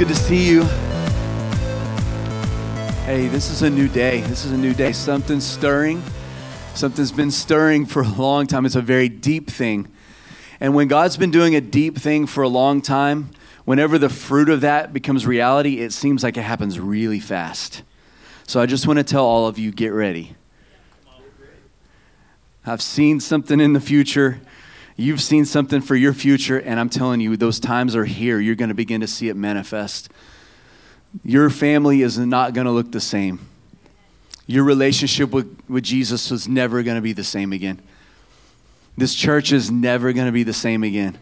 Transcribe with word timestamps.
Good 0.00 0.08
to 0.08 0.14
see 0.14 0.48
you. 0.48 0.62
Hey, 3.04 3.28
this 3.28 3.50
is 3.50 3.60
a 3.60 3.68
new 3.68 3.86
day. 3.86 4.22
This 4.22 4.46
is 4.46 4.52
a 4.52 4.56
new 4.56 4.72
day. 4.72 4.92
Something's 4.92 5.44
stirring. 5.44 6.02
Something's 6.72 7.12
been 7.12 7.30
stirring 7.30 7.84
for 7.84 8.00
a 8.00 8.08
long 8.08 8.46
time. 8.46 8.64
It's 8.64 8.76
a 8.76 8.80
very 8.80 9.10
deep 9.10 9.50
thing. 9.50 9.88
And 10.58 10.74
when 10.74 10.88
God's 10.88 11.18
been 11.18 11.30
doing 11.30 11.54
a 11.54 11.60
deep 11.60 11.98
thing 11.98 12.26
for 12.26 12.42
a 12.42 12.48
long 12.48 12.80
time, 12.80 13.32
whenever 13.66 13.98
the 13.98 14.08
fruit 14.08 14.48
of 14.48 14.62
that 14.62 14.94
becomes 14.94 15.26
reality, 15.26 15.80
it 15.80 15.92
seems 15.92 16.22
like 16.22 16.38
it 16.38 16.44
happens 16.44 16.80
really 16.80 17.20
fast. 17.20 17.82
So 18.46 18.58
I 18.58 18.64
just 18.64 18.86
want 18.86 19.00
to 19.00 19.04
tell 19.04 19.26
all 19.26 19.48
of 19.48 19.58
you 19.58 19.70
get 19.70 19.88
ready. 19.88 20.34
I've 22.64 22.80
seen 22.80 23.20
something 23.20 23.60
in 23.60 23.74
the 23.74 23.80
future. 23.80 24.40
You've 25.00 25.22
seen 25.22 25.46
something 25.46 25.80
for 25.80 25.96
your 25.96 26.12
future, 26.12 26.60
and 26.60 26.78
I'm 26.78 26.90
telling 26.90 27.20
you, 27.20 27.34
those 27.34 27.58
times 27.58 27.96
are 27.96 28.04
here. 28.04 28.38
You're 28.38 28.54
going 28.54 28.68
to 28.68 28.74
begin 28.74 29.00
to 29.00 29.06
see 29.06 29.30
it 29.30 29.34
manifest. 29.34 30.10
Your 31.24 31.48
family 31.48 32.02
is 32.02 32.18
not 32.18 32.52
going 32.52 32.66
to 32.66 32.70
look 32.70 32.92
the 32.92 33.00
same. 33.00 33.48
Your 34.46 34.62
relationship 34.62 35.30
with, 35.30 35.58
with 35.70 35.84
Jesus 35.84 36.30
is 36.30 36.46
never 36.46 36.82
going 36.82 36.96
to 36.96 37.00
be 37.00 37.14
the 37.14 37.24
same 37.24 37.54
again. 37.54 37.80
This 38.94 39.14
church 39.14 39.52
is 39.52 39.70
never 39.70 40.12
going 40.12 40.26
to 40.26 40.32
be 40.32 40.42
the 40.42 40.52
same 40.52 40.84
again. 40.84 41.16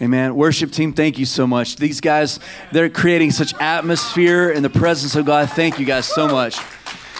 Amen. 0.00 0.36
Worship 0.36 0.70
team, 0.70 0.92
thank 0.92 1.18
you 1.18 1.26
so 1.26 1.48
much. 1.48 1.74
These 1.76 2.00
guys, 2.00 2.38
they're 2.70 2.88
creating 2.88 3.32
such 3.32 3.54
atmosphere 3.54 4.50
in 4.50 4.62
the 4.62 4.70
presence 4.70 5.16
of 5.16 5.26
God. 5.26 5.50
Thank 5.50 5.80
you 5.80 5.84
guys 5.84 6.06
so 6.06 6.28
much. 6.28 6.60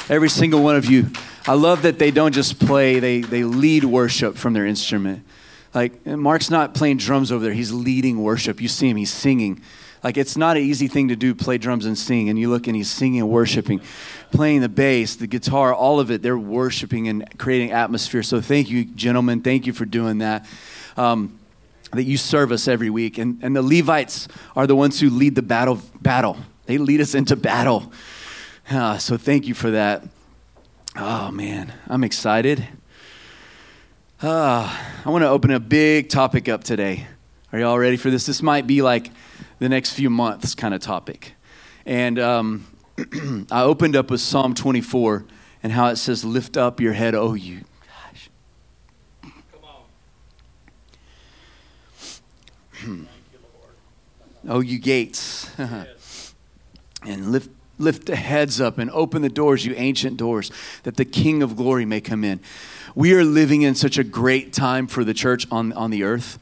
Every 0.08 0.30
single 0.30 0.62
one 0.62 0.76
of 0.76 0.84
you. 0.84 1.10
I 1.48 1.54
love 1.54 1.82
that 1.82 1.98
they 1.98 2.12
don't 2.12 2.32
just 2.32 2.60
play, 2.60 3.00
they, 3.00 3.22
they 3.22 3.42
lead 3.42 3.82
worship 3.82 4.36
from 4.36 4.52
their 4.52 4.66
instrument. 4.66 5.24
Like, 5.72 6.04
Mark's 6.04 6.50
not 6.50 6.74
playing 6.74 6.96
drums 6.96 7.30
over 7.30 7.44
there, 7.44 7.52
he's 7.52 7.72
leading 7.72 8.22
worship. 8.22 8.60
You 8.60 8.68
see 8.68 8.88
him, 8.88 8.96
he's 8.96 9.12
singing. 9.12 9.62
Like 10.02 10.16
it's 10.16 10.36
not 10.36 10.56
an 10.56 10.62
easy 10.62 10.88
thing 10.88 11.08
to 11.08 11.16
do, 11.16 11.34
play 11.34 11.58
drums 11.58 11.84
and 11.84 11.96
sing. 11.96 12.28
And 12.28 12.38
you 12.38 12.48
look 12.48 12.66
and 12.66 12.74
he's 12.74 12.90
singing 12.90 13.20
and 13.20 13.28
worshiping, 13.28 13.80
playing 14.32 14.62
the 14.62 14.68
bass, 14.68 15.16
the 15.16 15.26
guitar, 15.26 15.74
all 15.74 16.00
of 16.00 16.10
it. 16.10 16.22
They're 16.22 16.38
worshiping 16.38 17.08
and 17.08 17.38
creating 17.38 17.72
atmosphere. 17.72 18.22
So 18.22 18.40
thank 18.40 18.70
you, 18.70 18.84
gentlemen. 18.84 19.42
Thank 19.42 19.66
you 19.66 19.72
for 19.72 19.84
doing 19.84 20.18
that. 20.18 20.46
Um, 20.96 21.38
that 21.92 22.04
you 22.04 22.16
serve 22.16 22.52
us 22.52 22.68
every 22.68 22.88
week. 22.88 23.18
And, 23.18 23.42
and 23.42 23.54
the 23.54 23.62
Levites 23.62 24.28
are 24.54 24.66
the 24.66 24.76
ones 24.76 25.00
who 25.00 25.10
lead 25.10 25.34
the 25.34 25.42
battle. 25.42 25.80
Battle. 26.00 26.38
They 26.66 26.78
lead 26.78 27.00
us 27.00 27.14
into 27.14 27.36
battle. 27.36 27.92
Uh, 28.70 28.96
so 28.98 29.16
thank 29.16 29.48
you 29.48 29.54
for 29.54 29.72
that. 29.72 30.04
Oh 30.96 31.30
man, 31.30 31.72
I'm 31.88 32.04
excited. 32.04 32.66
Uh, 34.22 34.70
I 35.02 35.08
want 35.08 35.22
to 35.22 35.30
open 35.30 35.50
a 35.50 35.58
big 35.58 36.10
topic 36.10 36.46
up 36.46 36.62
today. 36.62 37.06
Are 37.54 37.58
you 37.58 37.64
all 37.64 37.78
ready 37.78 37.96
for 37.96 38.10
this? 38.10 38.26
This 38.26 38.42
might 38.42 38.66
be 38.66 38.82
like 38.82 39.10
the 39.60 39.68
next 39.70 39.94
few 39.94 40.10
months 40.10 40.54
kind 40.54 40.74
of 40.74 40.82
topic. 40.82 41.32
And 41.86 42.18
um, 42.18 42.66
I 43.50 43.62
opened 43.62 43.96
up 43.96 44.10
with 44.10 44.20
Psalm 44.20 44.52
24 44.52 45.24
and 45.62 45.72
how 45.72 45.86
it 45.86 45.96
says, 45.96 46.22
Lift 46.22 46.58
up 46.58 46.80
your 46.82 46.92
head, 46.92 47.14
oh 47.14 47.32
you. 47.32 47.62
Gosh. 48.12 48.30
Come 49.22 49.64
on. 52.84 53.08
oh, 54.50 54.60
you 54.60 54.78
gates. 54.78 55.50
and 55.58 57.32
lift, 57.32 57.48
lift 57.78 58.04
the 58.04 58.16
heads 58.16 58.60
up 58.60 58.76
and 58.76 58.90
open 58.90 59.22
the 59.22 59.30
doors, 59.30 59.64
you 59.64 59.72
ancient 59.78 60.18
doors, 60.18 60.52
that 60.82 60.98
the 60.98 61.06
King 61.06 61.42
of 61.42 61.56
glory 61.56 61.86
may 61.86 62.02
come 62.02 62.22
in. 62.22 62.40
We 62.94 63.14
are 63.14 63.24
living 63.24 63.62
in 63.62 63.74
such 63.74 63.98
a 63.98 64.04
great 64.04 64.52
time 64.52 64.86
for 64.86 65.04
the 65.04 65.14
church 65.14 65.46
on, 65.50 65.72
on 65.72 65.90
the 65.90 66.02
earth 66.04 66.38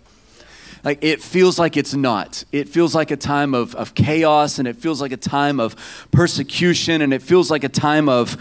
like 0.84 1.02
it 1.02 1.22
feels 1.22 1.58
like 1.58 1.76
it's 1.76 1.94
not. 1.94 2.44
It 2.52 2.68
feels 2.68 2.94
like 2.94 3.10
a 3.10 3.16
time 3.16 3.54
of, 3.54 3.74
of 3.74 3.94
chaos 3.94 4.58
and 4.58 4.68
it 4.68 4.76
feels 4.76 5.00
like 5.00 5.12
a 5.12 5.16
time 5.16 5.60
of 5.60 5.76
persecution 6.12 7.02
and 7.02 7.12
it 7.12 7.22
feels 7.22 7.50
like 7.50 7.64
a 7.64 7.68
time 7.68 8.08
of 8.08 8.36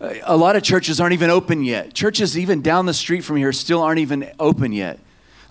uh, 0.00 0.14
a 0.24 0.36
lot 0.36 0.56
of 0.56 0.62
churches 0.62 1.00
aren't 1.00 1.12
even 1.12 1.30
open 1.30 1.62
yet. 1.62 1.94
Churches 1.94 2.36
even 2.38 2.62
down 2.62 2.86
the 2.86 2.94
street 2.94 3.22
from 3.22 3.36
here 3.36 3.52
still 3.52 3.82
aren't 3.82 4.00
even 4.00 4.30
open 4.38 4.72
yet. 4.72 4.98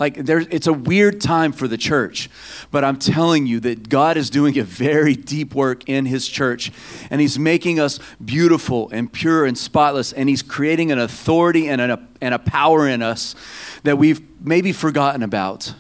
Like 0.01 0.16
there's, 0.16 0.47
it's 0.47 0.66
a 0.66 0.73
weird 0.73 1.22
time 1.22 1.51
for 1.51 1.67
the 1.67 1.78
church, 1.78 2.28
but 2.72 2.84
I'm 2.84 2.97
telling 2.97 3.45
you 3.45 3.59
that 3.59 3.88
God 3.88 4.17
is 4.17 4.31
doing 4.31 4.57
a 4.57 4.63
very 4.63 5.16
deep 5.16 5.53
work 5.53 5.88
in 5.88 6.07
His 6.07 6.28
church, 6.28 6.72
and 7.12 7.22
He's 7.22 7.38
making 7.38 7.79
us 7.79 8.00
beautiful 8.25 8.90
and 8.91 9.13
pure 9.13 9.45
and 9.45 9.56
spotless, 9.56 10.11
and 10.11 10.28
He's 10.28 10.41
creating 10.41 10.91
an 10.91 10.97
authority 10.97 11.69
and 11.69 11.79
a, 11.79 12.03
and 12.19 12.34
a 12.34 12.40
power 12.40 12.88
in 12.88 13.03
us 13.03 13.35
that 13.84 14.00
we've 14.00 14.23
maybe 14.44 14.73
forgotten 14.73 15.22
about. 15.22 15.75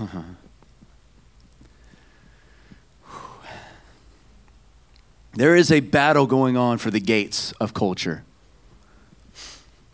there 5.34 5.54
is 5.54 5.70
a 5.70 5.78
battle 5.78 6.26
going 6.26 6.56
on 6.56 6.78
for 6.78 6.90
the 6.90 6.98
gates 6.98 7.52
of 7.60 7.74
culture. 7.74 8.24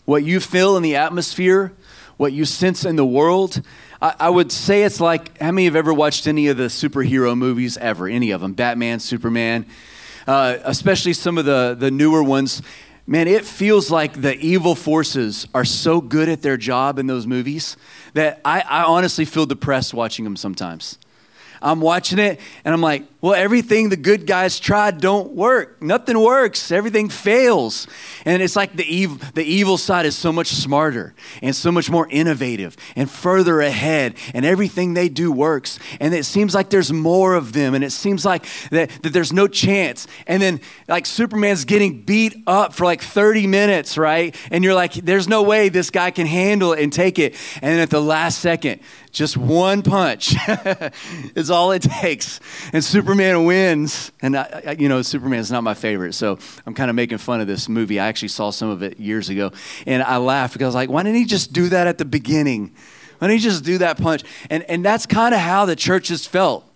What 0.04 0.24
you 0.24 0.40
feel 0.40 0.76
in 0.76 0.82
the 0.82 0.96
atmosphere, 0.96 1.72
what 2.16 2.32
you 2.32 2.44
sense 2.44 2.84
in 2.84 2.96
the 2.96 3.04
world, 3.04 3.62
I, 4.00 4.14
I, 4.20 4.30
would 4.30 4.50
say 4.50 4.82
it's 4.82 5.00
like 5.00 5.38
how 5.38 5.52
many 5.52 5.66
have 5.66 5.76
ever 5.76 5.94
watched 5.94 6.26
any 6.26 6.48
of 6.48 6.56
the 6.56 6.64
superhero 6.64 7.36
movies 7.36 7.76
ever? 7.78 8.08
Any 8.08 8.32
of 8.32 8.40
them? 8.40 8.52
Batman, 8.52 8.98
Superman, 8.98 9.66
uh, 10.26 10.56
especially 10.64 11.12
some 11.12 11.38
of 11.38 11.44
the, 11.44 11.76
the 11.78 11.90
newer 11.90 12.22
ones. 12.22 12.62
Man, 13.06 13.28
it 13.28 13.44
feels 13.44 13.90
like 13.90 14.20
the 14.20 14.36
evil 14.38 14.74
forces 14.74 15.46
are 15.54 15.64
so 15.64 16.00
good 16.00 16.28
at 16.28 16.42
their 16.42 16.56
job 16.56 16.98
in 16.98 17.06
those 17.06 17.26
movies 17.26 17.76
that 18.14 18.40
I, 18.44 18.60
I 18.60 18.82
honestly 18.84 19.24
feel 19.24 19.46
depressed 19.46 19.92
watching 19.94 20.24
them 20.24 20.36
sometimes. 20.36 20.98
I'm 21.62 21.80
watching 21.80 22.18
it 22.18 22.40
and 22.64 22.74
I'm 22.74 22.80
like, 22.80 23.04
well, 23.22 23.34
everything 23.34 23.88
the 23.88 23.96
good 23.96 24.26
guys 24.26 24.58
tried 24.58 25.00
don't 25.00 25.30
work. 25.34 25.80
Nothing 25.80 26.18
works. 26.18 26.72
Everything 26.72 27.08
fails. 27.08 27.86
And 28.24 28.42
it's 28.42 28.56
like 28.56 28.74
the 28.74 28.84
evil, 28.84 29.18
the 29.34 29.44
evil 29.44 29.78
side 29.78 30.06
is 30.06 30.16
so 30.16 30.32
much 30.32 30.48
smarter 30.48 31.14
and 31.40 31.54
so 31.54 31.70
much 31.70 31.88
more 31.88 32.08
innovative 32.10 32.76
and 32.96 33.08
further 33.08 33.60
ahead, 33.60 34.16
and 34.34 34.44
everything 34.44 34.94
they 34.94 35.08
do 35.08 35.30
works. 35.30 35.78
And 36.00 36.12
it 36.12 36.24
seems 36.24 36.52
like 36.52 36.70
there's 36.70 36.92
more 36.92 37.34
of 37.34 37.52
them, 37.52 37.74
and 37.74 37.84
it 37.84 37.92
seems 37.92 38.24
like 38.24 38.44
that, 38.70 38.90
that 39.02 39.12
there's 39.12 39.32
no 39.32 39.46
chance. 39.46 40.08
And 40.26 40.42
then, 40.42 40.60
like, 40.88 41.06
Superman's 41.06 41.64
getting 41.64 42.02
beat 42.02 42.34
up 42.48 42.74
for 42.74 42.84
like 42.84 43.02
30 43.02 43.46
minutes, 43.46 43.96
right? 43.96 44.34
And 44.50 44.64
you're 44.64 44.74
like, 44.74 44.94
there's 44.94 45.28
no 45.28 45.44
way 45.44 45.68
this 45.68 45.90
guy 45.90 46.10
can 46.10 46.26
handle 46.26 46.72
it 46.72 46.82
and 46.82 46.92
take 46.92 47.20
it. 47.20 47.36
And 47.62 47.72
then 47.72 47.78
at 47.78 47.90
the 47.90 48.02
last 48.02 48.40
second, 48.40 48.80
just 49.12 49.36
one 49.36 49.82
punch 49.82 50.34
is 51.36 51.50
all 51.50 51.70
it 51.72 51.82
takes. 51.82 52.40
And 52.72 52.82
Superman 52.82 53.44
wins. 53.44 54.10
And, 54.22 54.36
I, 54.36 54.62
I, 54.66 54.70
you 54.72 54.88
know, 54.88 55.02
Superman's 55.02 55.52
not 55.52 55.62
my 55.62 55.74
favorite. 55.74 56.14
So 56.14 56.38
I'm 56.66 56.72
kind 56.74 56.88
of 56.88 56.96
making 56.96 57.18
fun 57.18 57.42
of 57.42 57.46
this 57.46 57.68
movie. 57.68 58.00
I 58.00 58.06
actually 58.08 58.28
saw 58.28 58.50
some 58.50 58.70
of 58.70 58.82
it 58.82 58.98
years 58.98 59.28
ago. 59.28 59.52
And 59.86 60.02
I 60.02 60.16
laughed 60.16 60.54
because 60.54 60.64
I 60.64 60.68
was 60.68 60.74
like, 60.74 60.90
why 60.90 61.02
didn't 61.02 61.18
he 61.18 61.26
just 61.26 61.52
do 61.52 61.68
that 61.68 61.86
at 61.86 61.98
the 61.98 62.06
beginning? 62.06 62.74
Why 63.18 63.28
didn't 63.28 63.40
he 63.40 63.44
just 63.44 63.64
do 63.64 63.78
that 63.78 63.98
punch? 63.98 64.24
And, 64.48 64.62
and 64.64 64.82
that's 64.82 65.04
kind 65.04 65.34
of 65.34 65.40
how 65.40 65.66
the 65.66 65.76
church 65.76 66.08
has 66.08 66.26
felt. 66.26 66.66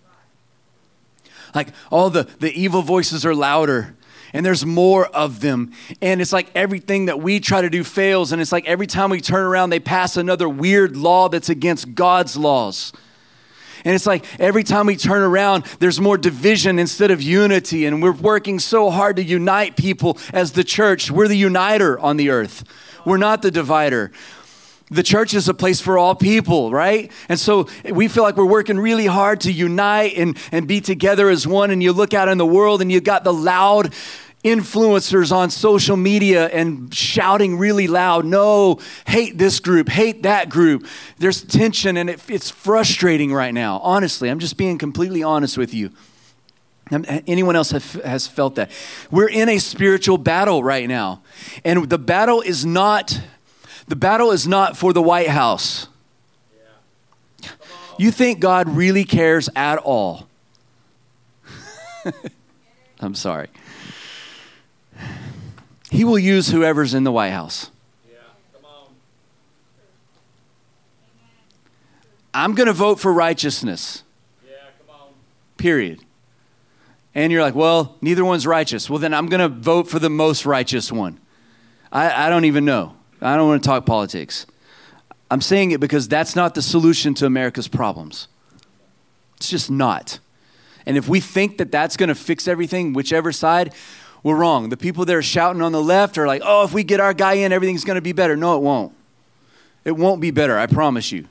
Like 1.55 1.69
all 1.91 2.11
the, 2.11 2.25
the 2.39 2.53
evil 2.53 2.83
voices 2.83 3.25
are 3.25 3.35
louder 3.35 3.97
and 4.37 4.45
there's 4.45 4.67
more 4.67 5.07
of 5.07 5.41
them. 5.41 5.73
And 6.03 6.21
it's 6.21 6.31
like 6.31 6.51
everything 6.55 7.07
that 7.07 7.21
we 7.21 7.41
try 7.41 7.63
to 7.63 7.71
do 7.71 7.83
fails. 7.83 8.33
And 8.33 8.43
it's 8.43 8.53
like 8.53 8.67
every 8.67 8.87
time 8.87 9.09
we 9.09 9.23
turn 9.23 9.47
around, 9.47 9.71
they 9.71 9.81
pass 9.81 10.19
another 10.19 10.47
weird 10.47 10.95
law 10.95 11.31
that's 11.31 11.49
against 11.49 11.95
God's 11.95 12.37
laws. 12.37 12.93
And 13.87 13.95
it's 13.95 14.05
like 14.05 14.27
every 14.39 14.63
time 14.63 14.85
we 14.85 14.97
turn 14.97 15.23
around, 15.23 15.65
there's 15.79 16.03
more 16.03 16.19
division 16.19 16.79
instead 16.79 17.11
of 17.11 17.23
unity. 17.23 17.87
And 17.87 18.03
we're 18.03 18.13
working 18.13 18.59
so 18.59 18.91
hard 18.91 19.17
to 19.17 19.23
unite 19.23 19.75
people 19.75 20.19
as 20.35 20.53
the 20.53 20.65
church. 20.65 21.11
We're 21.11 21.29
the 21.29 21.39
uniter 21.39 21.99
on 21.99 22.19
the 22.19 22.29
earth, 22.29 22.63
we're 23.07 23.17
not 23.17 23.41
the 23.41 23.51
divider. 23.51 24.13
The 24.89 25.03
church 25.03 25.35
is 25.35 25.49
a 25.49 25.55
place 25.55 25.81
for 25.81 25.99
all 25.99 26.15
people, 26.15 26.71
right? 26.71 27.11
And 27.29 27.41
so 27.41 27.67
we 27.91 28.07
feel 28.07 28.23
like 28.23 28.37
we're 28.37 28.45
working 28.45 28.79
really 28.79 29.07
hard 29.07 29.41
to 29.41 29.51
unite 29.51 30.17
and, 30.17 30.39
and 30.53 30.69
be 30.69 30.81
together 30.81 31.29
as 31.29 31.45
one. 31.45 31.73
And 31.73 31.83
you 31.83 31.93
look 31.93 32.15
out 32.15 32.29
in 32.29 32.39
the 32.39 32.47
world 32.47 32.81
and 32.81 32.93
you 32.93 33.01
got 33.01 33.25
the 33.25 33.33
loud, 33.33 33.93
influencers 34.47 35.33
on 35.33 35.51
social 35.51 35.97
media 35.97 36.47
and 36.47 36.95
shouting 36.95 37.59
really 37.59 37.89
loud, 37.89 38.25
no, 38.25 38.79
hate 39.07 39.37
this 39.37 39.59
group, 39.59 39.89
hate 39.89 40.23
that 40.23 40.49
group. 40.49 40.87
There's 41.19 41.43
tension 41.43 41.97
and 41.97 42.09
it, 42.09 42.21
it's 42.31 42.49
frustrating 42.49 43.33
right 43.33 43.53
now. 43.53 43.81
Honestly, 43.81 44.31
I'm 44.31 44.39
just 44.39 44.57
being 44.57 44.79
completely 44.79 45.23
honest 45.23 45.59
with 45.59 45.75
you. 45.75 45.91
Um, 46.93 47.05
anyone 47.27 47.57
else 47.57 47.73
have, 47.73 47.93
has 48.05 48.29
felt 48.29 48.55
that? 48.55 48.71
We're 49.11 49.29
in 49.29 49.49
a 49.49 49.59
spiritual 49.59 50.19
battle 50.19 50.63
right 50.63 50.89
now. 50.89 51.23
And 51.65 51.89
the 51.89 51.99
battle 51.99 52.41
is 52.41 52.65
not 52.65 53.21
the 53.89 53.97
battle 53.97 54.33
is 54.33 54.49
not 54.49 54.77
for 54.77 54.93
the 54.93 55.03
White 55.03 55.29
House. 55.29 55.89
You 57.99 58.11
think 58.11 58.41
God 58.41 58.69
really 58.69 59.05
cares 59.05 59.49
at 59.57 59.79
all? 59.79 60.29
I'm 63.01 63.15
sorry. 63.15 63.49
He 65.97 66.05
will 66.05 66.19
use 66.19 66.51
whoever's 66.51 66.93
in 66.93 67.05
the 67.05 67.11
White 67.11 67.31
House. 67.31 67.71
I'm 72.35 72.55
going 72.55 72.67
to 72.67 72.75
vote 72.75 73.01
for 73.01 73.11
righteousness. 73.11 74.03
period. 75.57 76.05
And 77.15 77.33
you're 77.33 77.41
like, 77.41 77.55
well, 77.55 77.97
neither 78.03 78.27
one's 78.27 78.47
righteous. 78.47 78.91
Well, 78.91 78.99
then 78.99 79.15
I'm 79.15 79.25
going 79.25 79.41
to 79.41 79.49
vote 79.49 79.89
for 79.89 79.99
the 79.99 80.11
most 80.11 80.45
righteous 80.45 80.93
one. 80.93 81.19
I, 81.91 82.27
I 82.27 82.29
don't 82.29 82.45
even 82.45 82.67
know. 82.67 82.95
I 83.23 83.35
don't 83.37 83.49
want 83.49 83.63
to 83.63 83.67
talk 83.67 83.87
politics. 83.87 84.45
I'm 85.31 85.41
saying 85.41 85.71
it 85.71 85.81
because 85.81 86.09
that's 86.09 86.37
not 86.37 86.55
the 86.55 86.61
solution 86.61 87.15
to 87.15 87.25
America's 87.25 87.69
problems. 87.69 88.29
It's 89.39 89.49
just 89.49 89.71
not. 89.71 90.19
And 90.85 90.99
if 90.99 91.09
we 91.09 91.21
think 91.21 91.57
that 91.57 91.73
that's 91.73 91.97
going 91.97 92.11
to 92.11 92.15
fix 92.15 92.47
everything, 92.47 92.93
whichever 92.93 93.33
side, 93.33 93.73
we're 94.27 94.35
wrong. 94.35 94.71
The 94.71 94.77
people 94.77 95.05
that 95.05 95.15
are 95.15 95.23
shouting 95.23 95.63
on 95.63 95.71
the 95.71 95.81
left 95.81 96.19
are 96.19 96.27
like, 96.27 96.43
oh, 96.45 96.65
if 96.65 96.73
we 96.73 96.83
get 96.83 96.99
our 96.99 97.15
guy 97.15 97.35
in, 97.35 97.53
everything's 97.53 97.85
going 97.85 97.95
to 97.95 98.03
be 98.03 98.11
better. 98.11 98.37
No, 98.37 98.57
it 98.57 98.61
won't. 98.61 98.93
It 99.85 99.93
won't 99.93 100.21
be 100.21 100.33
better, 100.33 100.59
I 100.59 100.67
promise 100.67 101.13
you. 101.13 101.29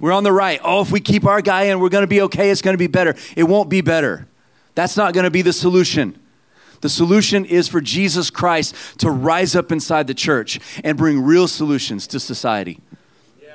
We're 0.00 0.12
on 0.12 0.24
the 0.24 0.32
right. 0.32 0.58
Oh, 0.64 0.80
if 0.80 0.90
we 0.90 0.98
keep 0.98 1.26
our 1.26 1.42
guy 1.42 1.64
in, 1.64 1.78
we're 1.78 1.90
going 1.90 2.04
to 2.04 2.08
be 2.08 2.22
okay. 2.22 2.48
It's 2.48 2.62
going 2.62 2.72
to 2.72 2.78
be 2.78 2.86
better. 2.86 3.14
It 3.36 3.42
won't 3.42 3.68
be 3.68 3.82
better. 3.82 4.26
That's 4.74 4.96
not 4.96 5.12
going 5.12 5.24
to 5.24 5.30
be 5.30 5.42
the 5.42 5.52
solution. 5.52 6.18
The 6.80 6.88
solution 6.88 7.44
is 7.44 7.68
for 7.68 7.82
Jesus 7.82 8.30
Christ 8.30 8.74
to 9.00 9.10
rise 9.10 9.54
up 9.54 9.70
inside 9.70 10.06
the 10.06 10.14
church 10.14 10.58
and 10.82 10.96
bring 10.96 11.20
real 11.20 11.46
solutions 11.48 12.06
to 12.06 12.18
society. 12.18 12.80
Yeah. 13.42 13.50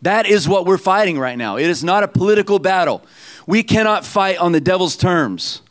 That 0.00 0.26
is 0.26 0.48
what 0.48 0.64
we're 0.64 0.78
fighting 0.78 1.18
right 1.18 1.36
now. 1.36 1.56
It 1.56 1.66
is 1.66 1.82
not 1.82 2.04
a 2.04 2.08
political 2.08 2.60
battle. 2.60 3.02
We 3.48 3.64
cannot 3.64 4.04
fight 4.04 4.38
on 4.38 4.52
the 4.52 4.60
devil's 4.60 4.96
terms. 4.96 5.62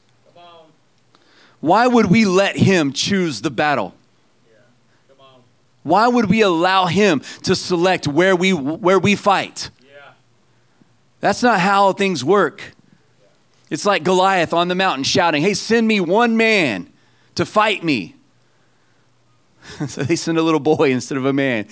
Why 1.66 1.88
would 1.88 2.12
we 2.12 2.26
let 2.26 2.56
him 2.56 2.94
choose 2.94 3.42
the 3.42 3.50
battle? 3.50 3.96
Why 5.82 6.08
would 6.08 6.30
we 6.30 6.42
allow 6.42 6.86
him 6.86 7.24
to 7.42 7.56
select 7.56 8.08
where 8.08 8.36
we, 8.36 8.54
where 8.54 9.00
we 9.00 9.16
fight? 9.16 9.72
That's 11.22 11.42
not 11.42 11.60
how 11.60 11.92
things 11.94 12.24
work. 12.24 12.76
It's 13.72 13.84
like 13.84 14.04
Goliath 14.04 14.54
on 14.54 14.68
the 14.68 14.76
mountain 14.76 15.04
shouting, 15.04 15.42
Hey, 15.42 15.56
send 15.56 15.88
me 15.88 16.00
one 16.00 16.38
man 16.38 16.94
to 17.34 17.48
fight 17.48 17.84
me. 17.84 18.14
so 19.88 20.04
they 20.04 20.16
send 20.16 20.38
a 20.38 20.44
little 20.44 20.60
boy 20.60 20.92
instead 20.92 21.18
of 21.18 21.26
a 21.26 21.34
man. 21.34 21.68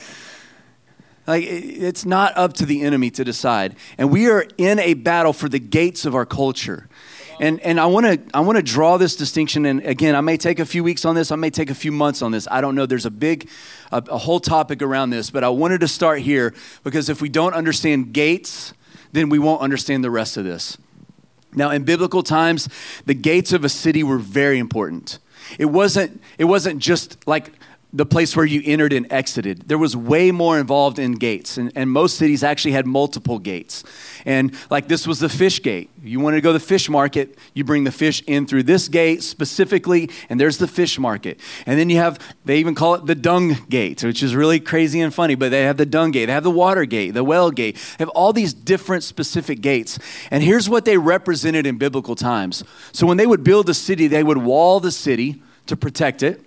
Like, 1.27 1.43
it's 1.45 2.03
not 2.03 2.35
up 2.35 2.53
to 2.53 2.65
the 2.65 2.81
enemy 2.81 3.11
to 3.11 3.23
decide. 3.23 3.75
And 3.99 4.09
we 4.09 4.27
are 4.27 4.47
in 4.57 4.79
a 4.79 4.95
battle 4.95 5.33
for 5.33 5.47
the 5.47 5.59
gates 5.59 6.03
of 6.03 6.15
our 6.15 6.25
culture. 6.25 6.89
And, 7.39 7.59
and 7.61 7.79
I 7.79 7.85
want 7.87 8.05
to 8.05 8.21
I 8.33 8.41
want 8.41 8.57
to 8.57 8.63
draw 8.63 8.97
this 8.97 9.15
distinction. 9.15 9.65
And 9.65 9.83
again, 9.85 10.15
I 10.15 10.21
may 10.21 10.37
take 10.37 10.59
a 10.59 10.65
few 10.65 10.83
weeks 10.83 11.03
on 11.05 11.15
this. 11.15 11.31
I 11.31 11.35
may 11.35 11.49
take 11.49 11.69
a 11.69 11.75
few 11.75 11.91
months 11.91 12.21
on 12.21 12.31
this. 12.31 12.47
I 12.51 12.61
don't 12.61 12.75
know. 12.75 12.85
There's 12.85 13.05
a 13.05 13.11
big, 13.11 13.49
a, 13.91 14.03
a 14.09 14.17
whole 14.17 14.39
topic 14.39 14.81
around 14.81 15.09
this. 15.09 15.29
But 15.29 15.43
I 15.43 15.49
wanted 15.49 15.81
to 15.81 15.87
start 15.87 16.19
here 16.19 16.53
because 16.83 17.09
if 17.09 17.21
we 17.21 17.29
don't 17.29 17.53
understand 17.53 18.13
gates, 18.13 18.73
then 19.11 19.29
we 19.29 19.39
won't 19.39 19.61
understand 19.61 20.03
the 20.03 20.11
rest 20.11 20.37
of 20.37 20.43
this. 20.43 20.77
Now, 21.55 21.69
in 21.69 21.83
biblical 21.83 22.23
times, 22.23 22.67
the 23.05 23.13
gates 23.13 23.53
of 23.53 23.63
a 23.63 23.69
city 23.69 24.03
were 24.03 24.17
very 24.17 24.57
important. 24.57 25.19
It 25.59 25.65
wasn't, 25.65 26.21
it 26.37 26.45
wasn't 26.45 26.79
just 26.79 27.27
like 27.27 27.51
the 27.95 28.07
place 28.07 28.35
where 28.35 28.45
you 28.45 28.59
entered 28.65 28.91
and 28.91 29.09
exited. 29.11 29.67
There 29.67 29.77
was 29.77 29.95
way 29.95 30.31
more 30.31 30.57
involved 30.57 30.97
in 30.97 31.11
gates, 31.11 31.57
and, 31.57 31.71
and 31.75 31.91
most 31.91 32.17
cities 32.17 32.43
actually 32.43 32.71
had 32.71 32.87
multiple 32.87 33.37
gates. 33.37 33.83
And 34.25 34.55
like 34.71 34.87
this 34.87 35.05
was 35.05 35.19
the 35.19 35.29
fish 35.29 35.61
gate. 35.61 35.91
You 36.01 36.19
wanted 36.19 36.37
to 36.37 36.41
go 36.41 36.49
to 36.49 36.57
the 36.57 36.65
fish 36.65 36.89
market, 36.89 37.37
you 37.53 37.63
bring 37.63 37.83
the 37.83 37.91
fish 37.91 38.23
in 38.25 38.47
through 38.47 38.63
this 38.63 38.87
gate 38.87 39.21
specifically, 39.21 40.09
and 40.27 40.39
there's 40.39 40.57
the 40.57 40.67
fish 40.67 40.97
market. 40.97 41.39
And 41.67 41.79
then 41.79 41.91
you 41.91 41.97
have, 41.97 42.19
they 42.45 42.57
even 42.57 42.73
call 42.73 42.95
it 42.95 43.05
the 43.05 43.13
dung 43.13 43.57
gate, 43.69 44.03
which 44.03 44.23
is 44.23 44.35
really 44.35 44.59
crazy 44.59 44.99
and 44.99 45.13
funny, 45.13 45.35
but 45.35 45.51
they 45.51 45.61
have 45.61 45.77
the 45.77 45.85
dung 45.85 46.09
gate, 46.09 46.25
they 46.25 46.33
have 46.33 46.43
the 46.43 46.49
water 46.49 46.85
gate, 46.85 47.11
the 47.11 47.23
well 47.23 47.51
gate, 47.51 47.75
they 47.75 48.05
have 48.05 48.09
all 48.09 48.33
these 48.33 48.55
different 48.55 49.03
specific 49.03 49.61
gates. 49.61 49.99
And 50.31 50.41
here's 50.41 50.67
what 50.67 50.85
they 50.85 50.97
represented 50.97 51.67
in 51.67 51.77
biblical 51.77 52.15
times. 52.15 52.63
So 52.91 53.05
when 53.05 53.17
they 53.17 53.27
would 53.27 53.43
build 53.43 53.69
a 53.69 53.75
city, 53.75 54.07
they 54.07 54.23
would 54.23 54.39
wall 54.39 54.79
the 54.79 54.91
city 54.91 55.43
to 55.67 55.77
protect 55.77 56.23
it, 56.23 56.43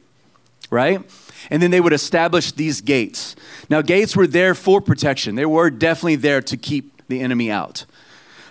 right? 0.70 1.08
And 1.50 1.62
then 1.62 1.70
they 1.70 1.80
would 1.80 1.92
establish 1.92 2.52
these 2.52 2.80
gates. 2.80 3.36
Now, 3.68 3.82
gates 3.82 4.16
were 4.16 4.26
there 4.26 4.54
for 4.54 4.80
protection, 4.80 5.34
they 5.34 5.46
were 5.46 5.70
definitely 5.70 6.16
there 6.16 6.42
to 6.42 6.56
keep 6.56 7.02
the 7.08 7.20
enemy 7.20 7.50
out. 7.50 7.86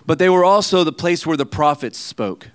But 0.05 0.19
they 0.19 0.29
were 0.29 0.45
also 0.45 0.83
the 0.83 0.91
place 0.91 1.25
where 1.25 1.37
the 1.37 1.45
prophets 1.45 1.97
spoke. 1.97 2.49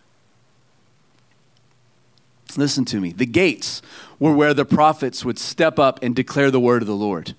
Listen 2.57 2.85
to 2.87 3.01
me. 3.01 3.13
The 3.13 3.27
gates 3.27 3.83
were 4.19 4.35
where 4.35 4.55
the 4.55 4.65
prophets 4.65 5.25
would 5.25 5.39
step 5.39 5.79
up 5.79 6.03
and 6.03 6.15
declare 6.15 6.51
the 6.51 6.61
word 6.61 6.83
of 6.83 6.89
the 6.89 6.95
Lord. 6.95 7.35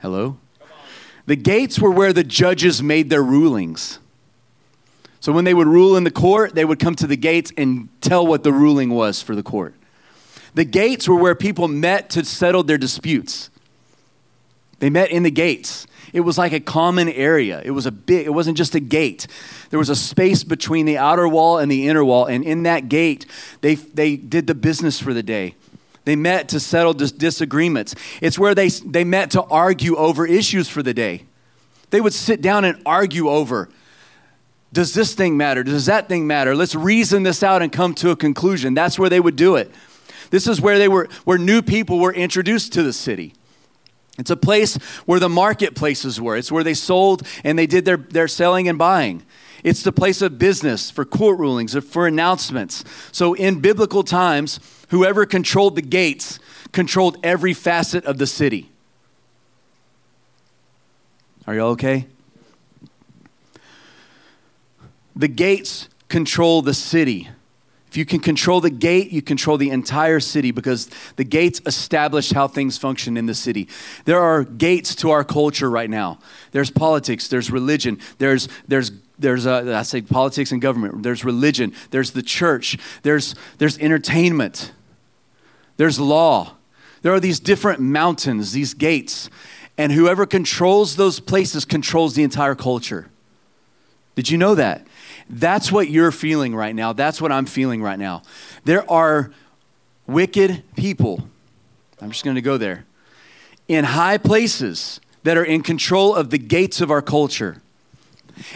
Hello? 0.00 0.38
The 1.26 1.36
gates 1.36 1.78
were 1.78 1.90
where 1.90 2.12
the 2.12 2.24
judges 2.24 2.82
made 2.82 3.10
their 3.10 3.22
rulings. 3.22 3.98
So 5.20 5.32
when 5.32 5.44
they 5.44 5.52
would 5.52 5.66
rule 5.66 5.96
in 5.96 6.04
the 6.04 6.10
court, 6.10 6.54
they 6.54 6.64
would 6.64 6.78
come 6.78 6.94
to 6.96 7.06
the 7.06 7.16
gates 7.16 7.52
and 7.56 7.88
tell 8.00 8.26
what 8.26 8.42
the 8.42 8.52
ruling 8.52 8.90
was 8.90 9.20
for 9.20 9.36
the 9.36 9.42
court. 9.42 9.74
The 10.54 10.64
gates 10.64 11.08
were 11.08 11.16
where 11.16 11.34
people 11.34 11.68
met 11.68 12.10
to 12.10 12.24
settle 12.24 12.62
their 12.62 12.78
disputes. 12.78 13.50
They 14.80 14.90
met 14.90 15.10
in 15.10 15.22
the 15.22 15.30
gates. 15.30 15.86
It 16.12 16.20
was 16.20 16.36
like 16.38 16.52
a 16.52 16.60
common 16.60 17.08
area. 17.08 17.62
It 17.64 17.70
was 17.70 17.86
a 17.86 17.92
big, 17.92 18.26
it 18.26 18.30
wasn't 18.30 18.56
just 18.56 18.74
a 18.74 18.80
gate. 18.80 19.26
There 19.70 19.78
was 19.78 19.90
a 19.90 19.96
space 19.96 20.42
between 20.42 20.86
the 20.86 20.98
outer 20.98 21.28
wall 21.28 21.58
and 21.58 21.70
the 21.70 21.86
inner 21.86 22.04
wall. 22.04 22.26
And 22.26 22.42
in 22.42 22.64
that 22.64 22.88
gate, 22.88 23.26
they, 23.60 23.76
they 23.76 24.16
did 24.16 24.46
the 24.46 24.54
business 24.54 24.98
for 24.98 25.14
the 25.14 25.22
day. 25.22 25.54
They 26.04 26.16
met 26.16 26.48
to 26.48 26.58
settle 26.58 26.94
dis- 26.94 27.12
disagreements. 27.12 27.94
It's 28.20 28.38
where 28.38 28.54
they, 28.54 28.68
they 28.68 29.04
met 29.04 29.30
to 29.32 29.42
argue 29.42 29.96
over 29.96 30.26
issues 30.26 30.68
for 30.68 30.82
the 30.82 30.94
day. 30.94 31.24
They 31.90 32.00
would 32.00 32.14
sit 32.14 32.40
down 32.40 32.64
and 32.64 32.80
argue 32.84 33.28
over 33.28 33.68
does 34.72 34.94
this 34.94 35.14
thing 35.14 35.36
matter? 35.36 35.64
Does 35.64 35.86
that 35.86 36.08
thing 36.08 36.26
matter? 36.26 36.54
Let's 36.54 36.74
reason 36.74 37.24
this 37.24 37.42
out 37.42 37.60
and 37.60 37.72
come 37.72 37.94
to 37.94 38.10
a 38.10 38.16
conclusion. 38.16 38.74
That's 38.74 38.98
where 38.98 39.10
they 39.10 39.18
would 39.18 39.36
do 39.36 39.56
it. 39.56 39.70
This 40.30 40.46
is 40.46 40.60
where 40.60 40.78
they 40.78 40.88
were 40.88 41.08
where 41.24 41.38
new 41.38 41.60
people 41.62 41.98
were 41.98 42.12
introduced 42.12 42.72
to 42.74 42.82
the 42.82 42.92
city. 42.92 43.34
It's 44.18 44.30
a 44.30 44.36
place 44.36 44.76
where 45.06 45.18
the 45.18 45.28
marketplaces 45.28 46.20
were. 46.20 46.36
It's 46.36 46.52
where 46.52 46.64
they 46.64 46.74
sold 46.74 47.26
and 47.42 47.58
they 47.58 47.66
did 47.66 47.84
their, 47.84 47.96
their 47.96 48.28
selling 48.28 48.68
and 48.68 48.78
buying. 48.78 49.24
It's 49.64 49.82
the 49.82 49.92
place 49.92 50.22
of 50.22 50.38
business 50.38 50.90
for 50.90 51.04
court 51.04 51.38
rulings, 51.38 51.74
for 51.84 52.06
announcements. 52.06 52.84
So 53.12 53.34
in 53.34 53.60
biblical 53.60 54.02
times, 54.02 54.60
whoever 54.90 55.26
controlled 55.26 55.76
the 55.76 55.82
gates 55.82 56.38
controlled 56.72 57.18
every 57.22 57.54
facet 57.54 58.04
of 58.04 58.18
the 58.18 58.26
city. 58.26 58.70
Are 61.46 61.54
you 61.54 61.62
all 61.62 61.70
okay? 61.70 62.06
The 65.16 65.28
gates 65.28 65.88
control 66.08 66.62
the 66.62 66.74
city. 66.74 67.28
If 67.90 67.96
you 67.96 68.06
can 68.06 68.20
control 68.20 68.60
the 68.60 68.70
gate, 68.70 69.10
you 69.10 69.20
control 69.20 69.58
the 69.58 69.70
entire 69.70 70.20
city 70.20 70.52
because 70.52 70.88
the 71.16 71.24
gates 71.24 71.60
establish 71.66 72.30
how 72.30 72.46
things 72.46 72.78
function 72.78 73.16
in 73.16 73.26
the 73.26 73.34
city. 73.34 73.66
There 74.04 74.20
are 74.20 74.44
gates 74.44 74.94
to 74.96 75.10
our 75.10 75.24
culture 75.24 75.68
right 75.68 75.90
now. 75.90 76.20
There's 76.52 76.70
politics, 76.70 77.26
there's 77.26 77.50
religion, 77.50 77.98
there's 78.18 78.48
there's 78.68 78.92
there's 79.18 79.44
uh, 79.44 79.74
I 79.76 79.82
say 79.82 80.02
politics 80.02 80.52
and 80.52 80.62
government. 80.62 81.02
There's 81.02 81.24
religion, 81.24 81.74
there's 81.90 82.12
the 82.12 82.22
church, 82.22 82.78
there's 83.02 83.34
there's 83.58 83.76
entertainment, 83.78 84.70
there's 85.76 85.98
law. 85.98 86.54
There 87.02 87.12
are 87.12 87.18
these 87.18 87.40
different 87.40 87.80
mountains, 87.80 88.52
these 88.52 88.72
gates, 88.72 89.28
and 89.76 89.90
whoever 89.90 90.26
controls 90.26 90.94
those 90.94 91.18
places 91.18 91.64
controls 91.64 92.14
the 92.14 92.22
entire 92.22 92.54
culture. 92.54 93.10
Did 94.14 94.30
you 94.30 94.38
know 94.38 94.54
that? 94.54 94.86
That's 95.32 95.70
what 95.70 95.88
you're 95.88 96.10
feeling 96.10 96.56
right 96.56 96.74
now. 96.74 96.92
That's 96.92 97.20
what 97.20 97.30
I'm 97.30 97.46
feeling 97.46 97.82
right 97.82 97.98
now. 97.98 98.22
There 98.64 98.90
are 98.90 99.30
wicked 100.06 100.64
people, 100.76 101.28
I'm 102.02 102.10
just 102.10 102.24
going 102.24 102.34
to 102.34 102.42
go 102.42 102.58
there, 102.58 102.84
in 103.68 103.84
high 103.84 104.18
places 104.18 105.00
that 105.22 105.36
are 105.36 105.44
in 105.44 105.62
control 105.62 106.14
of 106.14 106.30
the 106.30 106.38
gates 106.38 106.80
of 106.80 106.90
our 106.90 107.00
culture. 107.00 107.62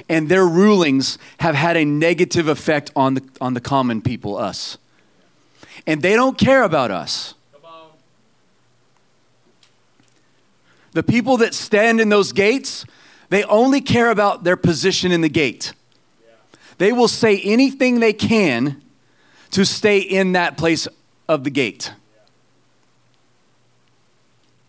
And 0.08 0.28
their 0.28 0.46
rulings 0.46 1.18
have 1.38 1.54
had 1.54 1.76
a 1.76 1.84
negative 1.84 2.48
effect 2.48 2.90
on 2.96 3.14
the, 3.14 3.22
on 3.40 3.54
the 3.54 3.60
common 3.60 4.02
people, 4.02 4.36
us. 4.36 4.76
And 5.86 6.02
they 6.02 6.14
don't 6.14 6.36
care 6.38 6.62
about 6.62 6.90
us. 6.90 7.34
The 10.92 11.02
people 11.02 11.36
that 11.36 11.54
stand 11.54 12.00
in 12.00 12.08
those 12.08 12.32
gates, 12.32 12.86
they 13.28 13.44
only 13.44 13.80
care 13.80 14.10
about 14.10 14.42
their 14.42 14.56
position 14.56 15.12
in 15.12 15.20
the 15.20 15.28
gate. 15.28 15.72
They 16.78 16.92
will 16.92 17.08
say 17.08 17.40
anything 17.40 18.00
they 18.00 18.12
can 18.12 18.82
to 19.52 19.64
stay 19.64 19.98
in 19.98 20.32
that 20.32 20.56
place 20.56 20.88
of 21.28 21.44
the 21.44 21.50
gate. 21.50 21.92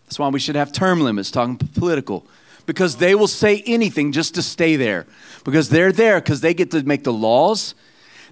That's 0.04 0.18
why 0.18 0.28
we 0.28 0.38
should 0.38 0.54
have 0.54 0.72
term 0.72 1.00
limits, 1.00 1.30
talking 1.30 1.56
political, 1.56 2.24
because 2.64 2.96
they 2.96 3.14
will 3.14 3.26
say 3.26 3.62
anything 3.66 4.12
just 4.12 4.34
to 4.36 4.42
stay 4.42 4.76
there. 4.76 5.06
Because 5.44 5.68
they're 5.68 5.92
there 5.92 6.20
because 6.20 6.40
they 6.40 6.54
get 6.54 6.70
to 6.72 6.82
make 6.84 7.04
the 7.04 7.12
laws. 7.12 7.74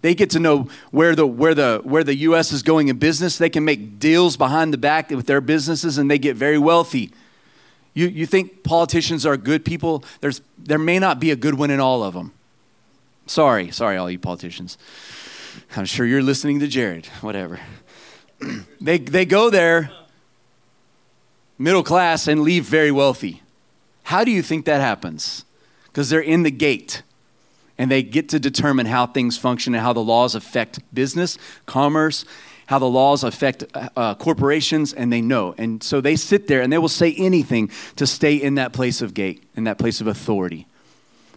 They 0.02 0.14
get 0.14 0.30
to 0.30 0.38
know 0.38 0.68
where 0.90 1.16
the, 1.16 1.26
where, 1.26 1.54
the, 1.54 1.80
where 1.82 2.04
the 2.04 2.14
U.S. 2.16 2.52
is 2.52 2.62
going 2.62 2.88
in 2.88 2.98
business. 2.98 3.38
They 3.38 3.48
can 3.48 3.64
make 3.64 3.98
deals 3.98 4.36
behind 4.36 4.72
the 4.72 4.78
back 4.78 5.10
with 5.10 5.26
their 5.26 5.40
businesses 5.40 5.98
and 5.98 6.10
they 6.10 6.18
get 6.18 6.36
very 6.36 6.58
wealthy. 6.58 7.10
You, 7.94 8.08
you 8.08 8.26
think 8.26 8.64
politicians 8.64 9.24
are 9.24 9.36
good 9.38 9.64
people? 9.64 10.04
There's, 10.20 10.42
there 10.58 10.78
may 10.78 10.98
not 10.98 11.20
be 11.20 11.30
a 11.30 11.36
good 11.36 11.54
one 11.54 11.70
in 11.70 11.80
all 11.80 12.02
of 12.02 12.12
them. 12.12 12.33
Sorry, 13.26 13.70
sorry, 13.70 13.96
all 13.96 14.10
you 14.10 14.18
politicians. 14.18 14.76
I'm 15.76 15.86
sure 15.86 16.06
you're 16.06 16.22
listening 16.22 16.60
to 16.60 16.66
Jared, 16.66 17.06
whatever. 17.20 17.60
they, 18.80 18.98
they 18.98 19.24
go 19.24 19.50
there, 19.50 19.90
middle 21.58 21.82
class, 21.82 22.28
and 22.28 22.42
leave 22.42 22.64
very 22.64 22.90
wealthy. 22.90 23.42
How 24.04 24.24
do 24.24 24.30
you 24.30 24.42
think 24.42 24.66
that 24.66 24.80
happens? 24.80 25.44
Because 25.86 26.10
they're 26.10 26.20
in 26.20 26.42
the 26.42 26.50
gate 26.50 27.02
and 27.78 27.90
they 27.90 28.02
get 28.02 28.28
to 28.28 28.38
determine 28.38 28.86
how 28.86 29.06
things 29.06 29.36
function 29.38 29.74
and 29.74 29.82
how 29.82 29.92
the 29.92 30.02
laws 30.02 30.34
affect 30.34 30.80
business, 30.94 31.38
commerce, 31.66 32.24
how 32.66 32.78
the 32.78 32.88
laws 32.88 33.24
affect 33.24 33.64
uh, 33.74 34.14
corporations, 34.14 34.92
and 34.92 35.12
they 35.12 35.20
know. 35.20 35.54
And 35.58 35.82
so 35.82 36.00
they 36.00 36.16
sit 36.16 36.46
there 36.46 36.62
and 36.62 36.72
they 36.72 36.78
will 36.78 36.88
say 36.88 37.14
anything 37.14 37.70
to 37.96 38.06
stay 38.06 38.36
in 38.36 38.54
that 38.56 38.72
place 38.72 39.02
of 39.02 39.12
gate, 39.12 39.42
in 39.56 39.64
that 39.64 39.78
place 39.78 40.00
of 40.00 40.06
authority. 40.06 40.66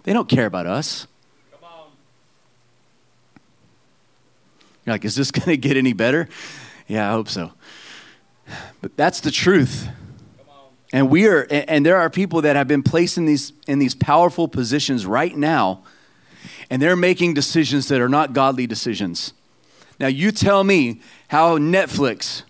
They 0.04 0.14
don't 0.14 0.30
care 0.30 0.46
about 0.46 0.68
us. 0.68 1.08
You're 4.88 4.94
like, 4.94 5.06
is 5.06 5.16
this 5.16 5.30
going 5.32 5.50
to 5.50 5.58
get 5.58 5.78
any 5.78 5.94
better? 5.94 6.28
Yeah, 6.88 7.10
I 7.10 7.12
hope 7.12 7.28
so. 7.28 7.52
But 8.82 8.96
that's 8.96 9.20
the 9.20 9.30
truth. 9.30 9.90
And 10.94 11.10
we 11.10 11.28
are, 11.28 11.46
and 11.52 11.86
there 11.86 11.98
are 11.98 12.10
people 12.10 12.42
that 12.44 12.56
have 12.56 12.70
been 12.70 12.82
placed 12.82 13.18
in 13.18 13.26
these 13.26 13.52
in 13.68 13.78
these 13.78 13.94
powerful 13.94 14.48
positions 14.48 15.06
right 15.06 15.36
now, 15.36 15.84
and 16.70 16.82
they're 16.82 16.96
making 16.96 17.34
decisions 17.34 17.90
that 17.90 18.00
are 18.00 18.08
not 18.08 18.32
godly 18.32 18.66
decisions. 18.66 19.34
Now, 20.00 20.08
you 20.08 20.32
tell 20.32 20.64
me 20.64 21.02
how 21.28 21.58
Netflix 21.58 22.44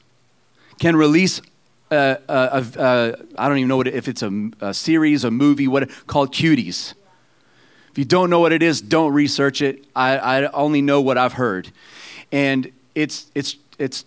can 0.77 0.96
release 0.96 1.41
a, 1.89 2.20
a, 2.27 2.65
a, 2.77 3.15
I 3.38 3.48
don't 3.48 3.58
even 3.58 3.70
know 3.70 3.77
what 3.77 3.88
if 3.88 4.08
it's 4.08 4.22
a, 4.22 4.51
a 4.62 4.74
series, 4.74 5.24
a 5.24 5.32
movie, 5.32 5.67
what 5.67 5.89
called 6.06 6.32
Cuties. 6.32 6.94
If 7.91 7.98
you 7.98 8.06
don't 8.06 8.29
know 8.29 8.39
what 8.39 8.51
it 8.51 8.62
is, 8.62 8.82
don't 8.82 9.13
research 9.13 9.63
it. 9.63 9.86
I, 9.96 10.17
I 10.17 10.51
only 10.51 10.84
know 10.84 11.01
what 11.01 11.17
I've 11.17 11.34
heard, 11.34 11.72
and 12.31 12.72
it's 12.96 13.27
it's 13.36 13.57
it's 13.77 14.05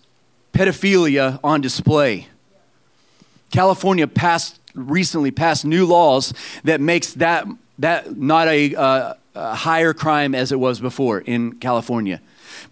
pedophilia 0.53 1.39
on 1.43 1.61
display. 1.61 2.29
California 3.50 4.07
passed 4.07 4.59
recently 4.75 5.31
passed 5.31 5.65
new 5.65 5.87
laws 5.87 6.33
that 6.65 6.81
makes 6.81 7.12
that 7.15 7.47
that 7.81 8.17
not 8.17 8.47
a, 8.47 8.75
uh, 8.75 9.15
a 9.35 9.55
higher 9.55 9.93
crime 9.93 10.35
as 10.35 10.53
it 10.53 10.61
was 10.61 10.81
before 10.81 11.21
in 11.21 11.53
California 11.55 12.21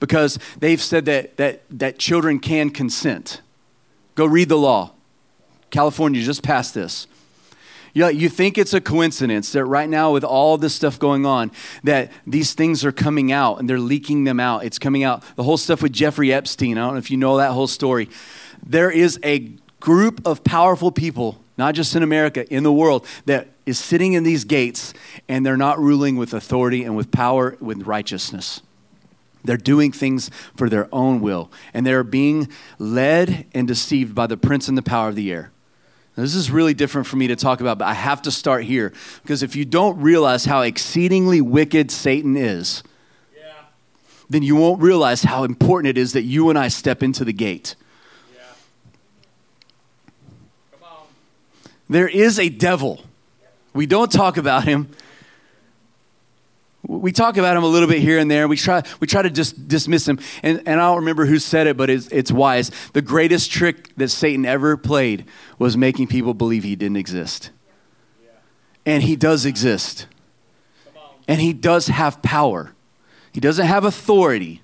because 0.00 0.38
they've 0.58 0.80
said 0.80 1.06
that, 1.06 1.36
that, 1.38 1.62
that 1.70 1.98
children 1.98 2.38
can 2.38 2.70
consent. 2.70 3.40
Go 4.14 4.26
read 4.26 4.48
the 4.48 4.58
law. 4.58 4.92
California 5.70 6.22
just 6.22 6.42
passed 6.42 6.74
this. 6.74 7.06
You, 7.98 8.06
you 8.10 8.28
think 8.28 8.58
it's 8.58 8.74
a 8.74 8.80
coincidence 8.80 9.50
that 9.54 9.64
right 9.64 9.88
now, 9.88 10.12
with 10.12 10.22
all 10.22 10.56
this 10.56 10.72
stuff 10.72 11.00
going 11.00 11.26
on, 11.26 11.50
that 11.82 12.12
these 12.28 12.54
things 12.54 12.84
are 12.84 12.92
coming 12.92 13.32
out 13.32 13.58
and 13.58 13.68
they're 13.68 13.80
leaking 13.80 14.22
them 14.22 14.38
out. 14.38 14.64
It's 14.64 14.78
coming 14.78 15.02
out. 15.02 15.24
The 15.34 15.42
whole 15.42 15.56
stuff 15.56 15.82
with 15.82 15.94
Jeffrey 15.94 16.32
Epstein, 16.32 16.78
I 16.78 16.82
don't 16.82 16.92
know 16.92 16.98
if 16.98 17.10
you 17.10 17.16
know 17.16 17.38
that 17.38 17.50
whole 17.50 17.66
story. 17.66 18.08
There 18.64 18.88
is 18.88 19.18
a 19.24 19.50
group 19.80 20.24
of 20.24 20.44
powerful 20.44 20.92
people, 20.92 21.42
not 21.56 21.74
just 21.74 21.96
in 21.96 22.04
America, 22.04 22.46
in 22.54 22.62
the 22.62 22.72
world, 22.72 23.04
that 23.26 23.48
is 23.66 23.80
sitting 23.80 24.12
in 24.12 24.22
these 24.22 24.44
gates 24.44 24.94
and 25.28 25.44
they're 25.44 25.56
not 25.56 25.80
ruling 25.80 26.14
with 26.14 26.32
authority 26.32 26.84
and 26.84 26.96
with 26.96 27.10
power, 27.10 27.56
with 27.60 27.82
righteousness. 27.82 28.62
They're 29.42 29.56
doing 29.56 29.90
things 29.90 30.30
for 30.56 30.68
their 30.68 30.88
own 30.94 31.20
will, 31.20 31.50
and 31.74 31.84
they're 31.84 32.04
being 32.04 32.46
led 32.78 33.46
and 33.52 33.66
deceived 33.66 34.14
by 34.14 34.28
the 34.28 34.36
prince 34.36 34.68
and 34.68 34.78
the 34.78 34.82
power 34.82 35.08
of 35.08 35.16
the 35.16 35.32
air. 35.32 35.50
Now, 36.18 36.24
this 36.24 36.34
is 36.34 36.50
really 36.50 36.74
different 36.74 37.06
for 37.06 37.14
me 37.14 37.28
to 37.28 37.36
talk 37.36 37.60
about, 37.60 37.78
but 37.78 37.84
I 37.84 37.94
have 37.94 38.22
to 38.22 38.32
start 38.32 38.64
here 38.64 38.92
because 39.22 39.44
if 39.44 39.54
you 39.54 39.64
don't 39.64 40.00
realize 40.00 40.46
how 40.46 40.62
exceedingly 40.62 41.40
wicked 41.40 41.92
Satan 41.92 42.36
is, 42.36 42.82
yeah. 43.36 43.52
then 44.28 44.42
you 44.42 44.56
won't 44.56 44.82
realize 44.82 45.22
how 45.22 45.44
important 45.44 45.96
it 45.96 45.96
is 45.96 46.14
that 46.14 46.22
you 46.22 46.50
and 46.50 46.58
I 46.58 46.66
step 46.66 47.04
into 47.04 47.24
the 47.24 47.32
gate. 47.32 47.76
Yeah. 48.34 48.40
There 51.88 52.08
is 52.08 52.40
a 52.40 52.48
devil. 52.48 53.04
We 53.72 53.86
don't 53.86 54.10
talk 54.10 54.36
about 54.36 54.64
him 54.64 54.90
we 56.88 57.12
talk 57.12 57.36
about 57.36 57.54
him 57.54 57.62
a 57.62 57.68
little 57.68 57.86
bit 57.86 58.00
here 58.00 58.18
and 58.18 58.30
there. 58.30 58.48
We 58.48 58.56
try, 58.56 58.82
we 58.98 59.06
try 59.06 59.20
to 59.20 59.28
just 59.28 59.68
dismiss 59.68 60.08
him. 60.08 60.18
And, 60.42 60.62
and 60.66 60.80
I 60.80 60.86
don't 60.86 60.96
remember 60.96 61.26
who 61.26 61.38
said 61.38 61.66
it, 61.66 61.76
but 61.76 61.90
it's, 61.90 62.08
it's 62.08 62.32
wise. 62.32 62.70
The 62.94 63.02
greatest 63.02 63.52
trick 63.52 63.94
that 63.96 64.08
Satan 64.08 64.46
ever 64.46 64.76
played 64.78 65.26
was 65.58 65.76
making 65.76 66.06
people 66.06 66.32
believe 66.32 66.64
he 66.64 66.76
didn't 66.76 66.96
exist. 66.96 67.50
And 68.86 69.02
he 69.02 69.16
does 69.16 69.44
exist. 69.44 70.06
And 71.28 71.42
he 71.42 71.52
does 71.52 71.88
have 71.88 72.22
power. 72.22 72.72
He 73.32 73.40
doesn't 73.40 73.66
have 73.66 73.84
authority. 73.84 74.62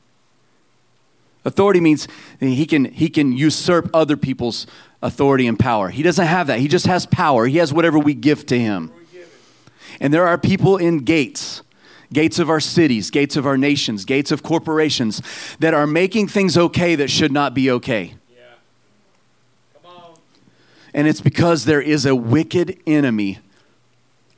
Authority 1.45 1.81
means 1.81 2.09
he 2.41 2.65
can, 2.65 2.87
he 2.87 3.11
can 3.11 3.33
usurp 3.33 3.91
other 3.93 4.17
people's 4.17 4.67
authority 5.03 5.47
and 5.47 5.59
power. 5.59 5.91
He 5.91 6.03
doesn't 6.03 6.27
have 6.27 6.47
that. 6.47 6.59
He 6.59 6.69
just 6.69 6.87
has 6.87 7.05
power. 7.05 7.47
He 7.47 7.59
has 7.59 7.71
whatever 7.71 7.99
we 7.99 8.15
give 8.15 8.47
to 8.47 8.59
him. 8.59 8.91
And 10.01 10.13
there 10.13 10.27
are 10.27 10.39
people 10.39 10.79
in 10.79 11.01
gates 11.01 11.61
gates 12.13 12.39
of 12.39 12.51
our 12.51 12.61
cities, 12.61 13.11
gates 13.11 13.37
of 13.37 13.47
our 13.47 13.57
nations, 13.57 14.05
gates 14.05 14.31
of 14.31 14.43
corporations 14.43 15.23
that 15.59 15.75
are 15.75 15.87
making 15.87 16.29
things 16.29 16.57
okay 16.57 16.95
that 16.95 17.11
should 17.11 17.33
not 17.33 17.55
be 17.55 17.71
okay. 17.71 18.15
And 20.93 21.09
it's 21.09 21.21
because 21.21 21.65
there 21.65 21.81
is 21.81 22.07
a 22.07 22.15
wicked 22.15 22.79
enemy. 22.87 23.41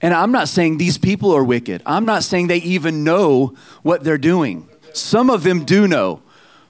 And 0.01 0.15
I'm 0.15 0.33
not 0.33 0.49
saying 0.49 0.79
these 0.79 0.97
people 0.97 1.33
are 1.33 1.45
wicked. 1.45 1.83
I'm 1.85 2.07
not 2.07 2.23
saying 2.23 2.47
they 2.47 2.59
even 2.59 3.05
know 3.05 3.55
what 3.83 4.05
they're 4.05 4.17
doing. 4.17 4.69
Some 4.95 5.29
of 5.29 5.43
them 5.43 5.65
do 5.65 5.87
know, 5.87 6.23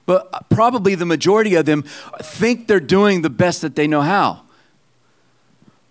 but 0.05 0.49
probably 0.49 0.95
the 0.95 1.05
majority 1.05 1.55
of 1.55 1.65
them 1.65 1.83
think 2.21 2.67
they're 2.67 2.81
doing 2.81 3.21
the 3.21 3.29
best 3.29 3.61
that 3.61 3.75
they 3.75 3.87
know 3.87 4.01
how 4.01 4.41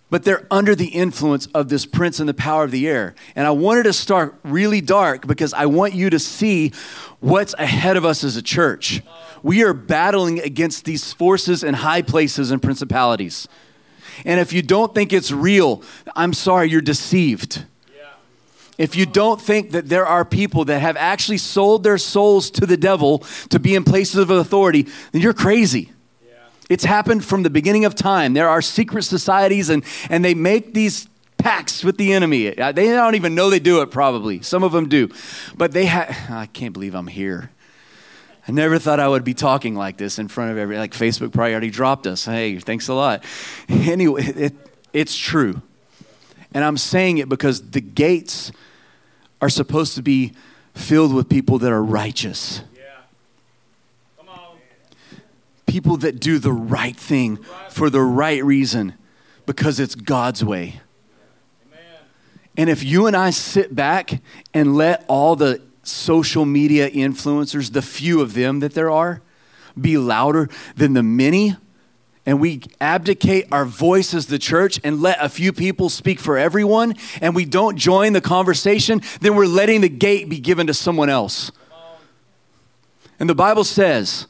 but 0.08 0.25
they're 0.25 0.46
under 0.50 0.75
the 0.75 0.88
influence 0.88 1.46
of 1.46 1.68
this 1.68 1.84
prince 1.84 2.20
and 2.20 2.28
the 2.28 2.34
power 2.34 2.64
of 2.64 2.70
the 2.70 2.86
air. 2.86 3.14
And 3.34 3.46
I 3.46 3.50
wanted 3.50 3.84
to 3.84 3.92
start 3.92 4.34
really 4.44 4.80
dark 4.80 5.26
because 5.26 5.52
I 5.52 5.66
want 5.66 5.94
you 5.94 6.10
to 6.10 6.18
see 6.18 6.72
what's 7.20 7.54
ahead 7.54 7.96
of 7.96 8.04
us 8.04 8.22
as 8.22 8.36
a 8.36 8.42
church. 8.42 9.02
We 9.42 9.64
are 9.64 9.72
battling 9.72 10.40
against 10.40 10.84
these 10.84 11.12
forces 11.12 11.64
in 11.64 11.75
high 11.75 12.02
places 12.02 12.50
and 12.50 12.62
principalities. 12.62 13.48
And 14.25 14.40
if 14.40 14.52
you 14.52 14.62
don't 14.62 14.94
think 14.94 15.12
it's 15.12 15.30
real, 15.30 15.82
I'm 16.14 16.32
sorry, 16.32 16.70
you're 16.70 16.80
deceived. 16.80 17.64
If 18.78 18.94
you 18.94 19.06
don't 19.06 19.40
think 19.40 19.70
that 19.70 19.88
there 19.88 20.06
are 20.06 20.25
people 20.25 20.66
that 20.66 20.80
have 20.80 20.96
actually 20.98 21.38
sold 21.38 21.82
their 21.82 21.96
souls 21.96 22.50
to 22.50 22.66
the 22.66 22.76
devil 22.76 23.20
to 23.48 23.58
be 23.58 23.75
in 23.75 23.84
places 23.84 24.16
of 24.16 24.30
authority, 24.30 24.86
then 25.12 25.22
you're 25.22 25.32
crazy. 25.32 25.92
It's 26.68 26.85
happened 26.85 27.25
from 27.25 27.42
the 27.42 27.50
beginning 27.50 27.85
of 27.85 27.94
time. 27.94 28.35
There 28.35 28.49
are 28.49 28.61
secret 28.61 29.02
societies, 29.02 29.70
and, 29.70 29.85
and 30.11 30.25
they 30.25 30.35
make 30.35 30.75
these 30.75 31.08
pacts 31.38 31.85
with 31.85 31.96
the 31.96 32.12
enemy. 32.12 32.58
Uh, 32.58 32.73
they 32.73 32.87
don't 32.87 33.14
even 33.14 33.35
know 33.35 33.50
they 33.50 33.61
do 33.61 33.82
it, 33.82 33.90
probably. 33.90 34.42
Some 34.42 34.64
of 34.64 34.73
them 34.73 34.88
do. 34.88 35.08
But 35.56 35.73
they 35.73 35.87
have, 35.87 36.30
I 36.30 36.46
can't 36.46 36.73
believe 36.73 36.94
I'm 36.94 37.06
here. 37.06 37.50
I 38.49 38.52
never 38.52 38.78
thought 38.78 39.00
I 39.00 39.08
would 39.08 39.25
be 39.25 39.35
talking 39.35 39.75
like 39.75 39.96
this 39.96 40.18
in 40.18 40.28
front 40.28 40.52
of 40.52 40.58
every, 40.58 40.76
like 40.78 40.92
Facebook 40.92 41.32
probably 41.32 41.52
already 41.52 41.70
dropped 41.70 42.06
us. 42.06 42.25
Hey, 42.25 42.58
thanks 42.58 42.88
a 42.88 42.94
lot. 42.94 43.25
Anyway, 43.68 44.25
it, 44.25 44.54
it's 44.92 45.16
true. 45.16 45.62
And 46.52 46.64
I'm 46.64 46.76
saying 46.76 47.18
it 47.18 47.28
because 47.28 47.70
the 47.70 47.80
gates 47.80 48.50
are 49.40 49.49
supposed 49.49 49.94
to 49.96 50.02
be 50.02 50.32
filled 50.75 51.14
with 51.14 51.28
people 51.28 51.58
that 51.58 51.73
are 51.73 51.82
righteous 51.82 52.62
people 55.76 55.99
that 55.99 56.18
do 56.18 56.38
the 56.38 56.50
right 56.50 56.97
thing 56.97 57.37
for 57.68 57.90
the 57.90 58.00
right 58.00 58.42
reason 58.42 58.95
because 59.45 59.78
it's 59.78 59.95
God's 59.95 60.42
way. 60.42 60.80
And 62.56 62.71
if 62.71 62.83
you 62.83 63.06
and 63.06 63.14
I 63.14 63.28
sit 63.28 63.75
back 63.75 64.23
and 64.54 64.75
let 64.75 65.04
all 65.06 65.37
the 65.37 65.61
social 65.83 66.47
media 66.47 66.88
influencers, 66.88 67.75
the 67.75 67.83
few 67.83 68.23
of 68.23 68.33
them 68.33 68.61
that 68.61 68.73
there 68.73 68.90
are, 68.90 69.21
be 69.78 69.99
louder 69.99 70.49
than 70.76 70.95
the 70.95 71.02
many, 71.02 71.56
and 72.25 72.40
we 72.40 72.62
abdicate 72.80 73.47
our 73.52 73.66
voice 73.66 74.14
as 74.14 74.28
the 74.28 74.38
church 74.38 74.80
and 74.83 75.02
let 75.02 75.23
a 75.23 75.28
few 75.28 75.52
people 75.52 75.90
speak 75.90 76.18
for 76.18 76.38
everyone, 76.38 76.95
and 77.21 77.35
we 77.35 77.45
don't 77.45 77.76
join 77.76 78.14
the 78.14 78.23
conversation, 78.23 79.02
then 79.21 79.37
we're 79.37 79.45
letting 79.45 79.83
the 79.83 79.90
gate 79.90 80.30
be 80.30 80.38
given 80.38 80.68
to 80.68 80.73
someone 80.75 81.11
else. 81.11 81.52
And 83.21 83.28
the 83.28 83.35
Bible 83.35 83.64
says, 83.64 84.26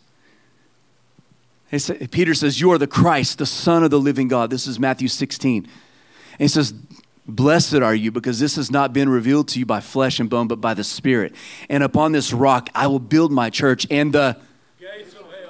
Peter 2.11 2.35
says, 2.35 2.61
You 2.61 2.73
are 2.73 2.79
the 2.79 2.87
Christ, 2.87 3.39
the 3.39 3.47
Son 3.47 3.85
of 3.85 3.91
the 3.91 4.01
living 4.01 4.29
God. 4.29 4.51
This 4.51 4.67
is 4.67 4.79
Matthew 4.79 5.09
16. 5.09 5.65
And 5.65 5.71
he 6.39 6.49
says, 6.49 6.73
Blessed 7.29 7.77
are 7.77 7.95
you, 7.95 8.13
because 8.13 8.39
this 8.39 8.57
has 8.57 8.71
not 8.71 8.93
been 8.93 9.09
revealed 9.09 9.49
to 9.49 9.59
you 9.59 9.67
by 9.67 9.81
flesh 9.81 10.21
and 10.21 10.31
bone, 10.31 10.47
but 10.47 10.61
by 10.61 10.75
the 10.75 10.85
Spirit. 10.85 11.35
And 11.69 11.83
upon 11.83 12.13
this 12.13 12.33
rock 12.33 12.71
I 12.75 12.87
will 12.87 13.01
build 13.01 13.33
my 13.33 13.51
church, 13.51 13.87
and 13.91 14.13
the 14.13 14.37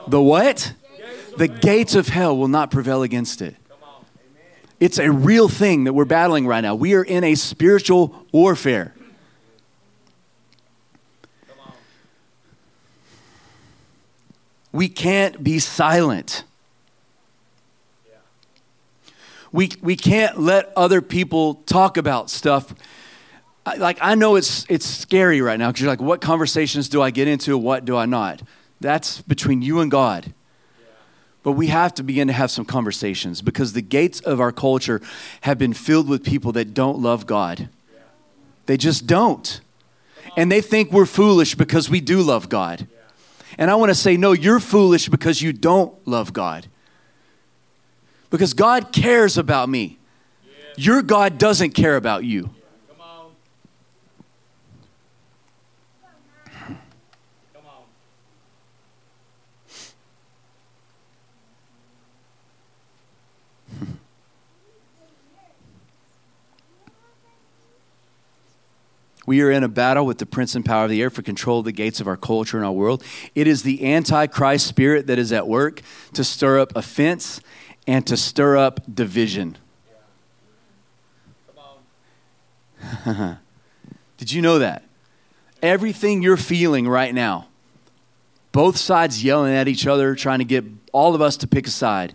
the 0.09 0.21
what? 0.21 0.73
Gates 0.97 1.33
the 1.37 1.49
gates 1.49 1.95
of 1.95 2.09
hell 2.09 2.37
will 2.37 2.49
not 2.49 2.71
prevail 2.71 3.03
against 3.03 3.43
it. 3.43 3.57
It's 4.79 4.99
a 4.99 5.11
real 5.11 5.49
thing 5.49 5.85
that 5.85 5.95
we're 5.95 6.05
battling 6.05 6.47
right 6.47 6.61
now. 6.61 6.75
We 6.75 6.95
are 6.95 7.03
in 7.03 7.25
a 7.25 7.35
spiritual 7.35 8.27
warfare. 8.31 8.95
We 14.77 14.91
can't 14.91 15.43
be 15.43 15.59
silent. 15.59 16.45
We, 19.51 19.71
we 19.81 19.97
can't 19.97 20.39
let 20.39 20.71
other 20.77 21.01
people 21.01 21.55
talk 21.65 21.97
about 21.97 22.29
stuff. 22.29 22.75
I, 23.65 23.77
like, 23.77 23.97
I 24.03 24.15
know 24.17 24.37
it's, 24.37 24.67
it's 24.69 24.85
scary 24.85 25.41
right 25.41 25.59
now 25.59 25.69
because 25.69 25.81
you're 25.81 25.91
like, 25.91 26.03
what 26.03 26.21
conversations 26.21 26.91
do 26.91 27.01
I 27.01 27.11
get 27.11 27.27
into? 27.27 27.57
What 27.57 27.87
do 27.87 27.97
I 27.97 28.05
not? 28.05 28.43
That's 28.79 29.23
between 29.23 29.63
you 29.63 29.81
and 29.81 29.91
God. 29.91 30.35
But 31.43 31.53
we 31.53 31.69
have 31.69 31.95
to 31.95 32.03
begin 32.03 32.27
to 32.27 32.35
have 32.35 32.51
some 32.51 32.67
conversations 32.67 33.41
because 33.41 33.73
the 33.73 33.81
gates 33.81 34.21
of 34.21 34.43
our 34.43 34.53
culture 34.53 35.01
have 35.41 35.57
been 35.57 35.73
filled 35.73 36.07
with 36.07 36.23
people 36.23 36.53
that 36.53 36.75
don't 36.75 36.99
love 36.99 37.25
God. 37.25 37.71
They 38.67 38.77
just 38.77 39.07
don't. 39.07 39.59
And 40.37 40.53
they 40.53 40.61
think 40.61 40.93
we're 40.93 41.07
foolish 41.07 41.55
because 41.55 41.89
we 41.89 42.03
do 42.03 42.21
love 42.21 42.51
God. 42.51 42.87
And 43.59 43.71
I 43.71 43.75
want 43.75 43.91
to 43.91 43.95
say, 43.95 44.17
no, 44.17 44.33
you're 44.33 44.61
foolish 44.61 45.09
because 45.09 45.41
you 45.41 45.53
don't 45.53 45.95
love 46.07 46.33
God. 46.33 46.67
Because 48.31 48.55
God 48.55 48.93
cares 48.93 49.39
about 49.39 49.69
me. 49.69 49.99
Your 50.77 51.01
God 51.01 51.39
doesn't 51.39 51.71
care 51.71 51.97
about 51.97 52.25
you. 52.25 52.51
We 69.27 69.43
are 69.43 69.51
in 69.51 69.65
a 69.65 69.69
battle 69.69 70.07
with 70.07 70.19
the 70.19 70.27
prince 70.27 70.55
and 70.55 70.65
power 70.65 70.85
of 70.85 70.91
the 70.91 71.03
air 71.03 71.11
for 71.11 71.21
control 71.21 71.59
of 71.59 71.65
the 71.65 71.73
gates 71.73 72.01
of 72.01 72.07
our 72.07 72.17
culture 72.17 72.57
and 72.57 72.65
our 72.65 72.73
world. 72.73 73.03
It 73.35 73.49
is 73.49 73.65
the 73.65 73.93
antichrist 73.93 74.69
spirit 74.69 75.09
that 75.09 75.19
is 75.19 75.33
at 75.33 75.49
work 75.49 75.83
to 76.15 76.23
stir 76.23 76.61
up 76.61 76.75
offense 76.77 77.41
and 77.89 78.07
to 78.07 78.17
stir 78.17 78.57
up 78.57 78.81
division. 78.93 79.59
Did 84.17 84.33
you 84.33 84.41
know 84.43 84.61
that? 84.61 84.85
Everything 85.61 86.23
you're 86.23 86.37
feeling 86.37 86.87
right 86.87 87.13
now, 87.13 87.49
both 88.53 88.77
sides 88.77 89.25
yelling 89.25 89.53
at 89.55 89.67
each 89.67 89.87
other, 89.87 90.15
trying 90.15 90.39
to 90.39 90.45
get 90.45 90.65
all 90.93 91.15
of 91.15 91.21
us 91.21 91.37
to 91.39 91.49
pick 91.49 91.67
a 91.67 91.71
side, 91.71 92.15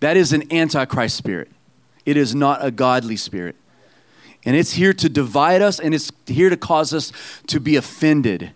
that 0.00 0.16
is 0.16 0.32
an 0.32 0.50
antichrist 0.52 1.16
spirit. 1.16 1.50
It 2.06 2.16
is 2.16 2.34
not 2.34 2.64
a 2.64 2.70
godly 2.70 3.16
spirit. 3.16 3.56
And 4.46 4.54
it's 4.54 4.74
here 4.74 4.92
to 4.92 5.08
divide 5.08 5.60
us 5.60 5.80
and 5.80 5.92
it's 5.92 6.12
here 6.24 6.48
to 6.48 6.56
cause 6.56 6.94
us 6.94 7.12
to 7.48 7.58
be 7.58 7.74
offended. 7.74 8.52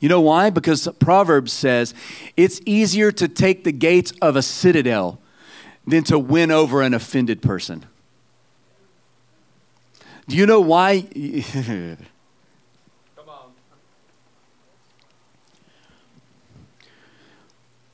You 0.00 0.10
know 0.10 0.20
why? 0.20 0.50
Because 0.50 0.86
Proverbs 0.98 1.52
says 1.52 1.94
it's 2.36 2.60
easier 2.66 3.10
to 3.12 3.26
take 3.26 3.64
the 3.64 3.72
gates 3.72 4.12
of 4.20 4.36
a 4.36 4.42
citadel 4.42 5.18
than 5.86 6.04
to 6.04 6.18
win 6.18 6.50
over 6.50 6.82
an 6.82 6.92
offended 6.92 7.40
person. 7.40 7.86
Do 10.28 10.36
you 10.36 10.44
know 10.44 10.60
why? 10.60 11.02
Come 11.02 11.96
on. 13.28 13.52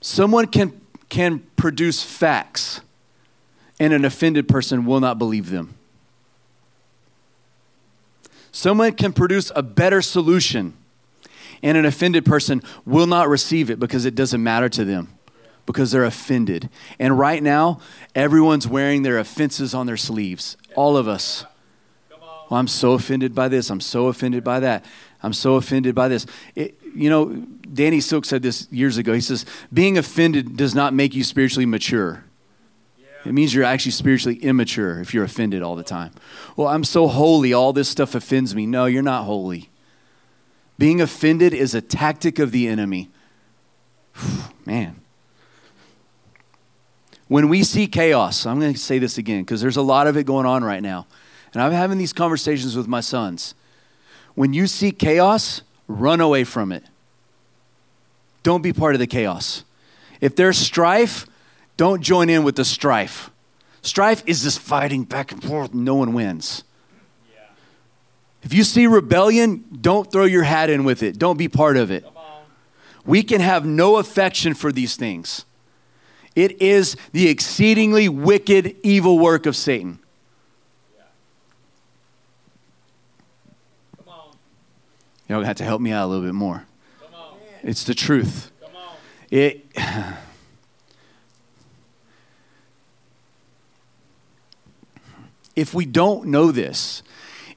Someone 0.01 0.47
can, 0.47 0.81
can 1.09 1.41
produce 1.57 2.03
facts, 2.03 2.81
and 3.81 3.93
an 3.93 4.05
offended 4.05 4.49
person 4.49 4.85
will 4.85 5.01
not 5.01 5.19
believe 5.19 5.51
them. 5.51 5.78
Someone 8.53 8.93
can 8.93 9.13
produce 9.13 9.53
a 9.55 9.63
better 9.63 10.03
solution, 10.03 10.75
and 11.63 11.77
an 11.77 11.85
offended 11.85 12.25
person 12.25 12.63
will 12.85 13.07
not 13.07 13.29
receive 13.29 13.71
it 13.71 13.79
because 13.79 14.05
it 14.05 14.15
doesn't 14.15 14.43
matter 14.43 14.69
to 14.69 14.85
them 14.85 15.19
because 15.69 15.91
they're 15.91 16.05
offended. 16.05 16.71
And 16.99 17.19
right 17.19 17.43
now, 17.43 17.81
everyone's 18.15 18.67
wearing 18.67 19.03
their 19.03 19.19
offenses 19.19 19.75
on 19.75 19.85
their 19.85 19.99
sleeves. 19.99 20.57
All 20.75 20.97
of 20.97 21.07
us. 21.07 21.45
Well, 22.51 22.59
I'm 22.59 22.69
so 22.69 22.93
offended 22.93 23.35
by 23.35 23.49
this. 23.49 23.69
I'm 23.69 23.83
so 23.83 24.07
offended 24.07 24.43
by 24.43 24.61
that. 24.61 24.85
I'm 25.23 25.35
so 25.35 25.57
offended 25.57 25.95
by 25.95 26.09
this. 26.09 26.25
It, 26.55 26.81
you 26.95 27.11
know, 27.11 27.35
Danny 27.73 28.01
Silk 28.01 28.25
said 28.25 28.43
this 28.43 28.67
years 28.71 28.97
ago. 28.97 29.13
He 29.13 29.21
says, 29.21 29.45
being 29.71 29.99
offended 29.99 30.57
does 30.57 30.75
not 30.75 30.95
make 30.95 31.15
you 31.15 31.23
spiritually 31.23 31.67
mature. 31.67 32.25
It 33.29 33.35
means 33.35 33.53
you're 33.53 33.63
actually 33.63 33.93
spiritually 33.93 34.39
immature 34.39 35.01
if 35.01 35.13
you're 35.13 35.23
offended 35.23 35.63
all 35.63 35.77
the 35.77 35.83
time. 35.83 36.13
Well, 36.57 36.67
I'm 36.67 36.83
so 36.83 37.09
holy, 37.09 37.53
all 37.53 37.75
this 37.75 37.87
stuff 37.87 38.15
offends 38.15 38.55
me. 38.55 38.65
No, 38.65 38.87
you're 38.87 39.03
not 39.03 39.25
holy. 39.25 39.69
Being 40.79 41.03
offended 41.03 41.53
is 41.53 41.75
a 41.75 41.83
tactic 41.83 42.39
of 42.39 42.53
the 42.53 42.67
enemy. 42.67 43.11
Man. 44.65 45.03
When 47.27 47.51
we 47.51 47.65
see 47.65 47.87
chaos, 47.87 48.47
I'm 48.47 48.61
going 48.61 48.73
to 48.73 48.79
say 48.79 48.99
this 48.99 49.19
again 49.19 49.43
because 49.43 49.61
there's 49.61 49.77
a 49.77 49.83
lot 49.83 50.07
of 50.07 50.17
it 50.17 50.25
going 50.25 50.47
on 50.47 50.65
right 50.65 50.83
now. 50.83 51.07
And 51.53 51.63
I'm 51.63 51.73
having 51.73 51.99
these 51.99 52.15
conversations 52.15 52.79
with 52.79 52.89
my 52.89 53.01
sons. 53.01 53.55
When 54.37 54.55
you 54.55 54.67
see 54.67 54.91
chaos, 54.91 55.61
run 55.87 56.23
away 56.23 56.45
from 56.45 56.73
it. 56.73 56.85
Don't 58.43 58.63
be 58.63 58.73
part 58.73 58.95
of 58.95 59.01
the 59.01 59.07
chaos. 59.07 59.65
If 60.23 60.35
there's 60.35 60.57
strife, 60.57 61.27
don't 61.79 62.03
join 62.03 62.29
in 62.29 62.43
with 62.43 62.57
the 62.57 62.65
strife. 62.65 63.31
Strife 63.81 64.23
is 64.27 64.43
this 64.43 64.59
fighting 64.59 65.05
back 65.05 65.33
and 65.33 65.43
forth, 65.43 65.73
no 65.73 65.95
one 65.95 66.13
wins. 66.13 66.65
Yeah. 67.33 67.41
If 68.43 68.53
you 68.53 68.65
see 68.65 68.87
rebellion, 68.87 69.65
don't 69.81 70.13
throw 70.13 70.25
your 70.25 70.43
hat 70.43 70.69
in 70.69 70.85
with 70.85 71.03
it. 71.03 71.19
Don't 71.19 71.39
be 71.39 71.49
part 71.49 71.79
of 71.79 71.91
it. 71.91 72.05
We 73.07 73.23
can 73.23 73.41
have 73.41 73.65
no 73.65 73.97
affection 73.97 74.53
for 74.53 74.73
these 74.73 74.97
things. 74.97 75.47
It 76.35 76.61
is 76.61 76.97
the 77.13 77.29
exceedingly 77.29 78.09
wicked, 78.09 78.77
evil 78.83 79.19
work 79.19 79.47
of 79.47 79.57
Satan. 79.57 80.01
Yeah. 80.97 81.05
Y'all 85.29 85.45
have 85.45 85.57
to 85.57 85.65
help 85.65 85.81
me 85.81 85.93
out 85.93 86.07
a 86.07 86.09
little 86.09 86.25
bit 86.25 86.35
more. 86.35 86.65
It's 87.63 87.85
the 87.85 87.95
truth. 87.95 88.51
It. 89.31 89.65
If 95.59 95.75
we 95.75 95.87
don't 95.87 96.27
know 96.27 96.53
this, 96.53 97.03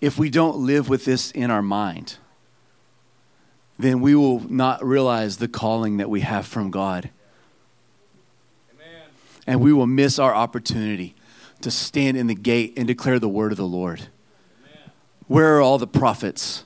if 0.01 0.17
we 0.17 0.31
don't 0.31 0.57
live 0.57 0.89
with 0.89 1.05
this 1.05 1.29
in 1.29 1.51
our 1.51 1.61
mind, 1.61 2.17
then 3.77 4.01
we 4.01 4.15
will 4.15 4.39
not 4.51 4.83
realize 4.83 5.37
the 5.37 5.47
calling 5.47 5.97
that 5.97 6.09
we 6.09 6.21
have 6.21 6.47
from 6.47 6.71
God. 6.71 7.11
Amen. 8.73 9.03
And 9.45 9.61
we 9.61 9.71
will 9.71 9.85
miss 9.85 10.17
our 10.17 10.33
opportunity 10.33 11.13
to 11.61 11.69
stand 11.69 12.17
in 12.17 12.25
the 12.25 12.33
gate 12.33 12.73
and 12.75 12.87
declare 12.87 13.19
the 13.19 13.29
word 13.29 13.51
of 13.51 13.59
the 13.59 13.67
Lord. 13.67 13.99
Amen. 13.99 14.91
Where 15.27 15.57
are 15.57 15.61
all 15.61 15.77
the 15.77 15.85
prophets? 15.85 16.65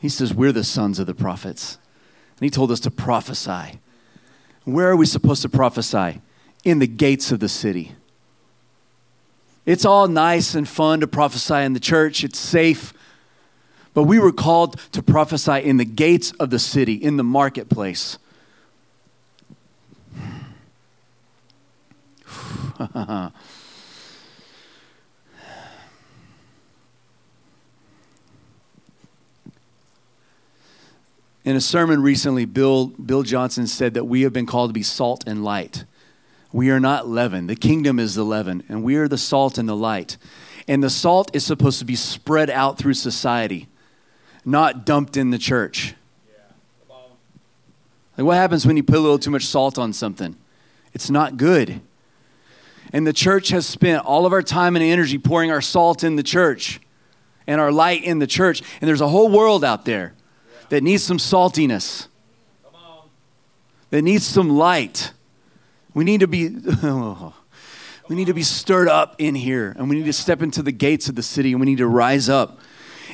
He 0.00 0.10
says, 0.10 0.34
We're 0.34 0.52
the 0.52 0.64
sons 0.64 0.98
of 0.98 1.06
the 1.06 1.14
prophets. 1.14 1.78
And 2.38 2.44
he 2.44 2.50
told 2.50 2.70
us 2.70 2.80
to 2.80 2.90
prophesy. 2.90 3.80
Where 4.64 4.90
are 4.90 4.96
we 4.96 5.06
supposed 5.06 5.40
to 5.40 5.48
prophesy? 5.48 6.20
In 6.62 6.78
the 6.78 6.86
gates 6.86 7.32
of 7.32 7.40
the 7.40 7.48
city. 7.48 7.94
It's 9.66 9.84
all 9.84 10.08
nice 10.08 10.54
and 10.54 10.68
fun 10.68 11.00
to 11.00 11.06
prophesy 11.06 11.54
in 11.54 11.72
the 11.72 11.80
church, 11.80 12.22
it's 12.22 12.38
safe. 12.38 12.92
But 13.94 14.02
we 14.02 14.18
were 14.18 14.32
called 14.32 14.78
to 14.92 15.02
prophesy 15.02 15.62
in 15.62 15.76
the 15.76 15.84
gates 15.84 16.32
of 16.32 16.50
the 16.50 16.58
city, 16.58 16.94
in 16.94 17.16
the 17.16 17.24
marketplace. 17.24 18.18
In 31.44 31.56
a 31.56 31.60
sermon 31.60 32.00
recently, 32.00 32.46
Bill, 32.46 32.86
Bill 32.86 33.22
Johnson 33.22 33.66
said 33.66 33.92
that 33.94 34.04
we 34.04 34.22
have 34.22 34.32
been 34.32 34.46
called 34.46 34.70
to 34.70 34.72
be 34.72 34.82
salt 34.82 35.24
and 35.26 35.44
light. 35.44 35.84
We 36.54 36.70
are 36.70 36.78
not 36.78 37.08
leaven. 37.08 37.48
The 37.48 37.56
kingdom 37.56 37.98
is 37.98 38.14
the 38.14 38.22
leaven, 38.22 38.62
and 38.68 38.84
we 38.84 38.94
are 38.94 39.08
the 39.08 39.18
salt 39.18 39.58
and 39.58 39.68
the 39.68 39.74
light. 39.74 40.16
And 40.68 40.84
the 40.84 40.88
salt 40.88 41.34
is 41.34 41.44
supposed 41.44 41.80
to 41.80 41.84
be 41.84 41.96
spread 41.96 42.48
out 42.48 42.78
through 42.78 42.94
society, 42.94 43.66
not 44.44 44.86
dumped 44.86 45.16
in 45.16 45.30
the 45.30 45.36
church. 45.36 45.96
Like, 48.16 48.24
what 48.24 48.36
happens 48.36 48.64
when 48.64 48.76
you 48.76 48.84
put 48.84 48.94
a 48.94 49.00
little 49.00 49.18
too 49.18 49.32
much 49.32 49.46
salt 49.46 49.78
on 49.78 49.92
something? 49.92 50.36
It's 50.92 51.10
not 51.10 51.36
good. 51.36 51.80
And 52.92 53.04
the 53.04 53.12
church 53.12 53.48
has 53.48 53.66
spent 53.66 54.04
all 54.04 54.24
of 54.24 54.32
our 54.32 54.40
time 54.40 54.76
and 54.76 54.84
energy 54.84 55.18
pouring 55.18 55.50
our 55.50 55.60
salt 55.60 56.04
in 56.04 56.14
the 56.14 56.22
church 56.22 56.80
and 57.48 57.60
our 57.60 57.72
light 57.72 58.04
in 58.04 58.20
the 58.20 58.28
church. 58.28 58.62
And 58.80 58.86
there's 58.86 59.00
a 59.00 59.08
whole 59.08 59.28
world 59.28 59.64
out 59.64 59.86
there 59.86 60.14
that 60.68 60.84
needs 60.84 61.02
some 61.02 61.18
saltiness, 61.18 62.06
that 63.90 64.02
needs 64.02 64.24
some 64.24 64.50
light. 64.50 65.10
We 65.94 66.04
need 66.04 66.20
to 66.20 66.28
be 66.28 66.48
we 68.08 68.16
need 68.16 68.26
to 68.26 68.34
be 68.34 68.42
stirred 68.42 68.88
up 68.88 69.14
in 69.18 69.34
here 69.34 69.74
and 69.78 69.88
we 69.88 69.96
need 69.96 70.04
to 70.06 70.12
step 70.12 70.42
into 70.42 70.62
the 70.62 70.72
gates 70.72 71.08
of 71.08 71.14
the 71.14 71.22
city 71.22 71.52
and 71.52 71.60
we 71.60 71.66
need 71.66 71.78
to 71.78 71.88
rise 71.88 72.28
up. 72.28 72.58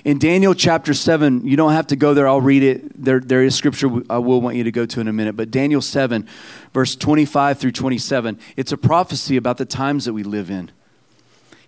In 0.05 0.19
Daniel 0.19 0.55
chapter 0.55 0.95
7, 0.95 1.47
you 1.47 1.57
don't 1.57 1.73
have 1.73 1.89
to 1.89 1.97
go 1.97 2.15
there, 2.15 2.27
I'll 2.27 2.41
read 2.41 2.63
it. 2.63 3.05
There, 3.05 3.21
there 3.21 3.43
is 3.43 3.55
scripture 3.55 3.91
I 4.09 4.19
will 4.19 4.41
want 4.41 4.57
you 4.57 4.65
to 4.65 4.73
go 4.73 4.87
to 4.87 5.01
in 5.01 5.09
a 5.09 5.13
minute. 5.13 5.37
But 5.37 5.51
Daniel 5.51 5.83
7, 5.83 6.27
verse 6.73 6.97
25 6.97 7.59
through 7.59 7.73
27, 7.73 8.39
it's 8.57 8.73
a 8.73 8.79
prophecy 8.79 9.37
about 9.37 9.59
the 9.59 9.67
times 9.67 10.07
that 10.07 10.15
we 10.15 10.23
live 10.23 10.51
in. 10.51 10.71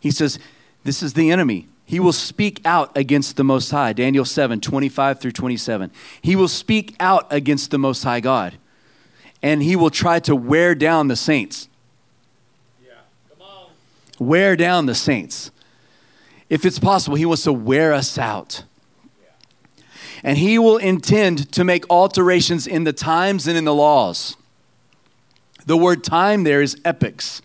He 0.00 0.10
says, 0.10 0.38
This 0.84 1.02
is 1.02 1.12
the 1.12 1.30
enemy. 1.30 1.68
He 1.84 2.00
will 2.00 2.12
speak 2.12 2.60
out 2.64 2.96
against 2.96 3.36
the 3.36 3.44
Most 3.44 3.70
High. 3.70 3.92
Daniel 3.92 4.24
7, 4.24 4.60
25 4.60 5.20
through 5.20 5.32
27. 5.32 5.90
He 6.22 6.34
will 6.34 6.48
speak 6.48 6.96
out 7.00 7.26
against 7.30 7.70
the 7.70 7.78
Most 7.78 8.02
High 8.02 8.20
God. 8.20 8.56
And 9.42 9.62
he 9.62 9.74
will 9.74 9.90
try 9.90 10.20
to 10.20 10.36
wear 10.36 10.74
down 10.74 11.08
the 11.08 11.16
saints. 11.16 11.68
Yeah, 12.84 12.92
come 13.28 13.46
on. 13.46 13.66
Wear 14.18 14.56
down 14.56 14.86
the 14.86 14.94
saints. 14.94 15.50
If 16.48 16.64
it's 16.64 16.78
possible, 16.78 17.16
he 17.16 17.26
wants 17.26 17.44
to 17.44 17.52
wear 17.52 17.92
us 17.92 18.18
out. 18.18 18.64
And 20.22 20.38
he 20.38 20.58
will 20.58 20.76
intend 20.76 21.50
to 21.52 21.64
make 21.64 21.84
alterations 21.90 22.66
in 22.66 22.84
the 22.84 22.92
times 22.92 23.48
and 23.48 23.58
in 23.58 23.64
the 23.64 23.74
laws. 23.74 24.36
The 25.66 25.76
word 25.76 26.04
time 26.04 26.44
there 26.44 26.62
is 26.62 26.76
epochs. 26.84 27.42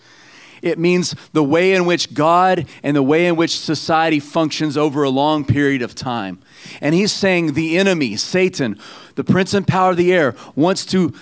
It 0.62 0.80
means 0.80 1.16
the 1.34 1.44
way 1.44 1.74
in 1.74 1.86
which 1.86 2.14
God 2.14 2.68
and 2.84 2.96
the 2.96 3.04
way 3.04 3.28
in 3.28 3.36
which 3.36 3.60
society 3.60 4.20
functions 4.20 4.76
over 4.76 5.04
a 5.04 5.10
long 5.10 5.46
period 5.46 5.82
of 5.82 5.96
time. 5.96 6.40
And 6.82 6.96
he's 6.96 7.12
saying 7.12 7.54
the 7.54 7.78
enemy, 7.78 8.16
Satan, 8.16 8.80
the 9.16 9.24
prince 9.24 9.54
and 9.54 9.68
power 9.68 9.92
of 9.92 9.98
the 9.98 10.14
air, 10.14 10.36
wants 10.56 10.86
to 10.88 11.14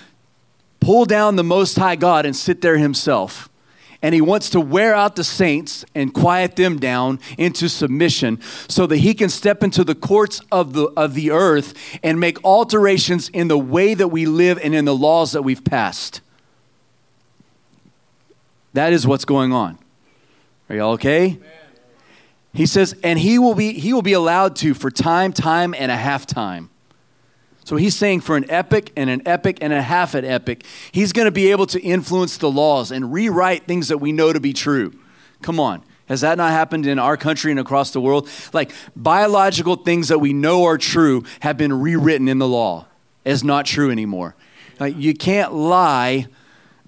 pull 0.86 1.06
down 1.06 1.36
the 1.36 1.43
Most 1.43 1.78
High 1.78 1.95
God 1.95 2.28
and 2.28 2.36
sit 2.36 2.62
there 2.62 2.78
himself. 2.78 3.50
And 4.04 4.13
he 4.13 4.21
wants 4.21 4.52
to 4.52 4.62
wear 4.62 4.93
out 4.93 5.15
the 5.15 5.24
saints 5.24 5.84
and 5.95 6.13
quiet 6.13 6.58
them 6.58 6.78
down 6.78 7.19
into 7.39 7.67
submission 7.69 8.39
so 8.67 8.86
that 8.86 8.98
he 8.98 9.15
can 9.15 9.30
step 9.30 9.63
into 9.63 9.84
the 9.84 9.95
courts 9.95 10.41
of 10.52 10.74
the, 10.74 10.84
of 10.95 11.15
the 11.15 11.32
earth 11.32 11.74
and 12.04 12.19
make 12.19 12.43
alterations 12.45 13.30
in 13.30 13.48
the 13.48 13.58
way 13.58 13.95
that 13.95 14.10
we 14.10 14.28
live 14.28 14.60
and 14.63 14.76
in 14.76 14.86
the 14.86 14.95
laws 14.95 15.32
that 15.32 15.41
we've 15.41 15.63
passed. 15.63 16.21
That 18.74 18.93
is 18.93 19.08
what's 19.08 19.26
going 19.26 19.54
on. 19.54 19.80
Are 20.69 20.76
y'all 20.76 20.93
okay? 20.93 21.26
Amen. 21.26 21.50
He 22.54 22.67
says, 22.67 22.95
and 23.02 23.17
he 23.17 23.39
will 23.39 23.56
be 23.56 23.74
he 23.74 23.91
will 23.91 24.04
be 24.04 24.13
allowed 24.13 24.56
to 24.58 24.76
for 24.76 24.91
time, 24.91 25.34
time, 25.34 25.74
and 25.74 25.91
a 25.91 25.98
half 25.98 26.28
time. 26.28 26.69
So 27.65 27.75
he's 27.78 27.95
saying 27.97 28.21
for 28.21 28.38
an 28.38 28.49
epic 28.49 28.93
and 28.95 29.10
an 29.10 29.23
epic 29.25 29.58
and 29.60 29.73
a 29.73 29.82
half 29.82 30.13
an 30.13 30.23
epic, 30.23 30.63
he's 30.91 31.12
going 31.12 31.25
to 31.25 31.32
be 31.32 31.49
able 31.49 31.65
to 31.67 31.82
influence 31.82 32.38
the 32.38 32.49
laws 32.49 32.91
and 32.91 33.12
rewrite 33.12 33.65
things 33.65 33.88
that 33.88 33.97
we 33.97 34.12
know 34.12 34.32
to 34.32 34.39
be 34.39 34.54
true. 34.54 34.93
Come 35.41 35.60
on. 35.60 35.84
Has 36.08 36.21
that 36.21 36.38
not 36.38 36.51
happened 36.51 36.86
in 36.86 36.99
our 36.99 37.17
country 37.17 37.49
and 37.49 37.60
across 37.60 37.89
the 37.89 37.99
world? 37.99 38.30
Like 38.54 38.71
biological 38.95 39.78
things 39.78 40.10
that 40.10 40.19
we 40.19 40.32
know 40.32 40.65
are 40.65 40.78
true 40.78 41.23
have 41.39 41.58
been 41.58 41.73
rewritten 41.73 42.28
in 42.28 42.38
the 42.38 42.47
law 42.47 42.86
as 43.25 43.43
not 43.43 43.65
true 43.65 43.89
anymore. 43.89 44.36
Like 44.80 44.95
you 44.95 45.15
can't 45.15 45.51
lie 45.51 46.28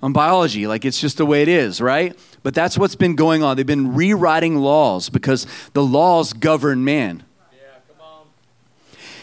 on 0.04 0.14
biology. 0.14 0.68
Like 0.68 0.86
it's 0.86 1.02
just 1.02 1.18
the 1.18 1.26
way 1.26 1.42
it 1.42 1.48
is, 1.48 1.82
right? 1.82 2.18
But 2.44 2.54
that's 2.54 2.78
what's 2.78 2.96
been 2.96 3.16
going 3.16 3.42
on. 3.42 3.58
They've 3.58 3.66
been 3.66 3.96
rewriting 3.96 4.58
laws 4.58 5.10
because 5.10 5.48
the 5.74 5.84
laws 5.84 6.34
govern 6.34 6.84
man. 6.84 7.24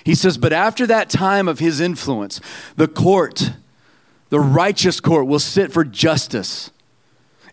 He 0.05 0.15
says, 0.15 0.37
But 0.37 0.53
after 0.53 0.87
that 0.87 1.09
time 1.09 1.49
of 1.49 1.59
his 1.59 1.81
influence, 1.81 2.41
the 2.77 2.87
court, 2.87 3.53
the 4.29 4.39
righteous 4.39 5.01
court, 5.01 5.27
will 5.27 5.39
sit 5.39 5.73
for 5.73 5.83
justice, 5.83 6.71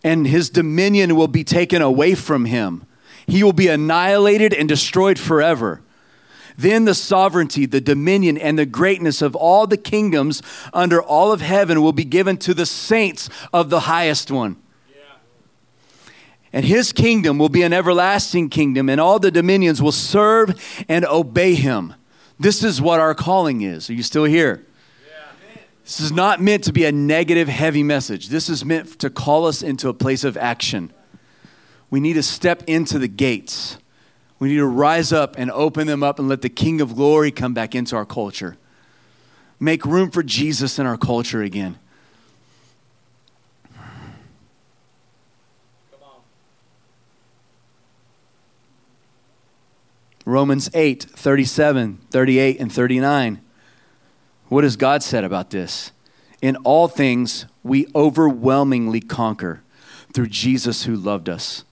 and 0.03 0.27
his 0.27 0.49
dominion 0.49 1.15
will 1.15 1.29
be 1.29 1.45
taken 1.45 1.81
away 1.81 2.13
from 2.13 2.45
him. 2.45 2.85
He 3.25 3.43
will 3.43 3.53
be 3.53 3.69
annihilated 3.69 4.53
and 4.53 4.67
destroyed 4.67 5.17
forever. 5.17 5.81
Then 6.57 6.83
the 6.83 6.93
sovereignty, 6.93 7.65
the 7.65 7.79
dominion, 7.79 8.37
and 8.37 8.59
the 8.59 8.65
greatness 8.65 9.21
of 9.21 9.35
all 9.35 9.65
the 9.65 9.77
kingdoms 9.77 10.41
under 10.73 11.01
all 11.01 11.31
of 11.31 11.39
heaven 11.39 11.81
will 11.81 11.93
be 11.93 12.03
given 12.03 12.35
to 12.37 12.53
the 12.53 12.65
saints 12.65 13.29
of 13.53 13.69
the 13.69 13.81
highest 13.81 14.29
one. 14.29 14.57
And 16.51 16.65
his 16.65 16.91
kingdom 16.91 17.37
will 17.37 17.47
be 17.47 17.63
an 17.63 17.71
everlasting 17.71 18.49
kingdom, 18.49 18.89
and 18.89 18.99
all 18.99 19.19
the 19.19 19.31
dominions 19.31 19.81
will 19.81 19.93
serve 19.93 20.83
and 20.89 21.05
obey 21.05 21.55
him. 21.55 21.95
This 22.41 22.63
is 22.63 22.81
what 22.81 22.99
our 22.99 23.13
calling 23.13 23.61
is. 23.61 23.87
Are 23.87 23.93
you 23.93 24.01
still 24.01 24.23
here? 24.23 24.65
This 25.83 25.99
is 25.99 26.11
not 26.11 26.41
meant 26.41 26.63
to 26.63 26.73
be 26.73 26.85
a 26.85 26.91
negative, 26.91 27.47
heavy 27.47 27.83
message. 27.83 28.29
This 28.29 28.49
is 28.49 28.65
meant 28.65 28.97
to 28.97 29.11
call 29.11 29.45
us 29.45 29.61
into 29.61 29.89
a 29.89 29.93
place 29.93 30.23
of 30.23 30.37
action. 30.37 30.91
We 31.91 31.99
need 31.99 32.13
to 32.13 32.23
step 32.23 32.63
into 32.65 32.97
the 32.97 33.07
gates. 33.07 33.77
We 34.39 34.49
need 34.49 34.57
to 34.57 34.65
rise 34.65 35.13
up 35.13 35.35
and 35.37 35.51
open 35.51 35.85
them 35.85 36.01
up 36.01 36.17
and 36.17 36.27
let 36.27 36.41
the 36.41 36.49
King 36.49 36.81
of 36.81 36.95
Glory 36.95 37.29
come 37.29 37.53
back 37.53 37.75
into 37.75 37.95
our 37.95 38.07
culture. 38.07 38.57
Make 39.59 39.85
room 39.85 40.09
for 40.09 40.23
Jesus 40.23 40.79
in 40.79 40.87
our 40.87 40.97
culture 40.97 41.43
again. 41.43 41.77
Romans 50.31 50.69
8, 50.73 51.03
37, 51.03 51.99
38, 52.09 52.59
and 52.61 52.71
39. 52.71 53.41
What 54.47 54.63
has 54.63 54.77
God 54.77 55.03
said 55.03 55.25
about 55.25 55.49
this? 55.49 55.91
In 56.41 56.55
all 56.63 56.87
things, 56.87 57.47
we 57.63 57.87
overwhelmingly 57.93 59.01
conquer 59.01 59.61
through 60.13 60.27
Jesus 60.27 60.85
who 60.85 60.95
loved 60.95 61.27
us. 61.27 61.65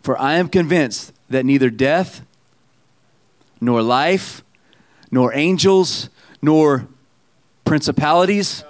For 0.00 0.16
I 0.16 0.34
am 0.34 0.48
convinced 0.48 1.12
that 1.28 1.44
neither 1.44 1.70
death, 1.70 2.24
nor 3.60 3.82
life, 3.82 4.44
nor 5.10 5.34
angels, 5.34 6.08
nor 6.40 6.86
principalities. 7.64 8.62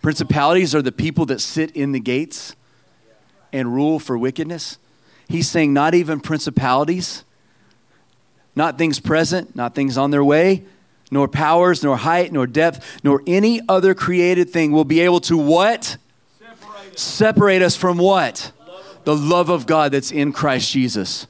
Principalities 0.00 0.76
are 0.76 0.82
the 0.82 0.92
people 0.92 1.26
that 1.26 1.40
sit 1.40 1.72
in 1.72 1.90
the 1.90 1.98
gates 1.98 2.54
and 3.52 3.74
rule 3.74 3.98
for 3.98 4.16
wickedness. 4.16 4.78
He's 5.28 5.48
saying, 5.50 5.72
not 5.72 5.92
even 5.92 6.20
principalities, 6.20 7.24
not 8.56 8.78
things 8.78 8.98
present, 8.98 9.54
not 9.54 9.74
things 9.74 9.96
on 9.96 10.10
their 10.10 10.24
way, 10.24 10.64
nor 11.10 11.28
powers, 11.28 11.84
nor 11.84 11.96
height, 11.96 12.32
nor 12.32 12.46
depth, 12.46 13.00
nor 13.04 13.22
any 13.26 13.60
other 13.68 13.94
created 13.94 14.50
thing 14.50 14.72
will 14.72 14.84
be 14.84 15.00
able 15.00 15.20
to 15.20 15.38
what? 15.38 15.96
Separate, 16.38 16.98
Separate 16.98 17.62
us 17.62 17.76
from 17.76 17.98
what? 17.98 18.52
the 19.06 19.16
love 19.16 19.48
of 19.48 19.66
God 19.66 19.92
that's 19.92 20.10
in 20.10 20.32
Christ 20.32 20.70
Jesus. 20.70 21.26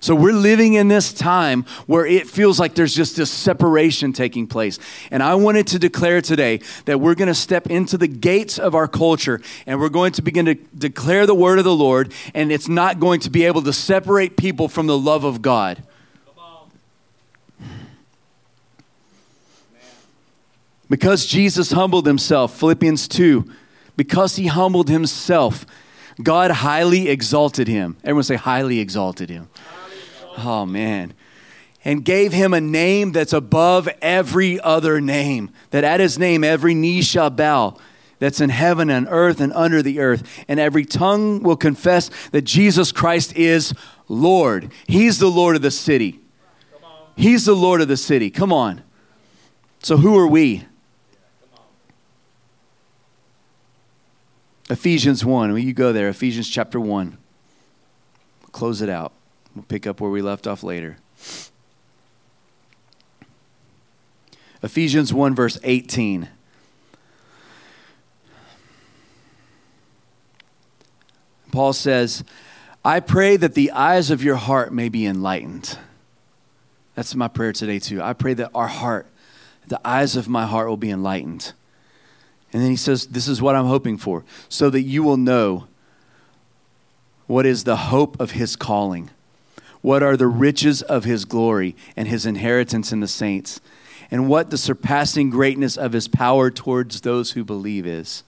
So 0.00 0.14
we're 0.14 0.32
living 0.32 0.74
in 0.74 0.88
this 0.88 1.12
time 1.12 1.64
where 1.86 2.06
it 2.06 2.26
feels 2.26 2.58
like 2.58 2.74
there's 2.74 2.94
just 2.94 3.16
this 3.16 3.30
separation 3.30 4.12
taking 4.12 4.46
place. 4.46 4.78
And 5.10 5.22
I 5.22 5.34
wanted 5.34 5.66
to 5.68 5.78
declare 5.78 6.22
today 6.22 6.60
that 6.86 7.00
we're 7.00 7.14
going 7.14 7.28
to 7.28 7.34
step 7.34 7.68
into 7.68 7.98
the 7.98 8.08
gates 8.08 8.58
of 8.58 8.74
our 8.74 8.88
culture 8.88 9.40
and 9.66 9.78
we're 9.78 9.90
going 9.90 10.12
to 10.12 10.22
begin 10.22 10.46
to 10.46 10.54
declare 10.54 11.26
the 11.26 11.34
word 11.34 11.58
of 11.58 11.64
the 11.64 11.74
Lord, 11.74 12.12
and 12.34 12.50
it's 12.50 12.66
not 12.66 12.98
going 12.98 13.20
to 13.20 13.30
be 13.30 13.44
able 13.44 13.62
to 13.62 13.72
separate 13.72 14.36
people 14.36 14.68
from 14.68 14.86
the 14.86 14.98
love 14.98 15.22
of 15.22 15.40
God. 15.42 15.82
Because 20.90 21.24
Jesus 21.24 21.70
humbled 21.70 22.04
himself, 22.04 22.58
Philippians 22.58 23.06
2, 23.06 23.48
because 23.96 24.34
he 24.34 24.48
humbled 24.48 24.88
himself, 24.88 25.64
God 26.20 26.50
highly 26.50 27.08
exalted 27.08 27.68
him. 27.68 27.96
Everyone 28.02 28.24
say, 28.24 28.34
highly 28.34 28.80
exalted 28.80 29.30
him. 29.30 29.48
Oh, 30.36 30.66
man. 30.66 31.14
And 31.84 32.04
gave 32.04 32.32
him 32.32 32.52
a 32.52 32.60
name 32.60 33.12
that's 33.12 33.32
above 33.32 33.88
every 34.02 34.60
other 34.60 35.00
name, 35.00 35.50
that 35.70 35.84
at 35.84 36.00
his 36.00 36.18
name 36.18 36.42
every 36.42 36.74
knee 36.74 37.02
shall 37.02 37.30
bow, 37.30 37.76
that's 38.18 38.40
in 38.40 38.50
heaven 38.50 38.90
and 38.90 39.06
earth 39.08 39.40
and 39.40 39.52
under 39.52 39.82
the 39.82 40.00
earth, 40.00 40.44
and 40.48 40.58
every 40.58 40.84
tongue 40.84 41.40
will 41.42 41.56
confess 41.56 42.10
that 42.32 42.42
Jesus 42.42 42.90
Christ 42.90 43.36
is 43.36 43.72
Lord. 44.08 44.72
He's 44.88 45.20
the 45.20 45.30
Lord 45.30 45.54
of 45.54 45.62
the 45.62 45.70
city. 45.70 46.18
He's 47.16 47.44
the 47.46 47.54
Lord 47.54 47.80
of 47.80 47.86
the 47.86 47.96
city. 47.96 48.28
Come 48.28 48.52
on. 48.52 48.82
So, 49.82 49.96
who 49.96 50.18
are 50.18 50.26
we? 50.26 50.64
Ephesians 54.70 55.24
1. 55.24 55.50
Will 55.50 55.58
you 55.58 55.72
go 55.72 55.92
there? 55.92 56.08
Ephesians 56.08 56.48
chapter 56.48 56.78
1. 56.78 57.18
close 58.52 58.80
it 58.80 58.88
out. 58.88 59.12
We'll 59.54 59.64
pick 59.64 59.86
up 59.86 60.00
where 60.00 60.10
we 60.10 60.22
left 60.22 60.46
off 60.46 60.62
later. 60.62 60.96
Ephesians 64.62 65.12
1, 65.12 65.34
verse 65.34 65.58
18. 65.64 66.28
Paul 71.50 71.72
says, 71.72 72.22
I 72.84 73.00
pray 73.00 73.36
that 73.36 73.54
the 73.54 73.72
eyes 73.72 74.10
of 74.10 74.22
your 74.22 74.36
heart 74.36 74.72
may 74.72 74.88
be 74.88 75.04
enlightened. 75.04 75.78
That's 76.94 77.14
my 77.16 77.26
prayer 77.26 77.52
today, 77.52 77.80
too. 77.80 78.00
I 78.00 78.12
pray 78.12 78.34
that 78.34 78.50
our 78.54 78.68
heart, 78.68 79.06
the 79.66 79.80
eyes 79.84 80.14
of 80.14 80.28
my 80.28 80.46
heart 80.46 80.68
will 80.68 80.76
be 80.76 80.90
enlightened. 80.90 81.54
And 82.52 82.62
then 82.62 82.70
he 82.70 82.76
says, 82.76 83.06
This 83.06 83.28
is 83.28 83.40
what 83.40 83.54
I'm 83.54 83.66
hoping 83.66 83.96
for, 83.96 84.24
so 84.48 84.70
that 84.70 84.82
you 84.82 85.02
will 85.02 85.16
know 85.16 85.66
what 87.26 87.46
is 87.46 87.64
the 87.64 87.76
hope 87.76 88.20
of 88.20 88.32
his 88.32 88.56
calling 88.56 89.10
what 89.82 90.02
are 90.02 90.16
the 90.16 90.26
riches 90.26 90.82
of 90.82 91.04
his 91.04 91.24
glory 91.24 91.74
and 91.96 92.08
his 92.08 92.26
inheritance 92.26 92.92
in 92.92 93.00
the 93.00 93.08
saints, 93.08 93.60
and 94.10 94.28
what 94.28 94.50
the 94.50 94.58
surpassing 94.58 95.30
greatness 95.30 95.76
of 95.76 95.92
his 95.92 96.08
power 96.08 96.50
towards 96.50 97.00
those 97.00 97.32
who 97.32 97.44
believe 97.44 97.86
is. 97.86 98.22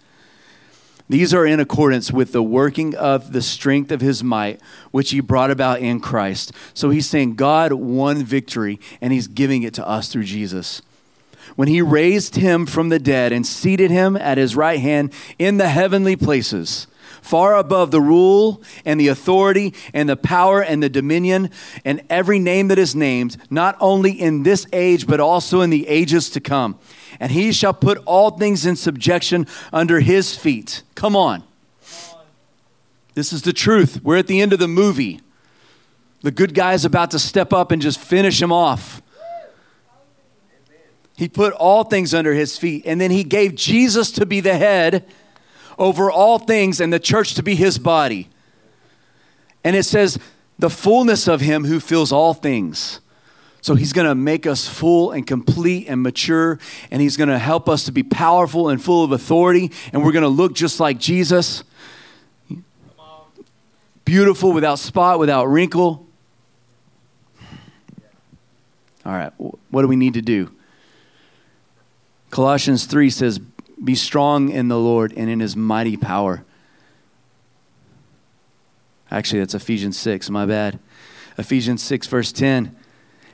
These 1.09 1.35
are 1.35 1.45
in 1.45 1.61
accordance 1.61 2.11
with 2.11 2.33
the 2.33 2.43
working 2.43 2.95
of 2.95 3.33
the 3.33 3.43
strength 3.43 3.91
of 3.91 4.01
his 4.01 4.23
might, 4.23 4.61
which 4.93 5.11
he 5.11 5.21
brought 5.21 5.51
about 5.51 5.81
in 5.81 6.01
Christ. 6.01 6.53
So 6.73 6.91
he's 6.91 7.09
saying 7.09 7.35
God 7.35 7.73
won 7.73 8.25
victory, 8.25 8.81
and 9.01 9.13
he's 9.13 9.27
giving 9.27 9.63
it 9.63 9.75
to 9.75 9.87
us 9.87 10.09
through 10.09 10.25
Jesus. 10.25 10.81
When 11.57 11.69
he 11.69 11.83
raised 11.83 12.37
him 12.37 12.67
from 12.67 12.89
the 12.89 12.99
dead 12.99 13.33
and 13.33 13.47
seated 13.47 13.91
him 13.91 14.17
at 14.17 14.39
his 14.39 14.57
right 14.57 14.81
hand 14.81 15.13
in 15.39 15.59
the 15.59 15.69
heavenly 15.69 16.17
places 16.17 16.87
far 17.23 17.57
above 17.57 17.91
the 17.91 18.01
rule 18.01 18.63
and 18.85 19.01
the 19.01 19.09
authority 19.09 19.73
and 19.95 20.09
the 20.09 20.17
power 20.17 20.63
and 20.63 20.83
the 20.83 20.89
dominion 20.89 21.49
and 21.85 22.03
every 22.11 22.39
name 22.39 22.69
that 22.69 22.79
is 22.79 22.95
named, 22.95 23.37
not 23.49 23.77
only 23.81 24.13
in 24.13 24.43
this 24.43 24.67
age, 24.73 25.07
but 25.07 25.21
also 25.21 25.61
in 25.63 25.71
the 25.71 25.89
ages 25.89 26.29
to 26.31 26.41
come. 26.41 26.79
And 27.21 27.33
he 27.33 27.53
shall 27.53 27.73
put 27.73 27.99
all 28.05 28.33
things 28.33 28.67
in 28.67 28.77
subjection 28.77 29.47
under 29.73 30.01
his 30.01 30.37
feet. 30.37 30.83
Come 30.95 31.17
on. 31.17 31.45
This 33.15 33.33
is 33.33 33.43
the 33.43 33.53
truth. 33.53 34.03
We're 34.03 34.17
at 34.17 34.27
the 34.27 34.41
end 34.41 34.53
of 34.53 34.59
the 34.59 34.69
movie. 34.69 35.21
The 36.23 36.31
good 36.31 36.55
guy 36.55 36.75
is 36.75 36.85
about 36.85 37.11
to 37.13 37.19
step 37.19 37.53
up 37.53 37.71
and 37.71 37.81
just 37.81 37.99
finish 37.99 38.41
him 38.41 38.53
off. 38.53 39.03
He 41.23 41.29
put 41.29 41.53
all 41.53 41.85
things 41.85 42.15
under 42.15 42.35
his 42.35 42.59
feet, 42.59 42.83
and 42.85 43.01
then 43.01 43.13
he 43.13 43.23
gave 43.23 43.55
Jesus 43.55 44.11
to 44.11 44.27
be 44.27 44.41
the 44.41 44.57
head 44.57 45.05
over 45.79 46.11
all 46.11 46.41
things 46.41 46.81
and 46.81 46.93
the 46.93 46.99
church 46.99 47.35
to 47.35 47.45
be 47.45 47.55
his 47.55 47.79
body. 47.79 48.29
And 49.63 49.77
it 49.77 49.85
says, 49.85 50.19
the 50.59 50.69
fullness 50.69 51.29
of 51.29 51.41
him 51.41 51.65
who 51.65 51.79
fills 51.79 52.11
all 52.11 52.35
things. 52.35 52.99
So 53.61 53.77
he's 53.77 53.93
going 53.93 54.09
to 54.09 54.17
make 54.17 54.49
us 54.49 54.69
full 54.69 55.13
and 55.13 55.25
complete 55.25 55.87
and 55.87 56.03
mature, 56.03 56.59
and 56.91 57.01
he's 57.01 57.17
going 57.17 57.29
to 57.29 57.39
help 57.39 57.69
us 57.69 57.85
to 57.85 57.93
be 57.93 58.03
powerful 58.03 58.69
and 58.69 58.83
full 58.83 59.05
of 59.05 59.13
authority, 59.13 59.71
and 59.93 60.05
we're 60.05 60.11
going 60.11 60.25
to 60.25 60.29
look 60.29 60.55
just 60.55 60.81
like 60.81 60.99
Jesus. 60.99 61.63
Beautiful, 64.05 64.53
without 64.53 64.81
spot, 64.81 65.21
without 65.21 65.45
wrinkle. 65.45 66.05
All 69.07 69.13
right, 69.13 69.33
what 69.39 69.83
do 69.83 69.87
we 69.87 69.95
need 69.95 70.15
to 70.15 70.21
do? 70.21 70.51
Colossians 72.33 72.87
3 72.87 73.11
says, 73.11 73.41
be 73.85 73.95
strong 73.95 74.49
in 74.49 74.69
the 74.69 74.79
Lord 74.79 75.13
and 75.17 75.29
in 75.29 75.41
his 75.41 75.55
mighty 75.55 75.99
power. 75.99 76.45
Actually, 79.11 79.41
that's 79.41 79.55
Ephesians 79.55 79.99
6, 79.99 80.31
my 80.31 80.47
bad. 80.47 80.79
Ephesians 81.37 81.83
6, 81.83 82.07
verse 82.07 82.33
10. 82.33 82.75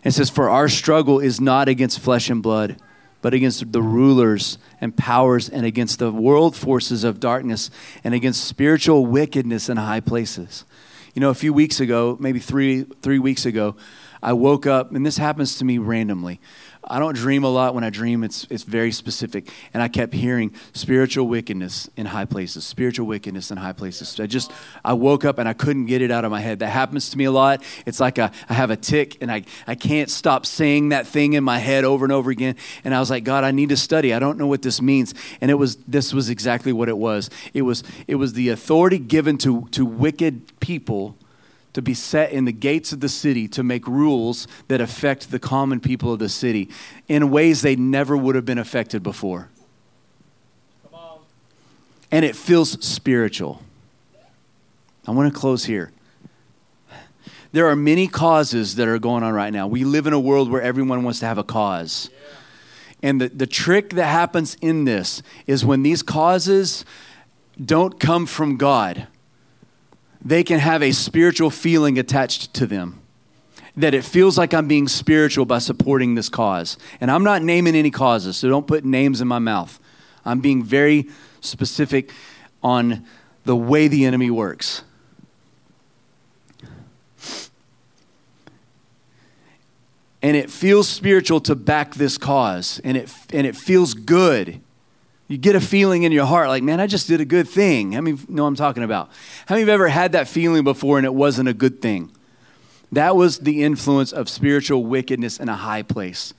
It 0.02 0.10
says, 0.10 0.30
For 0.30 0.50
our 0.50 0.68
struggle 0.68 1.20
is 1.20 1.40
not 1.40 1.68
against 1.68 2.00
flesh 2.00 2.28
and 2.28 2.42
blood, 2.42 2.76
but 3.22 3.34
against 3.34 3.70
the 3.70 3.82
rulers 3.82 4.58
and 4.80 4.96
powers 4.96 5.48
and 5.48 5.64
against 5.64 6.00
the 6.00 6.10
world 6.10 6.56
forces 6.56 7.04
of 7.04 7.20
darkness 7.20 7.70
and 8.02 8.14
against 8.14 8.44
spiritual 8.44 9.06
wickedness 9.06 9.68
in 9.68 9.76
high 9.76 10.00
places. 10.00 10.64
You 11.14 11.20
know, 11.20 11.30
a 11.30 11.34
few 11.34 11.52
weeks 11.52 11.78
ago, 11.78 12.16
maybe 12.18 12.40
three, 12.40 12.82
three 12.82 13.20
weeks 13.20 13.46
ago, 13.46 13.76
I 14.22 14.32
woke 14.32 14.66
up, 14.66 14.92
and 14.92 15.06
this 15.06 15.18
happens 15.18 15.56
to 15.58 15.64
me 15.64 15.78
randomly. 15.78 16.40
I 16.84 16.98
don't 16.98 17.14
dream 17.14 17.44
a 17.44 17.48
lot. 17.50 17.74
When 17.74 17.84
I 17.84 17.90
dream, 17.90 18.24
it's, 18.24 18.46
it's 18.50 18.62
very 18.62 18.92
specific. 18.92 19.50
And 19.74 19.82
I 19.82 19.88
kept 19.88 20.14
hearing 20.14 20.54
spiritual 20.72 21.28
wickedness 21.28 21.88
in 21.96 22.06
high 22.06 22.24
places, 22.24 22.64
spiritual 22.64 23.06
wickedness 23.06 23.50
in 23.50 23.58
high 23.58 23.72
places. 23.72 24.18
I 24.18 24.26
just, 24.26 24.50
I 24.84 24.94
woke 24.94 25.24
up 25.24 25.38
and 25.38 25.48
I 25.48 25.52
couldn't 25.52 25.86
get 25.86 26.02
it 26.02 26.10
out 26.10 26.24
of 26.24 26.30
my 26.30 26.40
head. 26.40 26.60
That 26.60 26.68
happens 26.68 27.10
to 27.10 27.18
me 27.18 27.24
a 27.24 27.30
lot. 27.30 27.62
It's 27.84 28.00
like 28.00 28.18
a, 28.18 28.32
I 28.48 28.54
have 28.54 28.70
a 28.70 28.76
tick 28.76 29.18
and 29.20 29.30
I, 29.30 29.44
I 29.66 29.74
can't 29.74 30.08
stop 30.08 30.46
saying 30.46 30.90
that 30.90 31.06
thing 31.06 31.34
in 31.34 31.44
my 31.44 31.58
head 31.58 31.84
over 31.84 32.04
and 32.04 32.12
over 32.12 32.30
again. 32.30 32.56
And 32.84 32.94
I 32.94 33.00
was 33.00 33.10
like, 33.10 33.24
God, 33.24 33.44
I 33.44 33.50
need 33.50 33.68
to 33.68 33.76
study. 33.76 34.14
I 34.14 34.18
don't 34.18 34.38
know 34.38 34.46
what 34.46 34.62
this 34.62 34.80
means. 34.80 35.14
And 35.40 35.50
it 35.50 35.54
was, 35.54 35.76
this 35.88 36.14
was 36.14 36.30
exactly 36.30 36.72
what 36.72 36.88
it 36.88 36.96
was. 36.96 37.28
It 37.52 37.62
was, 37.62 37.82
it 38.06 38.14
was 38.14 38.32
the 38.32 38.48
authority 38.48 38.98
given 38.98 39.36
to, 39.38 39.68
to 39.72 39.84
wicked 39.84 40.58
people 40.60 41.16
to 41.78 41.82
be 41.82 41.94
set 41.94 42.32
in 42.32 42.44
the 42.44 42.50
gates 42.50 42.90
of 42.92 42.98
the 42.98 43.08
city 43.08 43.46
to 43.46 43.62
make 43.62 43.86
rules 43.86 44.48
that 44.66 44.80
affect 44.80 45.30
the 45.30 45.38
common 45.38 45.78
people 45.78 46.12
of 46.12 46.18
the 46.18 46.28
city 46.28 46.68
in 47.06 47.30
ways 47.30 47.62
they 47.62 47.76
never 47.76 48.16
would 48.16 48.34
have 48.34 48.44
been 48.44 48.58
affected 48.58 49.00
before. 49.00 49.48
And 52.10 52.24
it 52.24 52.34
feels 52.34 52.84
spiritual. 52.84 53.62
I 55.06 55.12
want 55.12 55.32
to 55.32 55.38
close 55.38 55.66
here. 55.66 55.92
There 57.52 57.68
are 57.68 57.76
many 57.76 58.08
causes 58.08 58.74
that 58.74 58.88
are 58.88 58.98
going 58.98 59.22
on 59.22 59.32
right 59.32 59.52
now. 59.52 59.68
We 59.68 59.84
live 59.84 60.08
in 60.08 60.12
a 60.12 60.18
world 60.18 60.50
where 60.50 60.60
everyone 60.60 61.04
wants 61.04 61.20
to 61.20 61.26
have 61.26 61.38
a 61.38 61.44
cause. 61.44 62.10
And 63.04 63.20
the, 63.20 63.28
the 63.28 63.46
trick 63.46 63.90
that 63.90 64.06
happens 64.06 64.56
in 64.60 64.84
this 64.84 65.22
is 65.46 65.64
when 65.64 65.84
these 65.84 66.02
causes 66.02 66.84
don't 67.64 68.00
come 68.00 68.26
from 68.26 68.56
God 68.56 69.06
they 70.24 70.42
can 70.42 70.58
have 70.58 70.82
a 70.82 70.92
spiritual 70.92 71.50
feeling 71.50 71.98
attached 71.98 72.54
to 72.54 72.66
them. 72.66 73.00
That 73.76 73.94
it 73.94 74.04
feels 74.04 74.36
like 74.36 74.52
I'm 74.52 74.66
being 74.66 74.88
spiritual 74.88 75.44
by 75.44 75.58
supporting 75.58 76.16
this 76.16 76.28
cause. 76.28 76.76
And 77.00 77.10
I'm 77.10 77.22
not 77.22 77.42
naming 77.42 77.76
any 77.76 77.90
causes, 77.90 78.36
so 78.36 78.48
don't 78.48 78.66
put 78.66 78.84
names 78.84 79.20
in 79.20 79.28
my 79.28 79.38
mouth. 79.38 79.78
I'm 80.24 80.40
being 80.40 80.64
very 80.64 81.06
specific 81.40 82.10
on 82.62 83.06
the 83.44 83.54
way 83.54 83.86
the 83.86 84.04
enemy 84.04 84.30
works. 84.30 84.82
And 90.20 90.36
it 90.36 90.50
feels 90.50 90.88
spiritual 90.88 91.40
to 91.42 91.54
back 91.54 91.94
this 91.94 92.18
cause, 92.18 92.80
and 92.82 92.96
it, 92.96 93.12
and 93.32 93.46
it 93.46 93.56
feels 93.56 93.94
good 93.94 94.60
you 95.28 95.36
get 95.36 95.54
a 95.54 95.60
feeling 95.60 96.02
in 96.02 96.12
your 96.12 96.24
heart 96.24 96.48
like, 96.48 96.62
man, 96.62 96.80
I 96.80 96.86
just 96.86 97.06
did 97.06 97.20
a 97.20 97.24
good 97.24 97.46
thing. 97.46 97.92
How 97.92 98.00
many 98.00 98.18
know 98.28 98.46
I'm 98.46 98.56
talking 98.56 98.82
about? 98.82 99.10
How 99.46 99.54
many 99.54 99.62
have 99.62 99.68
ever 99.68 99.88
had 99.88 100.12
that 100.12 100.26
feeling 100.26 100.64
before 100.64 100.96
and 100.96 101.04
it 101.04 101.14
wasn't 101.14 101.50
a 101.50 101.54
good 101.54 101.82
thing? 101.82 102.10
That 102.90 103.14
was 103.14 103.40
the 103.40 103.62
influence 103.62 104.10
of 104.12 104.30
spiritual 104.30 104.84
wickedness 104.84 105.38
in 105.38 105.50
a 105.50 105.56
high 105.56 105.82
place. 105.82 106.32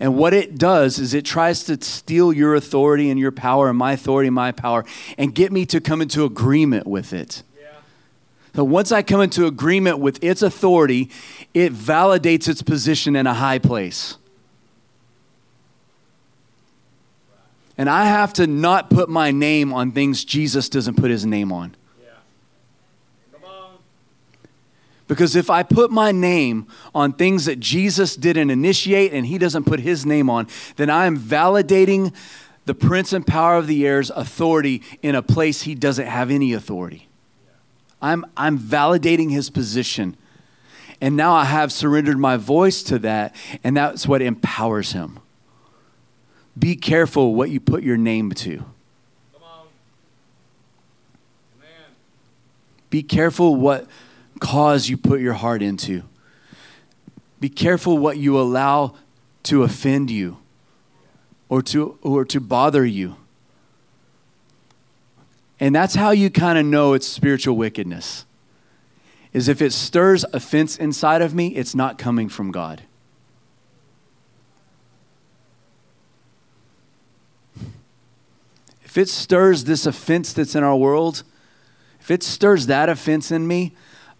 And 0.00 0.16
what 0.16 0.34
it 0.34 0.58
does 0.58 0.98
is 0.98 1.14
it 1.14 1.24
tries 1.24 1.62
to 1.64 1.82
steal 1.82 2.32
your 2.32 2.54
authority 2.56 3.08
and 3.08 3.18
your 3.18 3.30
power 3.30 3.68
and 3.68 3.78
my 3.78 3.92
authority 3.92 4.26
and 4.26 4.34
my 4.34 4.52
power 4.52 4.84
and 5.16 5.34
get 5.34 5.52
me 5.52 5.64
to 5.66 5.80
come 5.80 6.02
into 6.02 6.24
agreement 6.24 6.86
with 6.86 7.12
it. 7.12 7.42
Yeah. 7.58 7.68
So 8.54 8.64
once 8.64 8.92
I 8.92 9.02
come 9.02 9.20
into 9.20 9.46
agreement 9.46 9.98
with 10.00 10.22
its 10.22 10.42
authority, 10.42 11.10
it 11.54 11.72
validates 11.72 12.48
its 12.48 12.62
position 12.62 13.16
in 13.16 13.26
a 13.26 13.34
high 13.34 13.60
place. 13.60 14.17
And 17.78 17.88
I 17.88 18.06
have 18.06 18.32
to 18.34 18.46
not 18.46 18.90
put 18.90 19.08
my 19.08 19.30
name 19.30 19.72
on 19.72 19.92
things 19.92 20.24
Jesus 20.24 20.68
doesn't 20.68 20.96
put 20.96 21.10
his 21.10 21.24
name 21.24 21.52
on. 21.52 21.76
Because 25.06 25.34
if 25.34 25.48
I 25.48 25.62
put 25.62 25.90
my 25.90 26.12
name 26.12 26.66
on 26.94 27.14
things 27.14 27.46
that 27.46 27.58
Jesus 27.58 28.14
didn't 28.14 28.50
initiate 28.50 29.14
and 29.14 29.24
he 29.24 29.38
doesn't 29.38 29.64
put 29.64 29.80
his 29.80 30.04
name 30.04 30.28
on, 30.28 30.46
then 30.76 30.90
I 30.90 31.06
am 31.06 31.18
validating 31.18 32.14
the 32.66 32.74
prince 32.74 33.14
and 33.14 33.26
power 33.26 33.56
of 33.56 33.66
the 33.66 33.86
air's 33.86 34.10
authority 34.10 34.82
in 35.00 35.14
a 35.14 35.22
place 35.22 35.62
he 35.62 35.74
doesn't 35.74 36.06
have 36.06 36.30
any 36.30 36.52
authority. 36.52 37.08
I'm, 38.02 38.26
I'm 38.36 38.58
validating 38.58 39.30
his 39.30 39.48
position. 39.48 40.14
And 41.00 41.16
now 41.16 41.32
I 41.32 41.44
have 41.44 41.72
surrendered 41.72 42.18
my 42.18 42.36
voice 42.36 42.82
to 42.84 42.98
that, 42.98 43.34
and 43.64 43.76
that's 43.76 44.06
what 44.06 44.20
empowers 44.20 44.92
him. 44.92 45.20
Be 46.58 46.76
careful 46.76 47.34
what 47.34 47.50
you 47.50 47.60
put 47.60 47.82
your 47.82 47.96
name 47.96 48.32
to. 48.32 48.64
Be 52.90 53.02
careful 53.02 53.54
what 53.54 53.86
cause 54.40 54.88
you 54.88 54.96
put 54.96 55.20
your 55.20 55.34
heart 55.34 55.62
into. 55.62 56.02
Be 57.40 57.48
careful 57.48 57.98
what 57.98 58.16
you 58.16 58.40
allow 58.40 58.94
to 59.44 59.62
offend 59.62 60.10
you 60.10 60.38
or 61.48 61.62
to, 61.62 61.98
or 62.02 62.24
to 62.24 62.40
bother 62.40 62.84
you. 62.84 63.16
And 65.60 65.74
that's 65.74 65.94
how 65.94 66.10
you 66.10 66.30
kind 66.30 66.58
of 66.58 66.64
know 66.64 66.94
it's 66.94 67.06
spiritual 67.06 67.56
wickedness. 67.56 68.24
Is 69.32 69.48
if 69.48 69.60
it 69.60 69.72
stirs 69.72 70.24
offense 70.32 70.76
inside 70.76 71.20
of 71.20 71.34
me, 71.34 71.48
it's 71.48 71.74
not 71.74 71.98
coming 71.98 72.28
from 72.28 72.50
God. 72.50 72.82
If 78.98 79.02
it 79.02 79.08
stirs 79.08 79.62
this 79.62 79.86
offense 79.86 80.32
that's 80.32 80.56
in 80.56 80.64
our 80.64 80.74
world, 80.74 81.22
if 82.00 82.10
it 82.10 82.24
stirs 82.24 82.66
that 82.66 82.88
offense 82.88 83.30
in 83.30 83.46
me, 83.46 83.76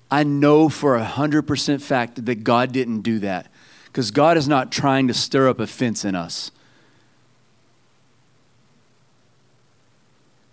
I 0.08 0.22
know 0.22 0.68
for 0.68 0.94
a 0.94 1.02
hundred 1.02 1.48
percent 1.48 1.82
fact 1.82 2.24
that 2.26 2.44
God 2.44 2.70
didn't 2.70 3.00
do 3.00 3.18
that. 3.18 3.50
Because 3.86 4.12
God 4.12 4.36
is 4.36 4.46
not 4.46 4.70
trying 4.70 5.08
to 5.08 5.14
stir 5.14 5.48
up 5.48 5.58
offense 5.58 6.04
in 6.04 6.14
us. 6.14 6.52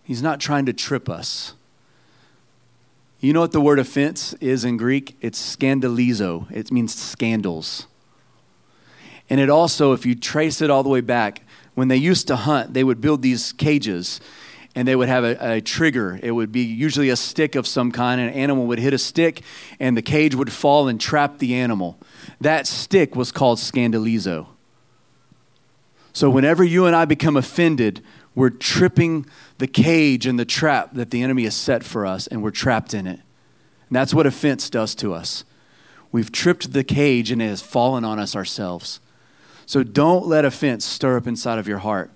He's 0.03 0.23
not 0.23 0.39
trying 0.39 0.65
to 0.65 0.73
trip 0.73 1.07
us. 1.07 1.53
You 3.19 3.31
know 3.31 3.41
what 3.41 3.51
the 3.51 3.61
word 3.61 3.77
offense 3.77 4.33
is 4.41 4.65
in 4.65 4.77
Greek? 4.77 5.15
It's 5.21 5.55
scandalizo. 5.55 6.49
It 6.49 6.71
means 6.71 6.95
scandals. 6.95 7.85
And 9.29 9.39
it 9.39 9.51
also, 9.51 9.93
if 9.93 10.03
you 10.03 10.15
trace 10.15 10.61
it 10.61 10.71
all 10.71 10.81
the 10.81 10.89
way 10.89 11.01
back, 11.01 11.43
when 11.75 11.89
they 11.89 11.97
used 11.97 12.27
to 12.27 12.35
hunt, 12.35 12.73
they 12.73 12.83
would 12.83 12.99
build 12.99 13.21
these 13.21 13.53
cages 13.53 14.19
and 14.75 14.85
they 14.87 14.95
would 14.95 15.07
have 15.07 15.23
a, 15.23 15.55
a, 15.55 15.61
trigger. 15.61 16.19
It 16.21 16.31
would 16.31 16.51
be 16.51 16.61
usually 16.61 17.09
a 17.09 17.15
stick 17.15 17.55
of 17.55 17.65
some 17.65 17.91
kind. 17.91 18.19
An 18.19 18.29
animal 18.29 18.65
would 18.67 18.79
hit 18.79 18.93
a 18.93 18.97
stick, 18.97 19.41
and 19.79 19.95
the 19.95 20.01
cage 20.01 20.35
would 20.35 20.51
fall 20.51 20.89
and 20.89 20.99
trap 20.99 21.37
the 21.37 21.55
animal. 21.55 21.97
That 22.41 22.67
stick 22.67 23.15
was 23.15 23.31
called 23.31 23.57
scandalizo. 23.59 24.47
So, 26.11 26.29
whenever 26.29 26.63
you 26.63 26.85
and 26.85 26.95
I 26.95 27.05
become 27.05 27.37
offended, 27.37 28.03
we're 28.35 28.49
tripping 28.49 29.25
the 29.59 29.67
cage 29.67 30.25
and 30.25 30.37
the 30.37 30.45
trap 30.45 30.93
that 30.93 31.09
the 31.09 31.23
enemy 31.23 31.45
has 31.45 31.55
set 31.55 31.83
for 31.85 32.05
us, 32.05 32.27
and 32.27 32.43
we're 32.43 32.51
trapped 32.51 32.93
in 32.93 33.07
it. 33.07 33.21
And 33.89 33.95
that's 33.95 34.13
what 34.13 34.27
offense 34.27 34.69
does 34.69 34.93
to 34.95 35.13
us. 35.13 35.45
We've 36.11 36.31
tripped 36.31 36.73
the 36.73 36.83
cage, 36.83 37.31
and 37.31 37.41
it 37.41 37.47
has 37.47 37.61
fallen 37.61 38.03
on 38.03 38.19
us 38.19 38.35
ourselves. 38.35 38.99
So, 39.65 39.83
don't 39.83 40.27
let 40.27 40.45
offense 40.45 40.85
stir 40.85 41.17
up 41.17 41.27
inside 41.27 41.59
of 41.59 41.67
your 41.67 41.79
heart. 41.79 42.11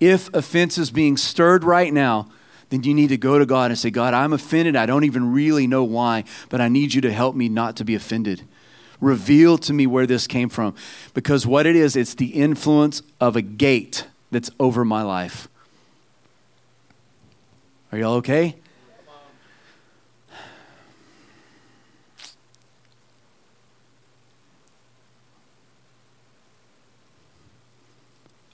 If 0.00 0.32
offense 0.34 0.78
is 0.78 0.90
being 0.90 1.16
stirred 1.16 1.64
right 1.64 1.92
now, 1.92 2.28
then 2.72 2.82
you 2.84 2.94
need 2.94 3.08
to 3.08 3.18
go 3.18 3.38
to 3.38 3.44
God 3.44 3.70
and 3.70 3.78
say, 3.78 3.90
God, 3.90 4.14
I'm 4.14 4.32
offended. 4.32 4.76
I 4.76 4.86
don't 4.86 5.04
even 5.04 5.32
really 5.32 5.66
know 5.66 5.84
why, 5.84 6.24
but 6.48 6.60
I 6.60 6.68
need 6.68 6.94
you 6.94 7.00
to 7.02 7.12
help 7.12 7.36
me 7.36 7.48
not 7.48 7.76
to 7.76 7.84
be 7.84 7.94
offended. 7.94 8.42
Reveal 9.00 9.58
to 9.58 9.72
me 9.72 9.86
where 9.86 10.06
this 10.06 10.26
came 10.26 10.48
from. 10.48 10.74
Because 11.12 11.46
what 11.46 11.66
it 11.66 11.76
is, 11.76 11.96
it's 11.96 12.14
the 12.14 12.28
influence 12.28 13.02
of 13.20 13.36
a 13.36 13.42
gate 13.42 14.06
that's 14.30 14.50
over 14.58 14.84
my 14.84 15.02
life. 15.02 15.48
Are 17.90 17.98
y'all 17.98 18.14
okay? 18.14 18.56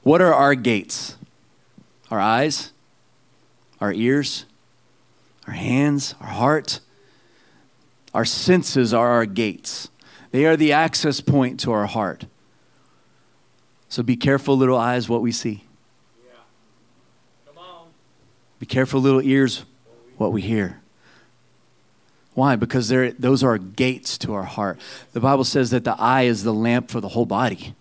What 0.08 0.22
are 0.22 0.32
our 0.32 0.54
gates? 0.54 1.18
our 2.10 2.18
eyes, 2.18 2.72
our 3.78 3.92
ears, 3.92 4.46
our 5.46 5.52
hands, 5.52 6.14
our 6.18 6.28
heart. 6.28 6.80
Our 8.14 8.24
senses 8.24 8.94
are 8.94 9.08
our 9.08 9.26
gates, 9.26 9.90
they 10.30 10.46
are 10.46 10.56
the 10.56 10.72
access 10.72 11.20
point 11.20 11.60
to 11.60 11.72
our 11.72 11.84
heart. 11.84 12.24
So 13.90 14.02
be 14.02 14.16
careful, 14.16 14.56
little 14.56 14.78
eyes, 14.78 15.10
what 15.10 15.20
we 15.20 15.30
see. 15.30 15.64
Be 18.58 18.66
careful, 18.66 19.02
little 19.02 19.20
ears, 19.20 19.66
what 20.16 20.32
we 20.32 20.40
hear. 20.40 20.80
Why? 22.32 22.56
Because 22.56 22.88
those 23.18 23.44
are 23.44 23.58
gates 23.58 24.16
to 24.18 24.32
our 24.32 24.44
heart. 24.44 24.80
The 25.12 25.20
Bible 25.20 25.44
says 25.44 25.68
that 25.70 25.84
the 25.84 25.94
eye 26.00 26.22
is 26.22 26.44
the 26.44 26.54
lamp 26.54 26.90
for 26.90 27.02
the 27.02 27.08
whole 27.08 27.26
body. 27.26 27.74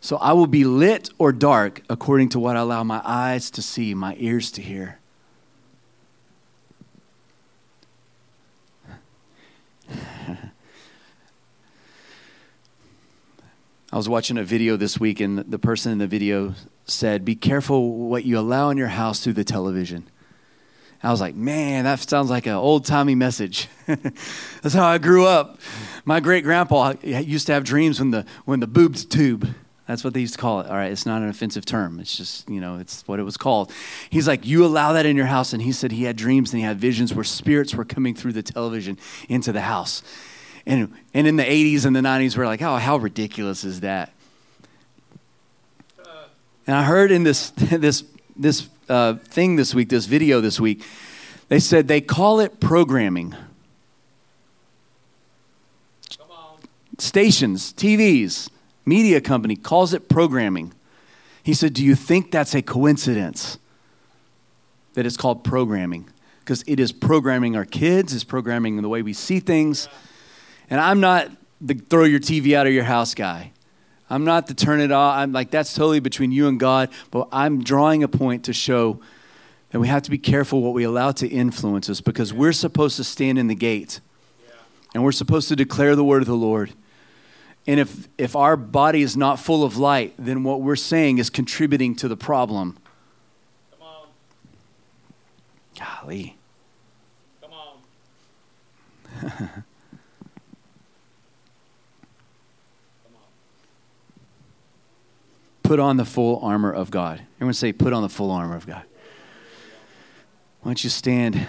So 0.00 0.16
I 0.16 0.32
will 0.32 0.46
be 0.46 0.64
lit 0.64 1.10
or 1.18 1.32
dark 1.32 1.82
according 1.88 2.28
to 2.30 2.38
what 2.38 2.56
I 2.56 2.60
allow 2.60 2.84
my 2.84 3.00
eyes 3.04 3.50
to 3.52 3.62
see, 3.62 3.94
my 3.94 4.14
ears 4.18 4.50
to 4.52 4.62
hear. 4.62 4.98
I 13.92 13.96
was 13.96 14.08
watching 14.08 14.38
a 14.38 14.44
video 14.44 14.76
this 14.76 15.00
week, 15.00 15.20
and 15.20 15.38
the 15.38 15.58
person 15.58 15.92
in 15.92 15.98
the 15.98 16.06
video 16.06 16.54
said, 16.84 17.24
Be 17.24 17.34
careful 17.34 18.08
what 18.08 18.24
you 18.24 18.38
allow 18.38 18.70
in 18.70 18.76
your 18.76 18.88
house 18.88 19.20
through 19.24 19.32
the 19.34 19.44
television. 19.44 20.08
I 21.02 21.10
was 21.10 21.20
like, 21.20 21.34
man, 21.34 21.84
that 21.84 22.00
sounds 22.00 22.30
like 22.30 22.46
an 22.46 22.54
old 22.54 22.84
timey 22.84 23.14
message. 23.14 23.68
That's 23.86 24.74
how 24.74 24.86
I 24.86 24.98
grew 24.98 25.26
up. 25.26 25.60
My 26.04 26.20
great 26.20 26.42
grandpa 26.42 26.94
used 27.02 27.46
to 27.46 27.52
have 27.52 27.64
dreams 27.64 28.00
when 28.00 28.10
the 28.10 28.24
when 28.44 28.60
the 28.60 28.66
boobs 28.66 29.04
tube. 29.04 29.54
That's 29.86 30.02
what 30.02 30.14
they 30.14 30.20
used 30.20 30.34
to 30.34 30.40
call 30.40 30.60
it. 30.60 30.66
All 30.66 30.74
right, 30.74 30.90
it's 30.90 31.06
not 31.06 31.22
an 31.22 31.28
offensive 31.28 31.64
term. 31.64 32.00
It's 32.00 32.16
just, 32.16 32.50
you 32.50 32.60
know, 32.60 32.78
it's 32.78 33.06
what 33.06 33.20
it 33.20 33.22
was 33.22 33.36
called. 33.36 33.72
He's 34.10 34.26
like, 34.26 34.44
You 34.44 34.64
allow 34.64 34.92
that 34.92 35.06
in 35.06 35.16
your 35.16 35.26
house. 35.26 35.52
And 35.52 35.62
he 35.62 35.70
said 35.70 35.92
he 35.92 36.04
had 36.04 36.16
dreams 36.16 36.52
and 36.52 36.58
he 36.58 36.66
had 36.66 36.78
visions 36.78 37.14
where 37.14 37.24
spirits 37.24 37.74
were 37.74 37.84
coming 37.84 38.14
through 38.14 38.32
the 38.32 38.42
television 38.42 38.98
into 39.28 39.52
the 39.52 39.60
house. 39.60 40.02
And, 40.66 40.92
and 41.14 41.28
in 41.28 41.36
the 41.36 41.44
80s 41.44 41.86
and 41.86 41.94
the 41.94 42.00
90s, 42.00 42.36
we're 42.36 42.46
like, 42.46 42.62
Oh, 42.62 42.76
how 42.76 42.96
ridiculous 42.96 43.64
is 43.64 43.80
that? 43.80 44.12
And 46.66 46.74
I 46.74 46.82
heard 46.82 47.12
in 47.12 47.22
this, 47.22 47.50
this, 47.56 48.02
this 48.34 48.68
uh, 48.88 49.14
thing 49.14 49.54
this 49.54 49.72
week, 49.72 49.88
this 49.88 50.06
video 50.06 50.40
this 50.40 50.58
week, 50.58 50.84
they 51.48 51.60
said 51.60 51.86
they 51.86 52.00
call 52.00 52.40
it 52.40 52.58
programming. 52.58 53.36
Stations, 56.98 57.72
TVs 57.74 58.48
media 58.86 59.20
company 59.20 59.56
calls 59.56 59.92
it 59.92 60.08
programming. 60.08 60.72
He 61.42 61.52
said, 61.52 61.74
Do 61.74 61.84
you 61.84 61.94
think 61.94 62.30
that's 62.30 62.54
a 62.54 62.62
coincidence 62.62 63.58
that 64.94 65.04
it's 65.04 65.16
called 65.16 65.44
programming? 65.44 66.08
Because 66.40 66.64
it 66.66 66.80
is 66.80 66.92
programming 66.92 67.56
our 67.56 67.64
kids, 67.64 68.14
it's 68.14 68.24
programming 68.24 68.80
the 68.80 68.88
way 68.88 69.02
we 69.02 69.12
see 69.12 69.40
things. 69.40 69.88
And 70.70 70.80
I'm 70.80 71.00
not 71.00 71.30
the 71.60 71.74
throw 71.74 72.04
your 72.04 72.20
TV 72.20 72.54
out 72.54 72.66
of 72.66 72.72
your 72.72 72.84
house 72.84 73.14
guy. 73.14 73.52
I'm 74.08 74.24
not 74.24 74.46
the 74.46 74.54
turn 74.54 74.80
it 74.80 74.92
off. 74.92 75.16
I'm 75.16 75.32
like, 75.32 75.50
that's 75.50 75.74
totally 75.74 76.00
between 76.00 76.30
you 76.30 76.46
and 76.46 76.60
God. 76.60 76.90
But 77.10 77.28
I'm 77.32 77.64
drawing 77.64 78.04
a 78.04 78.08
point 78.08 78.44
to 78.44 78.52
show 78.52 79.00
that 79.70 79.80
we 79.80 79.88
have 79.88 80.02
to 80.02 80.10
be 80.10 80.18
careful 80.18 80.62
what 80.62 80.74
we 80.74 80.84
allow 80.84 81.10
to 81.12 81.26
influence 81.26 81.90
us 81.90 82.00
because 82.00 82.32
we're 82.32 82.52
supposed 82.52 82.96
to 82.96 83.04
stand 83.04 83.38
in 83.38 83.48
the 83.48 83.54
gate 83.54 84.00
and 84.94 85.02
we're 85.02 85.12
supposed 85.12 85.48
to 85.48 85.56
declare 85.56 85.96
the 85.96 86.04
word 86.04 86.22
of 86.22 86.28
the 86.28 86.36
Lord. 86.36 86.72
And 87.66 87.80
if, 87.80 88.08
if 88.16 88.36
our 88.36 88.56
body 88.56 89.02
is 89.02 89.16
not 89.16 89.40
full 89.40 89.64
of 89.64 89.76
light, 89.76 90.14
then 90.18 90.44
what 90.44 90.60
we're 90.62 90.76
saying 90.76 91.18
is 91.18 91.30
contributing 91.30 91.96
to 91.96 92.06
the 92.06 92.16
problem. 92.16 92.78
Come 93.72 93.88
on. 93.88 94.06
Golly. 95.76 96.36
Come 97.40 97.52
on. 99.40 99.64
put 105.64 105.80
on 105.80 105.96
the 105.96 106.04
full 106.04 106.38
armor 106.42 106.72
of 106.72 106.92
God. 106.92 107.22
Everyone 107.38 107.54
say, 107.54 107.72
put 107.72 107.92
on 107.92 108.02
the 108.02 108.08
full 108.08 108.30
armor 108.30 108.54
of 108.54 108.66
God. 108.66 108.84
Why 110.60 110.70
don't 110.70 110.84
you 110.84 110.90
stand? 110.90 111.46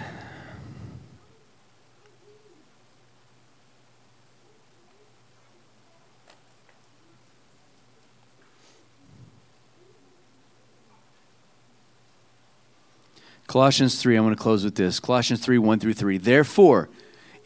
Colossians 13.48 14.00
3, 14.00 14.14
I'm 14.14 14.24
going 14.24 14.36
to 14.36 14.40
close 14.40 14.62
with 14.62 14.74
this. 14.74 15.00
Colossians 15.00 15.42
3, 15.42 15.56
1 15.56 15.80
through 15.80 15.94
3. 15.94 16.18
Therefore, 16.18 16.90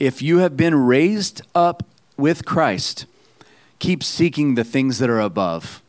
if 0.00 0.20
you 0.20 0.38
have 0.38 0.56
been 0.56 0.74
raised 0.74 1.42
up 1.54 1.84
with 2.16 2.44
Christ, 2.44 3.06
keep 3.78 4.02
seeking 4.02 4.56
the 4.56 4.64
things 4.64 4.98
that 4.98 5.08
are 5.08 5.20
above. 5.20 5.80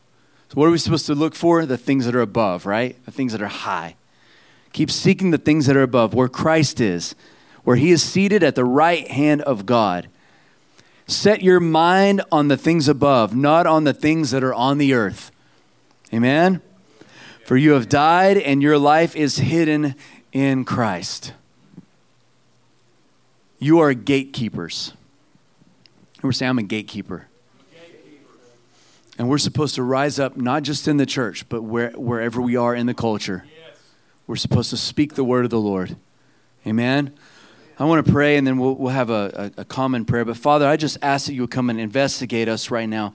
So, 0.48 0.54
what 0.54 0.66
are 0.66 0.70
we 0.70 0.78
supposed 0.78 1.06
to 1.06 1.16
look 1.16 1.34
for? 1.34 1.66
The 1.66 1.76
things 1.76 2.06
that 2.06 2.14
are 2.14 2.20
above, 2.20 2.64
right? 2.64 2.96
The 3.04 3.10
things 3.10 3.32
that 3.32 3.42
are 3.42 3.48
high. 3.48 3.96
Keep 4.72 4.92
seeking 4.92 5.32
the 5.32 5.38
things 5.38 5.66
that 5.66 5.76
are 5.76 5.82
above, 5.82 6.14
where 6.14 6.28
Christ 6.28 6.80
is, 6.80 7.16
where 7.64 7.76
he 7.76 7.90
is 7.90 8.00
seated 8.00 8.44
at 8.44 8.54
the 8.54 8.64
right 8.64 9.08
hand 9.08 9.42
of 9.42 9.66
God. 9.66 10.08
Set 11.08 11.42
your 11.42 11.58
mind 11.58 12.22
on 12.30 12.46
the 12.46 12.56
things 12.56 12.86
above, 12.86 13.34
not 13.34 13.66
on 13.66 13.82
the 13.82 13.92
things 13.92 14.30
that 14.30 14.44
are 14.44 14.54
on 14.54 14.78
the 14.78 14.94
earth. 14.94 15.32
Amen? 16.12 16.62
For 17.44 17.56
you 17.56 17.72
have 17.72 17.88
died, 17.88 18.38
and 18.38 18.62
your 18.62 18.78
life 18.78 19.14
is 19.14 19.36
hidden 19.36 19.94
in 20.32 20.64
Christ. 20.64 21.34
You 23.58 23.80
are 23.80 23.94
gatekeepers. 23.94 24.92
we're 26.22 26.32
saying, 26.32 26.50
I'm 26.50 26.58
a 26.58 26.62
gatekeeper. 26.62 27.28
And 29.18 29.28
we're 29.28 29.38
supposed 29.38 29.76
to 29.76 29.82
rise 29.82 30.18
up 30.18 30.36
not 30.36 30.64
just 30.64 30.88
in 30.88 30.96
the 30.96 31.06
church, 31.06 31.48
but 31.48 31.62
where, 31.62 31.90
wherever 31.90 32.40
we 32.40 32.56
are 32.56 32.74
in 32.74 32.86
the 32.86 32.94
culture. 32.94 33.44
We're 34.26 34.36
supposed 34.36 34.70
to 34.70 34.76
speak 34.76 35.14
the 35.14 35.24
word 35.24 35.44
of 35.44 35.50
the 35.50 35.60
Lord. 35.60 35.96
Amen. 36.66 37.12
I 37.76 37.84
want 37.86 38.06
to 38.06 38.12
pray 38.12 38.36
and 38.36 38.46
then 38.46 38.58
we'll, 38.58 38.74
we'll 38.76 38.92
have 38.92 39.10
a, 39.10 39.50
a, 39.56 39.64
common 39.64 40.04
prayer. 40.04 40.24
But 40.24 40.36
Father, 40.36 40.68
I 40.68 40.76
just 40.76 40.96
ask 41.02 41.26
that 41.26 41.34
you 41.34 41.40
would 41.40 41.50
come 41.50 41.70
and 41.70 41.80
investigate 41.80 42.48
us 42.48 42.70
right 42.70 42.88
now. 42.88 43.14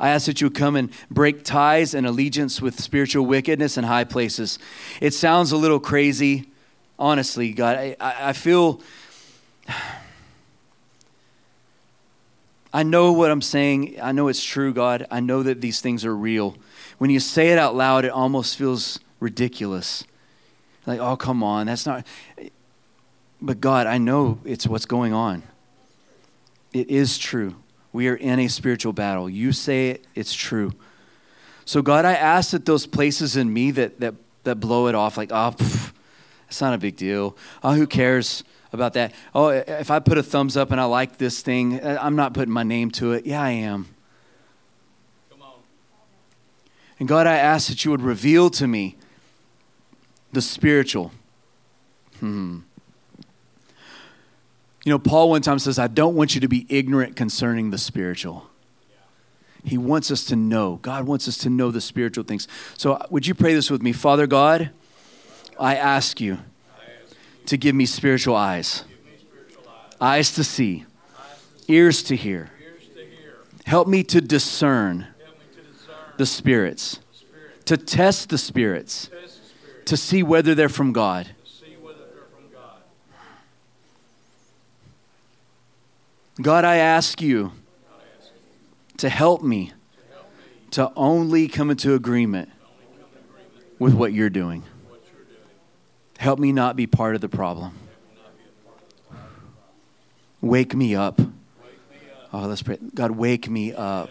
I 0.00 0.08
ask 0.08 0.26
that 0.26 0.40
you 0.40 0.46
would 0.46 0.54
come 0.54 0.76
and 0.76 0.90
break 1.10 1.44
ties 1.44 1.92
and 1.92 2.06
allegiance 2.06 2.62
with 2.62 2.80
spiritual 2.80 3.26
wickedness 3.26 3.76
in 3.76 3.84
high 3.84 4.04
places. 4.04 4.58
It 5.02 5.12
sounds 5.12 5.52
a 5.52 5.58
little 5.58 5.78
crazy, 5.78 6.48
honestly, 6.98 7.52
God. 7.52 7.76
I, 7.76 7.96
I 8.00 8.32
feel. 8.32 8.80
I 12.72 12.82
know 12.82 13.12
what 13.12 13.30
I'm 13.30 13.42
saying. 13.42 13.96
I 14.00 14.12
know 14.12 14.28
it's 14.28 14.44
true, 14.44 14.72
God. 14.72 15.06
I 15.10 15.20
know 15.20 15.42
that 15.42 15.60
these 15.60 15.80
things 15.80 16.04
are 16.04 16.14
real. 16.14 16.56
When 16.96 17.10
you 17.10 17.20
say 17.20 17.48
it 17.48 17.58
out 17.58 17.74
loud, 17.74 18.04
it 18.04 18.10
almost 18.10 18.56
feels 18.56 19.00
ridiculous. 19.20 20.04
Like, 20.86 21.00
oh, 21.00 21.16
come 21.16 21.42
on, 21.42 21.66
that's 21.66 21.84
not 21.84 22.06
but 23.40 23.60
God, 23.60 23.86
I 23.86 23.98
know 23.98 24.40
it's 24.44 24.66
what's 24.66 24.86
going 24.86 25.12
on. 25.12 25.42
It 26.72 26.90
is 26.90 27.18
true. 27.18 27.56
We 27.92 28.08
are 28.08 28.14
in 28.14 28.38
a 28.38 28.48
spiritual 28.48 28.92
battle. 28.92 29.30
You 29.30 29.52
say 29.52 29.90
it, 29.90 30.06
it's 30.14 30.34
true. 30.34 30.72
So, 31.64 31.82
God, 31.82 32.04
I 32.04 32.14
ask 32.14 32.50
that 32.50 32.64
those 32.64 32.86
places 32.86 33.36
in 33.36 33.52
me 33.52 33.70
that, 33.72 34.00
that, 34.00 34.14
that 34.44 34.56
blow 34.56 34.88
it 34.88 34.94
off, 34.94 35.16
like, 35.16 35.30
oh, 35.32 35.54
pff, 35.56 35.92
it's 36.48 36.60
not 36.60 36.74
a 36.74 36.78
big 36.78 36.96
deal. 36.96 37.36
Oh, 37.62 37.74
who 37.74 37.86
cares 37.86 38.42
about 38.72 38.94
that? 38.94 39.12
Oh, 39.34 39.48
if 39.48 39.90
I 39.90 39.98
put 39.98 40.18
a 40.18 40.22
thumbs 40.22 40.56
up 40.56 40.70
and 40.70 40.80
I 40.80 40.84
like 40.84 41.18
this 41.18 41.42
thing, 41.42 41.80
uh, 41.80 41.98
I'm 42.00 42.16
not 42.16 42.34
putting 42.34 42.52
my 42.52 42.62
name 42.62 42.90
to 42.92 43.12
it. 43.12 43.26
Yeah, 43.26 43.42
I 43.42 43.50
am. 43.50 43.86
Come 45.30 45.42
on. 45.42 45.52
And 46.98 47.08
God, 47.08 47.26
I 47.26 47.36
ask 47.36 47.68
that 47.68 47.84
you 47.84 47.90
would 47.90 48.02
reveal 48.02 48.50
to 48.50 48.66
me 48.66 48.96
the 50.32 50.42
spiritual. 50.42 51.12
Hmm. 52.20 52.60
You 54.88 54.94
know, 54.94 54.98
Paul 54.98 55.28
one 55.28 55.42
time 55.42 55.58
says, 55.58 55.78
I 55.78 55.86
don't 55.86 56.14
want 56.14 56.34
you 56.34 56.40
to 56.40 56.48
be 56.48 56.64
ignorant 56.70 57.14
concerning 57.14 57.68
the 57.68 57.76
spiritual. 57.76 58.48
He 59.62 59.76
wants 59.76 60.10
us 60.10 60.24
to 60.24 60.34
know. 60.34 60.78
God 60.80 61.06
wants 61.06 61.28
us 61.28 61.36
to 61.38 61.50
know 61.50 61.70
the 61.70 61.82
spiritual 61.82 62.24
things. 62.24 62.48
So, 62.78 62.94
uh, 62.94 63.06
would 63.10 63.26
you 63.26 63.34
pray 63.34 63.52
this 63.52 63.70
with 63.70 63.82
me? 63.82 63.92
Father 63.92 64.26
God, 64.26 64.70
I 65.60 65.76
ask 65.76 66.22
you 66.22 66.38
to 67.44 67.58
give 67.58 67.74
me 67.74 67.84
spiritual 67.84 68.34
eyes, 68.34 68.84
eyes 70.00 70.32
to 70.36 70.42
see, 70.42 70.86
ears 71.66 72.02
to 72.04 72.16
hear. 72.16 72.48
Help 73.66 73.88
me 73.88 74.02
to 74.04 74.22
discern 74.22 75.06
the 76.16 76.24
spirits, 76.24 76.98
to 77.66 77.76
test 77.76 78.30
the 78.30 78.38
spirits, 78.38 79.10
to 79.84 79.98
see 79.98 80.22
whether 80.22 80.54
they're 80.54 80.70
from 80.70 80.94
God. 80.94 81.28
God, 86.40 86.64
I 86.64 86.76
ask 86.76 87.20
you 87.20 87.52
to 88.98 89.08
help 89.08 89.42
me 89.42 89.72
to 90.70 90.92
only 90.94 91.48
come 91.48 91.70
into 91.70 91.94
agreement 91.94 92.50
with 93.78 93.94
what 93.94 94.12
you're 94.12 94.30
doing. 94.30 94.62
Help 96.18 96.38
me 96.38 96.52
not 96.52 96.76
be 96.76 96.86
part 96.86 97.14
of 97.14 97.20
the 97.20 97.28
problem. 97.28 97.72
Wake 100.40 100.74
me 100.74 100.94
up. 100.94 101.20
Oh, 102.32 102.46
let's 102.46 102.62
pray. 102.62 102.78
God, 102.94 103.12
wake 103.12 103.48
me 103.48 103.72
up. 103.72 104.10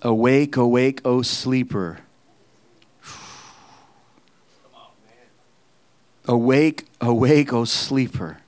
Awake, 0.00 0.56
awake, 0.56 1.00
O 1.04 1.22
sleeper. 1.22 2.00
Awake, 6.26 6.86
awake, 7.00 7.52
O 7.52 7.64
sleeper. 7.64 8.38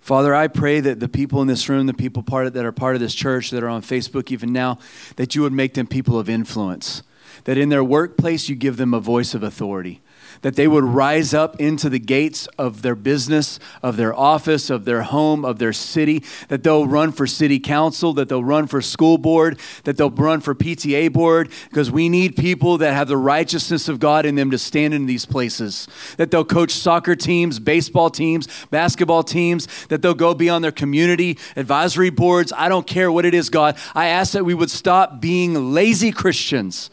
Father, 0.00 0.34
I 0.34 0.48
pray 0.48 0.80
that 0.80 1.00
the 1.00 1.08
people 1.08 1.42
in 1.42 1.48
this 1.48 1.68
room, 1.68 1.86
the 1.86 1.92
people 1.92 2.22
part 2.22 2.46
of, 2.46 2.54
that 2.54 2.64
are 2.64 2.72
part 2.72 2.94
of 2.94 3.00
this 3.00 3.14
church, 3.14 3.50
that 3.50 3.62
are 3.62 3.68
on 3.68 3.82
Facebook 3.82 4.32
even 4.32 4.54
now, 4.54 4.78
that 5.16 5.34
you 5.34 5.42
would 5.42 5.52
make 5.52 5.74
them 5.74 5.86
people 5.86 6.18
of 6.18 6.30
influence. 6.30 7.02
That 7.44 7.58
in 7.58 7.68
their 7.68 7.84
workplace, 7.84 8.48
you 8.48 8.56
give 8.56 8.78
them 8.78 8.94
a 8.94 9.00
voice 9.00 9.34
of 9.34 9.42
authority 9.42 10.00
that 10.42 10.56
they 10.56 10.68
would 10.68 10.84
rise 10.84 11.34
up 11.34 11.60
into 11.60 11.88
the 11.88 11.98
gates 11.98 12.46
of 12.58 12.82
their 12.82 12.94
business, 12.94 13.58
of 13.82 13.96
their 13.96 14.14
office, 14.14 14.70
of 14.70 14.84
their 14.84 15.02
home, 15.02 15.44
of 15.44 15.58
their 15.58 15.72
city, 15.72 16.22
that 16.48 16.62
they'll 16.62 16.86
run 16.86 17.12
for 17.12 17.26
city 17.26 17.58
council, 17.58 18.12
that 18.12 18.28
they'll 18.28 18.44
run 18.44 18.66
for 18.66 18.80
school 18.80 19.18
board, 19.18 19.58
that 19.84 19.96
they'll 19.96 20.10
run 20.10 20.40
for 20.40 20.54
PTA 20.54 21.12
board, 21.12 21.50
because 21.68 21.90
we 21.90 22.08
need 22.08 22.36
people 22.36 22.78
that 22.78 22.94
have 22.94 23.08
the 23.08 23.16
righteousness 23.16 23.88
of 23.88 24.00
God 24.00 24.26
in 24.26 24.34
them 24.34 24.50
to 24.50 24.58
stand 24.58 24.94
in 24.94 25.06
these 25.06 25.26
places. 25.26 25.88
That 26.16 26.30
they'll 26.30 26.44
coach 26.44 26.72
soccer 26.72 27.16
teams, 27.16 27.58
baseball 27.58 28.10
teams, 28.10 28.48
basketball 28.70 29.22
teams, 29.22 29.68
that 29.86 30.02
they'll 30.02 30.14
go 30.14 30.34
be 30.34 30.48
on 30.48 30.62
their 30.62 30.72
community 30.72 31.38
advisory 31.56 32.10
boards. 32.10 32.52
I 32.56 32.68
don't 32.68 32.86
care 32.86 33.10
what 33.10 33.24
it 33.24 33.34
is, 33.34 33.50
God. 33.50 33.76
I 33.94 34.08
ask 34.08 34.32
that 34.32 34.44
we 34.44 34.54
would 34.54 34.70
stop 34.70 35.20
being 35.20 35.74
lazy 35.74 36.12
Christians 36.12 36.90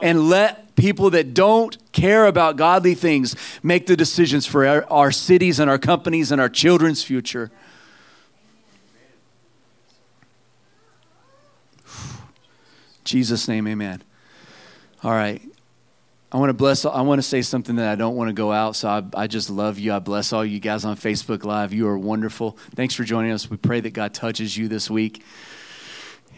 and 0.00 0.28
let 0.28 0.67
people 0.78 1.10
that 1.10 1.34
don't 1.34 1.76
care 1.92 2.26
about 2.26 2.56
godly 2.56 2.94
things 2.94 3.34
make 3.62 3.86
the 3.86 3.96
decisions 3.96 4.46
for 4.46 4.66
our, 4.66 4.84
our 4.90 5.10
cities 5.10 5.58
and 5.58 5.68
our 5.68 5.78
companies 5.78 6.30
and 6.30 6.40
our 6.40 6.48
children's 6.48 7.02
future. 7.02 7.50
Jesus' 13.04 13.48
name, 13.48 13.66
amen. 13.66 14.02
All 15.02 15.10
right. 15.10 15.42
I 16.30 16.36
want 16.36 16.50
to 16.50 16.54
bless, 16.54 16.84
I 16.84 17.00
want 17.00 17.18
to 17.18 17.26
say 17.26 17.40
something 17.40 17.76
that 17.76 17.88
I 17.88 17.94
don't 17.94 18.16
want 18.16 18.28
to 18.28 18.34
go 18.34 18.52
out. 18.52 18.76
So 18.76 18.88
I, 18.88 19.02
I 19.14 19.26
just 19.26 19.48
love 19.48 19.78
you. 19.78 19.94
I 19.94 19.98
bless 19.98 20.32
all 20.32 20.44
you 20.44 20.60
guys 20.60 20.84
on 20.84 20.96
Facebook 20.96 21.42
Live. 21.42 21.72
You 21.72 21.88
are 21.88 21.98
wonderful. 21.98 22.58
Thanks 22.74 22.94
for 22.94 23.04
joining 23.04 23.32
us. 23.32 23.48
We 23.50 23.56
pray 23.56 23.80
that 23.80 23.94
God 23.94 24.12
touches 24.12 24.56
you 24.56 24.68
this 24.68 24.90
week. 24.90 25.24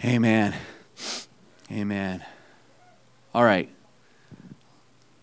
Amen. 0.04 0.54
Amen. 1.72 2.24
All 3.34 3.44
right. 3.44 3.68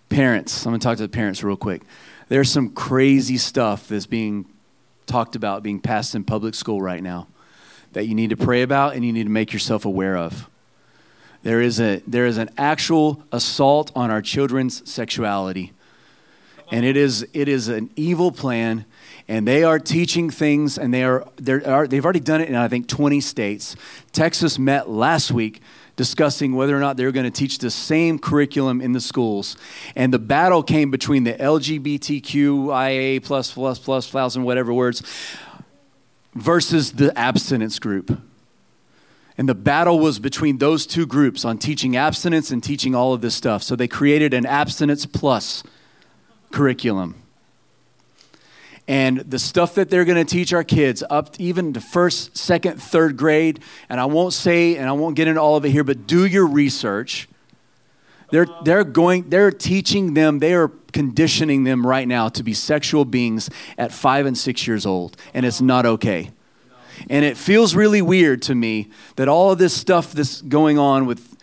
Parents, 0.10 0.66
I'm 0.66 0.72
going 0.72 0.80
to 0.80 0.84
talk 0.84 0.98
to 0.98 1.04
the 1.04 1.10
parents 1.10 1.44
real 1.44 1.58
quick. 1.58 1.82
There's 2.30 2.52
some 2.52 2.70
crazy 2.70 3.38
stuff 3.38 3.88
that's 3.88 4.06
being 4.06 4.46
talked 5.06 5.36
about 5.36 5.64
being 5.64 5.80
passed 5.80 6.16
in 6.16 6.24
public 6.24 6.54
school 6.54 6.82
right 6.82 7.02
now 7.02 7.28
that 7.94 8.06
you 8.06 8.16
need 8.16 8.30
to 8.30 8.38
pray 8.38 8.62
about 8.62 8.96
and 8.96 9.06
you 9.06 9.14
need 9.14 9.24
to 9.24 9.30
make 9.30 9.54
yourself 9.54 9.86
aware 9.86 10.18
of. 10.18 10.50
There 11.44 11.62
is, 11.62 11.80
a, 11.80 12.02
there 12.06 12.26
is 12.26 12.38
an 12.38 12.50
actual 12.58 13.24
assault 13.32 13.92
on 13.96 14.12
our 14.12 14.22
children's 14.22 14.88
sexuality. 14.90 15.72
And 16.72 16.86
it 16.86 16.98
is, 16.98 17.26
it 17.34 17.48
is 17.48 17.70
an 17.70 17.90
evil 17.96 18.32
plan, 18.32 18.86
and 19.28 19.48
they 19.48 19.64
are 19.64 19.78
teaching 19.78 20.30
things, 20.30 20.78
and 20.78 20.94
they 20.94 21.04
are, 21.04 21.28
are, 21.66 21.88
they've 21.88 22.04
already 22.04 22.22
done 22.22 22.42
it 22.42 22.48
in, 22.48 22.56
I 22.56 22.68
think, 22.68 22.88
20 22.88 23.20
states. 23.20 23.76
Texas 24.14 24.58
met 24.58 24.90
last 24.90 25.32
week 25.32 25.62
discussing 25.98 26.56
whether 26.56 26.78
or 26.78 26.80
not 26.80 26.96
they're 26.96 27.12
going 27.12 27.26
to 27.26 27.32
teach 27.32 27.58
the 27.58 27.72
same 27.72 28.20
curriculum 28.20 28.80
in 28.80 28.94
the 28.94 29.02
schools. 29.02 29.58
And 29.96 30.14
the 30.14 30.20
battle 30.20 30.64
came 30.64 30.92
between 30.92 31.24
the 31.26 31.34
LGBTQIA 31.34 33.24
plus 33.24 33.52
plus 33.52 33.80
plus 33.80 34.10
thousand 34.10 34.44
whatever 34.44 34.74
words 34.74 35.02
versus 36.36 36.94
the 36.94 37.18
abstinence 37.18 37.80
group. 37.80 38.22
And 39.40 39.50
the 39.50 39.56
battle 39.56 40.00
was 40.00 40.20
between 40.20 40.60
those 40.60 40.88
two 40.88 41.06
groups 41.06 41.44
on 41.44 41.58
teaching 41.58 41.96
abstinence 41.96 42.50
and 42.52 42.64
teaching 42.64 42.96
all 42.96 43.14
of 43.14 43.22
this 43.22 43.36
stuff. 43.36 43.62
So 43.62 43.76
they 43.76 43.88
created 43.88 44.34
an 44.34 44.46
abstinence 44.46 45.06
plus 45.06 45.64
curriculum 46.52 47.16
and 48.88 49.18
the 49.20 49.40
stuff 49.40 49.76
that 49.76 49.90
they're 49.90 50.06
going 50.06 50.24
to 50.24 50.30
teach 50.30 50.54
our 50.54 50.64
kids 50.64 51.04
up 51.10 51.36
even 51.40 51.74
to 51.74 51.82
first, 51.82 52.38
second, 52.38 52.82
third 52.82 53.18
grade. 53.18 53.60
And 53.90 54.00
I 54.00 54.06
won't 54.06 54.34
say, 54.34 54.78
and 54.78 54.88
I 54.88 54.94
won't 54.94 55.16
get 55.16 55.28
into 55.28 55.42
all 55.42 55.58
of 55.58 55.66
it 55.66 55.72
here, 55.72 55.84
but 55.84 56.08
do 56.08 56.26
your 56.26 56.48
research. 56.48 57.28
They're, 58.32 58.48
they're 58.64 58.84
going, 58.84 59.30
they're 59.30 59.52
teaching 59.52 60.14
them, 60.14 60.40
they 60.40 60.54
are 60.54 60.70
conditioning 60.92 61.64
them 61.64 61.86
right 61.86 62.08
now 62.08 62.30
to 62.30 62.44
be 62.44 62.54
sexual 62.54 63.06
beings 63.06 63.50
at 63.78 63.92
five 63.92 64.26
and 64.26 64.38
six 64.38 64.68
years 64.68 64.86
old. 64.86 65.18
And 65.34 65.46
it's 65.46 65.62
not 65.62 65.86
okay. 65.86 66.32
And 67.10 67.24
it 67.24 67.38
feels 67.38 67.76
really 67.76 68.02
weird 68.02 68.42
to 68.44 68.56
me 68.56 68.90
that 69.16 69.28
all 69.28 69.52
of 69.52 69.60
this 69.60 69.74
stuff 69.74 70.14
that's 70.14 70.42
going 70.42 70.78
on 70.78 71.06
with 71.06 71.37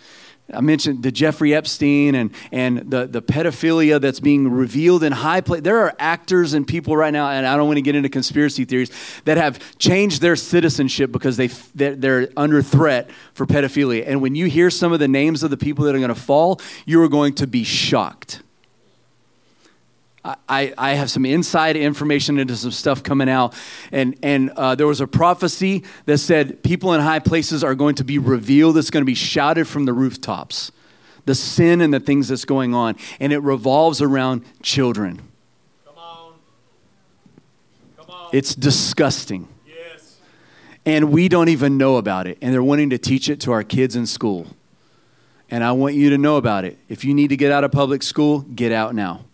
I 0.53 0.61
mentioned 0.61 1.03
the 1.03 1.11
Jeffrey 1.11 1.55
Epstein 1.55 2.14
and, 2.14 2.30
and 2.53 2.90
the, 2.90 3.07
the 3.07 3.22
pedophilia 3.22 3.99
that's 3.99 4.20
being 4.20 4.51
revealed 4.51 5.03
in 5.03 5.11
high 5.11 5.40
place. 5.40 5.62
There 5.62 5.78
are 5.78 5.95
actors 5.99 6.53
and 6.53 6.66
people 6.66 6.97
right 6.97 7.12
now, 7.12 7.30
and 7.30 7.47
I 7.47 7.57
don't 7.57 7.66
want 7.66 7.78
to 7.78 7.82
get 7.82 7.95
into 7.95 8.11
conspiracy 8.11 8.66
theories, 8.66 8.90
that 9.24 9.38
have 9.38 9.78
changed 9.78 10.20
their 10.20 10.36
citizenship 10.36 11.11
because 11.11 11.38
they, 11.38 11.47
they're, 11.74 12.28
under 12.36 12.62
threat 12.62 13.11
for 13.32 13.47
pedophilia. 13.47 14.05
And 14.07 14.20
when 14.20 14.34
you 14.34 14.47
hear 14.47 14.70
some 14.70 14.92
of 14.92 15.01
the 15.01 15.09
names 15.09 15.42
of 15.42 15.51
the 15.51 15.57
people 15.57 15.84
that 15.86 15.95
are 15.95 15.99
going 15.99 16.09
to 16.09 16.14
fall, 16.14 16.61
you 16.84 17.03
are 17.03 17.09
going 17.09 17.34
to 17.34 17.47
be 17.47 17.64
shocked. 17.64 18.42
I, 20.24 20.72
I 20.78 20.94
have 20.94 21.10
some 21.10 21.26
inside 21.26 21.76
information 21.76 22.38
into 22.38 22.56
some 22.56 22.70
stuff 22.70 23.02
coming 23.02 23.28
out. 23.28 23.54
And, 23.92 24.16
and 24.22 24.50
uh, 24.50 24.74
there 24.74 24.86
was 24.86 25.02
a 25.02 25.06
prophecy 25.06 25.84
that 26.06 26.16
said 26.18 26.62
people 26.62 26.94
in 26.94 27.02
high 27.02 27.18
places 27.18 27.62
are 27.62 27.74
going 27.74 27.96
to 27.96 28.04
be 28.04 28.18
revealed. 28.18 28.78
It's 28.78 28.90
going 28.90 29.02
to 29.02 29.06
be 29.06 29.14
shouted 29.14 29.68
from 29.68 29.84
the 29.84 29.92
rooftops. 29.92 30.72
The 31.26 31.34
sin 31.34 31.82
and 31.82 31.92
the 31.92 32.00
things 32.00 32.28
that's 32.28 32.46
going 32.46 32.74
on. 32.74 32.96
And 33.20 33.34
it 33.34 33.38
revolves 33.40 34.00
around 34.00 34.44
children. 34.62 35.20
Come 35.84 35.98
on. 35.98 36.32
Come 37.98 38.06
on. 38.08 38.30
It's 38.32 38.54
disgusting. 38.54 39.48
Yes. 39.66 40.18
And 40.86 41.12
we 41.12 41.28
don't 41.28 41.50
even 41.50 41.76
know 41.76 41.96
about 41.96 42.26
it. 42.26 42.38
And 42.40 42.54
they're 42.54 42.62
wanting 42.62 42.90
to 42.90 42.98
teach 42.98 43.28
it 43.28 43.40
to 43.40 43.52
our 43.52 43.62
kids 43.62 43.94
in 43.94 44.06
school. 44.06 44.46
And 45.50 45.62
I 45.62 45.72
want 45.72 45.94
you 45.94 46.08
to 46.10 46.18
know 46.18 46.38
about 46.38 46.64
it. 46.64 46.78
If 46.88 47.04
you 47.04 47.12
need 47.12 47.28
to 47.28 47.36
get 47.36 47.52
out 47.52 47.62
of 47.62 47.72
public 47.72 48.02
school, 48.02 48.40
get 48.40 48.72
out 48.72 48.94
now. 48.94 49.24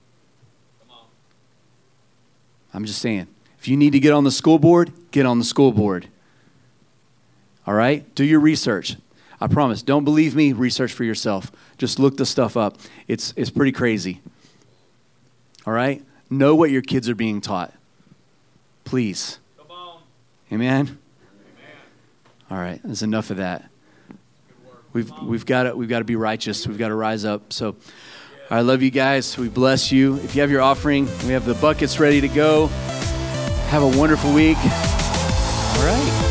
I'm 2.72 2.84
just 2.84 3.00
saying. 3.00 3.26
If 3.58 3.68
you 3.68 3.76
need 3.76 3.92
to 3.92 4.00
get 4.00 4.12
on 4.12 4.24
the 4.24 4.30
school 4.30 4.58
board, 4.58 4.92
get 5.10 5.26
on 5.26 5.38
the 5.38 5.44
school 5.44 5.72
board. 5.72 6.08
All 7.66 7.74
right? 7.74 8.12
Do 8.14 8.24
your 8.24 8.40
research. 8.40 8.96
I 9.40 9.46
promise. 9.46 9.82
Don't 9.82 10.04
believe 10.04 10.34
me, 10.34 10.52
research 10.52 10.92
for 10.92 11.04
yourself. 11.04 11.50
Just 11.78 11.98
look 11.98 12.16
the 12.16 12.26
stuff 12.26 12.56
up. 12.56 12.78
It's, 13.08 13.32
it's 13.36 13.50
pretty 13.50 13.72
crazy. 13.72 14.20
All 15.66 15.72
right? 15.72 16.02
Know 16.30 16.54
what 16.54 16.70
your 16.70 16.82
kids 16.82 17.08
are 17.08 17.14
being 17.14 17.40
taught. 17.40 17.72
Please. 18.84 19.38
Amen? 20.52 20.68
Amen? 20.70 20.98
All 22.50 22.58
right, 22.58 22.80
there's 22.82 23.02
enough 23.02 23.30
of 23.30 23.36
that. 23.36 23.70
We've, 24.92 25.10
we've 25.22 25.46
got 25.46 25.76
we've 25.76 25.88
got 25.88 26.00
to 26.00 26.04
be 26.04 26.16
righteous. 26.16 26.66
We've 26.66 26.78
got 26.78 26.88
to 26.88 26.96
rise 26.96 27.24
up. 27.24 27.52
So 27.52 27.76
I 28.50 28.62
love 28.62 28.82
you 28.82 28.90
guys. 28.90 29.38
We 29.38 29.48
bless 29.48 29.92
you. 29.92 30.16
If 30.16 30.34
you 30.34 30.40
have 30.40 30.50
your 30.50 30.62
offering, 30.62 31.06
we 31.24 31.32
have 31.32 31.44
the 31.44 31.54
buckets 31.54 32.00
ready 32.00 32.20
to 32.20 32.28
go. 32.28 32.66
Have 33.68 33.82
a 33.82 33.98
wonderful 33.98 34.32
week. 34.34 34.56
All 34.56 35.84
right. 35.86 36.29